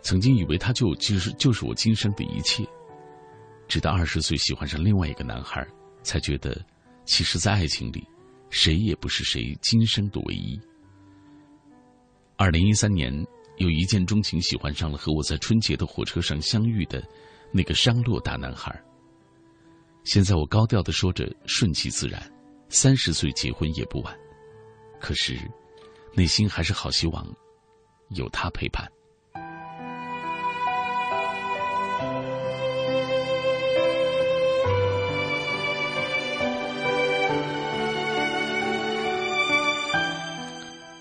[0.00, 2.64] 曾经以为他就其实就是我今生的一切。
[3.66, 5.66] 直到二十岁喜欢上另外一个男孩，
[6.04, 6.64] 才觉得，
[7.04, 8.06] 其实，在爱情里，
[8.50, 10.60] 谁也不是谁今生的唯一。
[12.36, 13.12] 二零一三年，
[13.56, 17.02] 有一见钟情，喜欢上了和我在春节的火车上相遇的
[17.52, 18.80] 那个商洛大男孩。
[20.04, 22.22] 现在我高调的说着顺其自然，
[22.68, 24.16] 三十岁结婚也不晚。
[25.00, 25.38] 可是，
[26.14, 27.26] 内心还是好希望
[28.10, 28.90] 有他陪伴。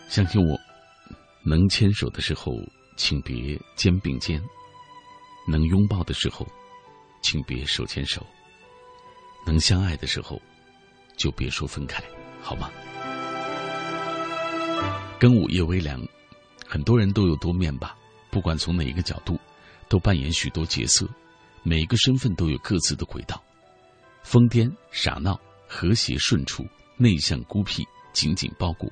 [0.08, 0.60] 相信我。
[1.44, 2.54] 能牵手的时候，
[2.98, 4.38] 请别肩并肩；
[5.48, 6.46] 能拥抱的时候，
[7.22, 8.22] 请别手牵手；
[9.46, 10.42] 能相爱的时候，
[11.16, 12.04] 就别说分开，
[12.42, 12.70] 好吗？
[15.18, 16.06] 跟午夜微凉，
[16.68, 17.96] 很多人都有多面吧？
[18.30, 19.40] 不管从哪一个角度，
[19.88, 21.08] 都扮演许多角色，
[21.64, 23.42] 每个身份都有各自的轨道：
[24.22, 26.68] 疯癫、傻闹、和谐、顺处、
[26.98, 28.92] 内向、孤僻、紧紧包裹。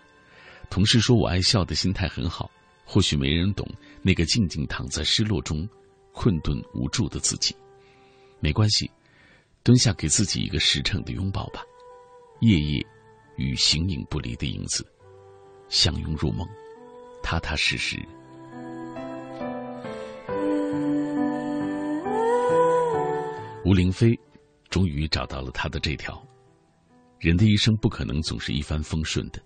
[0.70, 2.50] 同事说我爱笑的心态很好，
[2.84, 3.68] 或许没人懂
[4.02, 5.68] 那个静静躺在失落中、
[6.12, 7.56] 困顿无助的自己。
[8.40, 8.90] 没关系，
[9.64, 11.62] 蹲下给自己一个实诚的拥抱吧。
[12.42, 12.86] 夜夜
[13.38, 14.86] 与形影不离的影子。
[15.68, 16.48] 相拥入梦，
[17.24, 17.98] 踏踏实实。
[23.64, 24.16] 吴玲飞
[24.70, 26.24] 终于找到了他的这条：
[27.18, 29.42] 人的一生不可能总是一帆风顺的。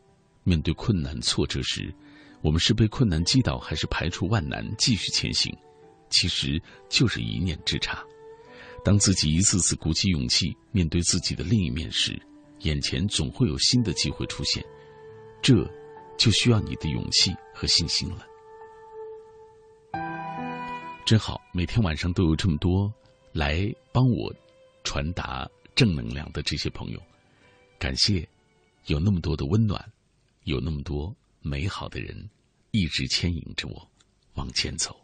[0.49, 1.93] 面对困难挫折时，
[2.41, 5.55] 我们是被困难击倒，还是排除万难继续前行？
[6.09, 6.59] 其实
[6.89, 8.03] 就是一念之差。
[8.83, 12.19] 当自己一次次鼓起勇气面对自己的另一面时，
[12.61, 14.65] 眼前总会有新的机会出现。
[15.41, 15.69] 这。
[16.19, 18.27] 就需要你的勇气和信心了。
[21.05, 22.93] 真好，每天晚上都有这么多
[23.31, 24.29] 来帮我
[24.83, 27.01] 传达正能量的这些朋友，
[27.79, 28.27] 感谢
[28.87, 29.81] 有那么多的温暖，
[30.43, 32.29] 有那么多美好的人
[32.71, 33.87] 一直牵引着我
[34.35, 34.95] 往前走。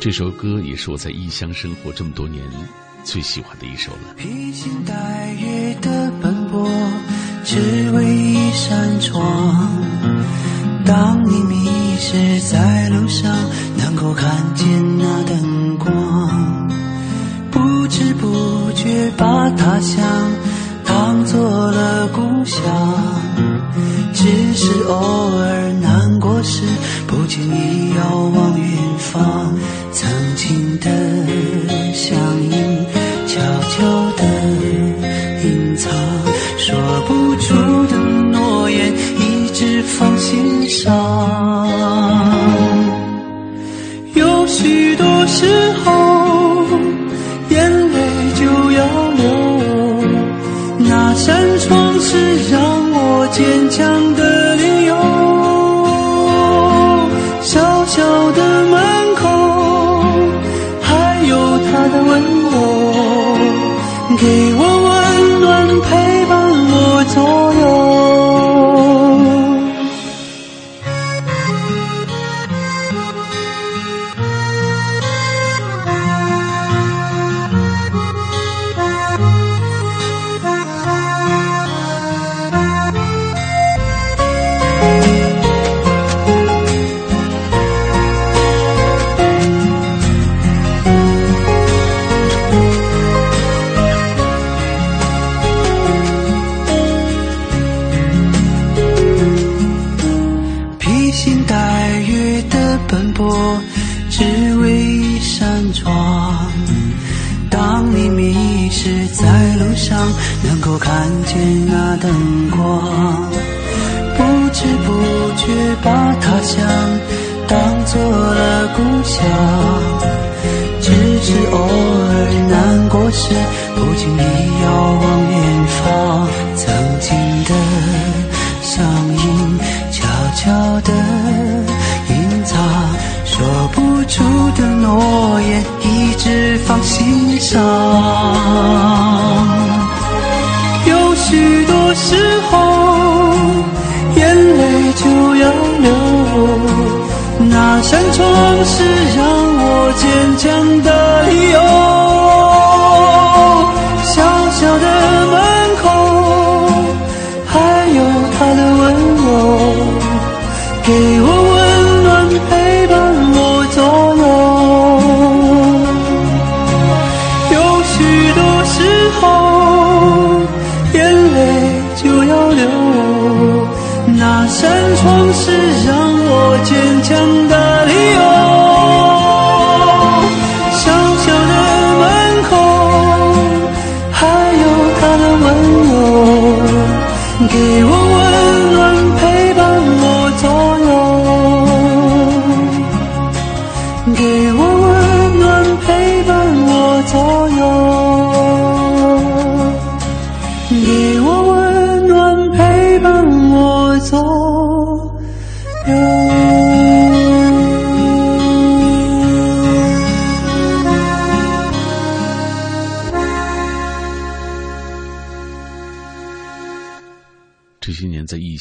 [0.00, 2.42] 这首歌也是我在异乡生活这么多年。
[3.04, 4.14] 最喜欢的一首了。
[4.16, 6.66] 披星戴月的奔波，
[7.44, 9.84] 只为一扇窗。
[10.86, 11.68] 当你迷
[11.98, 13.30] 失在路上，
[13.76, 14.66] 能够看见
[14.98, 16.66] 那灯光。
[17.50, 20.02] 不知不觉把他乡
[21.34, 21.42] 做
[21.72, 22.62] 了故乡。
[24.12, 26.62] 只是偶尔难过时，
[27.08, 29.52] 不经意遥望远方，
[29.92, 32.16] 曾经的相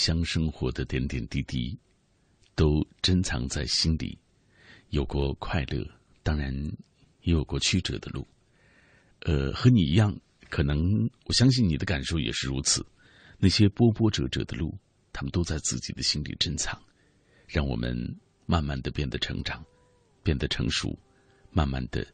[0.03, 1.79] 乡生活的点点滴滴，
[2.55, 4.19] 都珍藏在心里。
[4.89, 5.81] 有过快乐，
[6.23, 6.53] 当然
[7.21, 8.27] 也有过曲折的路。
[9.21, 10.13] 呃，和你一样，
[10.49, 12.85] 可能我相信你的感受也是如此。
[13.37, 14.77] 那些波波折折的路，
[15.13, 16.77] 他们都在自己的心里珍藏，
[17.47, 17.95] 让我们
[18.45, 19.63] 慢慢的变得成长，
[20.21, 20.93] 变得成熟，
[21.49, 22.05] 慢慢的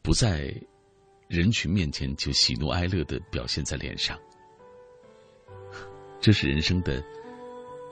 [0.00, 0.54] 不在
[1.26, 4.16] 人群面前就喜怒哀乐的表现在脸上。
[6.20, 7.04] 这是人生的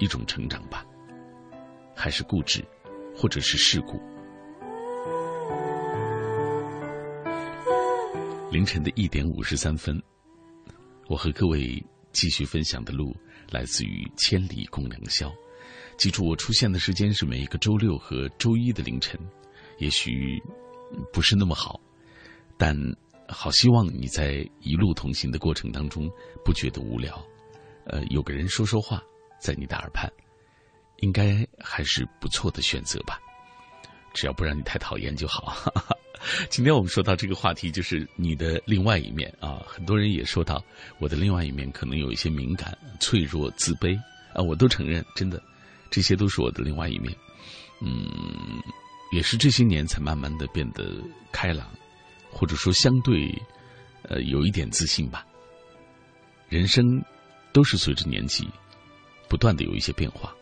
[0.00, 0.84] 一种成长吧，
[1.94, 2.64] 还是固执，
[3.14, 4.00] 或者是世故？
[8.50, 10.02] 凌晨的一点五十三分，
[11.06, 11.80] 我和各位
[12.12, 13.14] 继续分享的路
[13.50, 15.28] 来自于《千里共良宵》。
[15.98, 19.20] 记住，我出现的时间是每一个周六和周一的凌晨。
[19.78, 20.42] 也许
[21.12, 21.78] 不是那么好，
[22.56, 22.74] 但
[23.28, 26.10] 好希望你在一路同行的过程当中
[26.42, 27.22] 不觉得无聊。
[27.84, 29.02] 呃，有个人说说话，
[29.40, 30.08] 在你的耳畔，
[30.98, 33.18] 应该还是不错的选择吧。
[34.12, 35.56] 只要不让你太讨厌就好。
[36.50, 39.62] 今天我们说到这个话题，就是你的另外一面啊。
[39.66, 40.62] 很多人也说到
[40.98, 43.96] 我的另外一面，可能有一些敏感、脆弱、自卑
[44.34, 45.42] 啊，我都承认，真的，
[45.90, 47.16] 这些都是我的另外一面。
[47.80, 48.06] 嗯，
[49.12, 51.00] 也是这些年才慢慢的变得
[51.32, 51.70] 开朗，
[52.30, 53.32] 或者说相对
[54.02, 55.24] 呃有一点自信吧。
[56.48, 56.84] 人生
[57.52, 58.46] 都是随着年纪
[59.30, 60.34] 不断的有一些变化。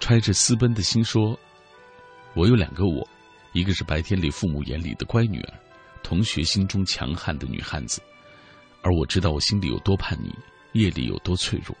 [0.00, 1.38] 揣着私奔的心说
[2.34, 3.06] ：“我有两个我。”
[3.52, 5.54] 一个是白天里父母眼里的乖女儿，
[6.02, 8.02] 同学心中强悍的女汉子，
[8.82, 10.30] 而我知道我心里有多叛逆，
[10.72, 11.74] 夜里有多脆弱。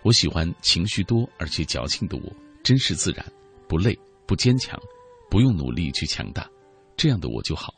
[0.00, 2.32] 我喜欢情绪多而且矫情的我，
[2.62, 3.24] 真实自然，
[3.68, 4.80] 不累不坚强，
[5.28, 6.48] 不用努力去强大，
[6.96, 7.74] 这样的我就好。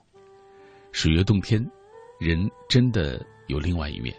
[0.93, 1.61] 水月洞天，
[2.21, 4.15] 人真的有另外一面。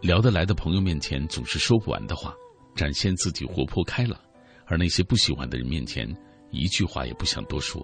[0.00, 2.34] 聊得来的朋友面前总是说不完的话，
[2.74, 4.18] 展现自己活泼开朗，
[4.66, 6.08] 而那些不喜欢的人面前。
[6.50, 7.80] 一句话也不想多说，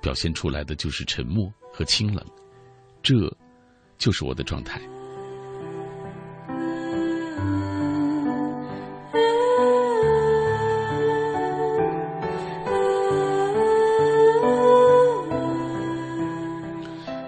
[0.00, 2.24] 表现出来的就是沉默和清冷，
[3.02, 3.14] 这，
[3.98, 4.80] 就是我的状态。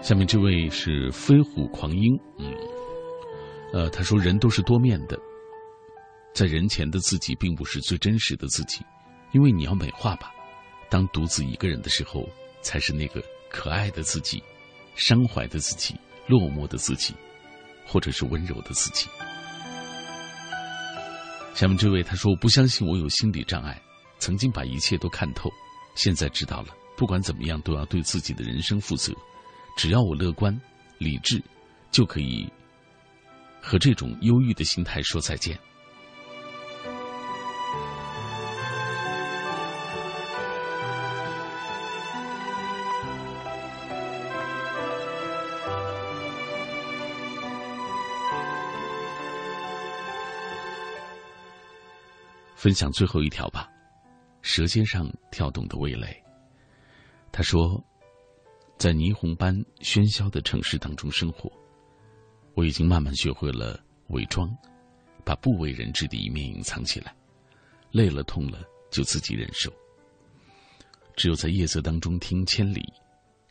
[0.00, 2.54] 下面这位是飞虎狂鹰，嗯，
[3.72, 5.18] 呃，他说人都是多面的，
[6.34, 8.80] 在人前的自己并不是最真实的自己，
[9.32, 10.32] 因为你要美化吧。
[10.88, 12.26] 当独自一个人的时候，
[12.62, 14.42] 才是那个可爱的自己，
[14.94, 15.94] 伤怀的自己，
[16.26, 17.14] 落寞的自己，
[17.86, 19.06] 或者是温柔的自己。
[21.54, 23.78] 下面这位他说：“我不相信我有心理障碍，
[24.18, 25.50] 曾经把一切都看透，
[25.94, 29.12] 现在知道了，不管怎么样都要对自己的人生负责。
[29.76, 30.58] 只要我乐观、
[30.98, 31.42] 理智，
[31.90, 32.50] 就可以
[33.60, 35.58] 和这种忧郁的心态说再见。”
[52.56, 53.70] 分享最后一条吧，
[54.42, 56.20] 舌尖上跳动的味蕾。
[57.30, 57.80] 他说，
[58.76, 61.48] 在霓虹般喧嚣的城市当中生活，
[62.58, 64.52] 我已经慢慢学会了伪装，
[65.24, 67.14] 把不为人知的一面隐藏起来。
[67.92, 69.72] 累了痛了就自己忍受。
[71.14, 72.82] 只有在夜色当中听千里，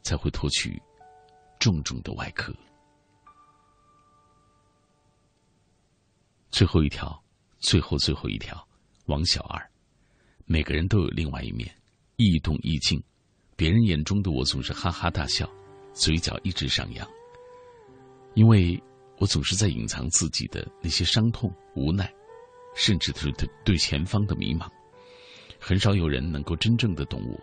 [0.04, 0.78] 才会脱去
[1.58, 2.54] 重重的外壳。
[6.52, 7.18] 最后一条，
[7.60, 8.62] 最后最后一条。
[9.06, 9.66] 王小二，
[10.44, 11.74] 每个人都有另外一面，
[12.18, 13.02] 易动易静。
[13.56, 15.50] 别人眼中的我总是哈哈大笑，
[15.94, 17.08] 嘴角一直上扬。
[18.34, 18.78] 因为
[19.20, 22.12] 我总是在隐藏自己的那些伤痛、无奈，
[22.76, 24.70] 甚至是对对前方的迷茫。
[25.60, 27.40] 很少有人能够真正的懂我。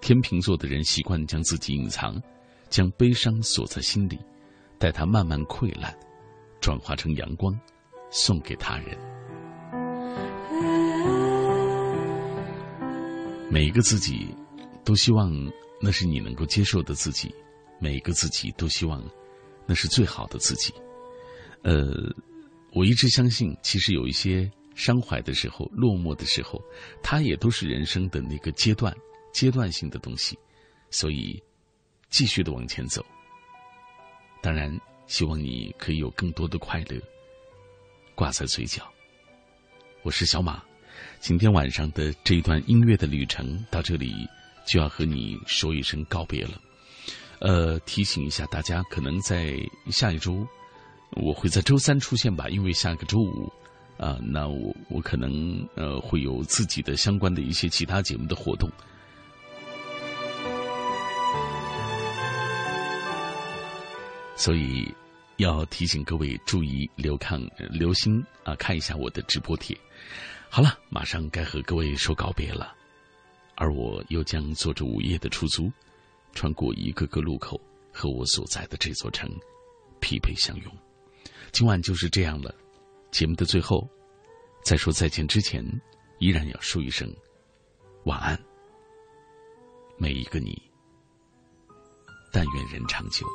[0.00, 2.22] 天秤座的人习惯将自己隐藏，
[2.70, 4.16] 将悲伤锁在心里，
[4.78, 5.92] 待它慢慢溃烂，
[6.60, 7.52] 转化成阳光，
[8.10, 8.96] 送给他人。
[13.50, 14.28] 每一个自己，
[14.84, 15.32] 都希望
[15.80, 17.28] 那是你能够接受的自己；
[17.80, 19.02] 每一个自己都希望
[19.66, 20.72] 那是最好的自己。
[21.62, 21.84] 呃，
[22.72, 26.62] 我一直相信，其实有一些伤怀的时候、落寞的时候，
[27.02, 28.94] 它也都是人生的那个阶段、
[29.32, 30.38] 阶段性的东西。
[30.90, 31.42] 所以，
[32.08, 33.04] 继续的往前走。
[34.40, 34.74] 当然，
[35.06, 36.98] 希望你可以有更多的快乐
[38.14, 38.90] 挂在嘴角。
[40.02, 40.62] 我是小马。
[41.20, 44.26] 今天晚上的这一段音乐的旅程到这里
[44.66, 46.60] 就要和你说一声告别了。
[47.40, 49.54] 呃，提醒一下大家，可能在
[49.90, 50.46] 下一周
[51.12, 53.52] 我会在周三出现吧，因为下个周五
[53.96, 58.70] 啊，那我我可能呃会有自己的相关的一些其他节目的活动，
[64.36, 64.94] 所以
[65.38, 67.40] 要提醒各位注意留看
[67.70, 69.76] 留心啊，看一下我的直播帖。
[70.48, 72.72] 好了，马上该和各位说告别了，
[73.56, 75.70] 而我又将坐着午夜的出租，
[76.32, 77.60] 穿过一个个路口，
[77.92, 79.28] 和我所在的这座城
[80.00, 80.72] 匹配相拥。
[81.52, 82.54] 今晚就是这样了。
[83.10, 83.88] 节目的最后，
[84.62, 85.64] 在说再见之前，
[86.18, 87.12] 依然要说一声
[88.04, 88.38] 晚安。
[89.96, 90.60] 每一个你，
[92.32, 93.26] 但愿人长久。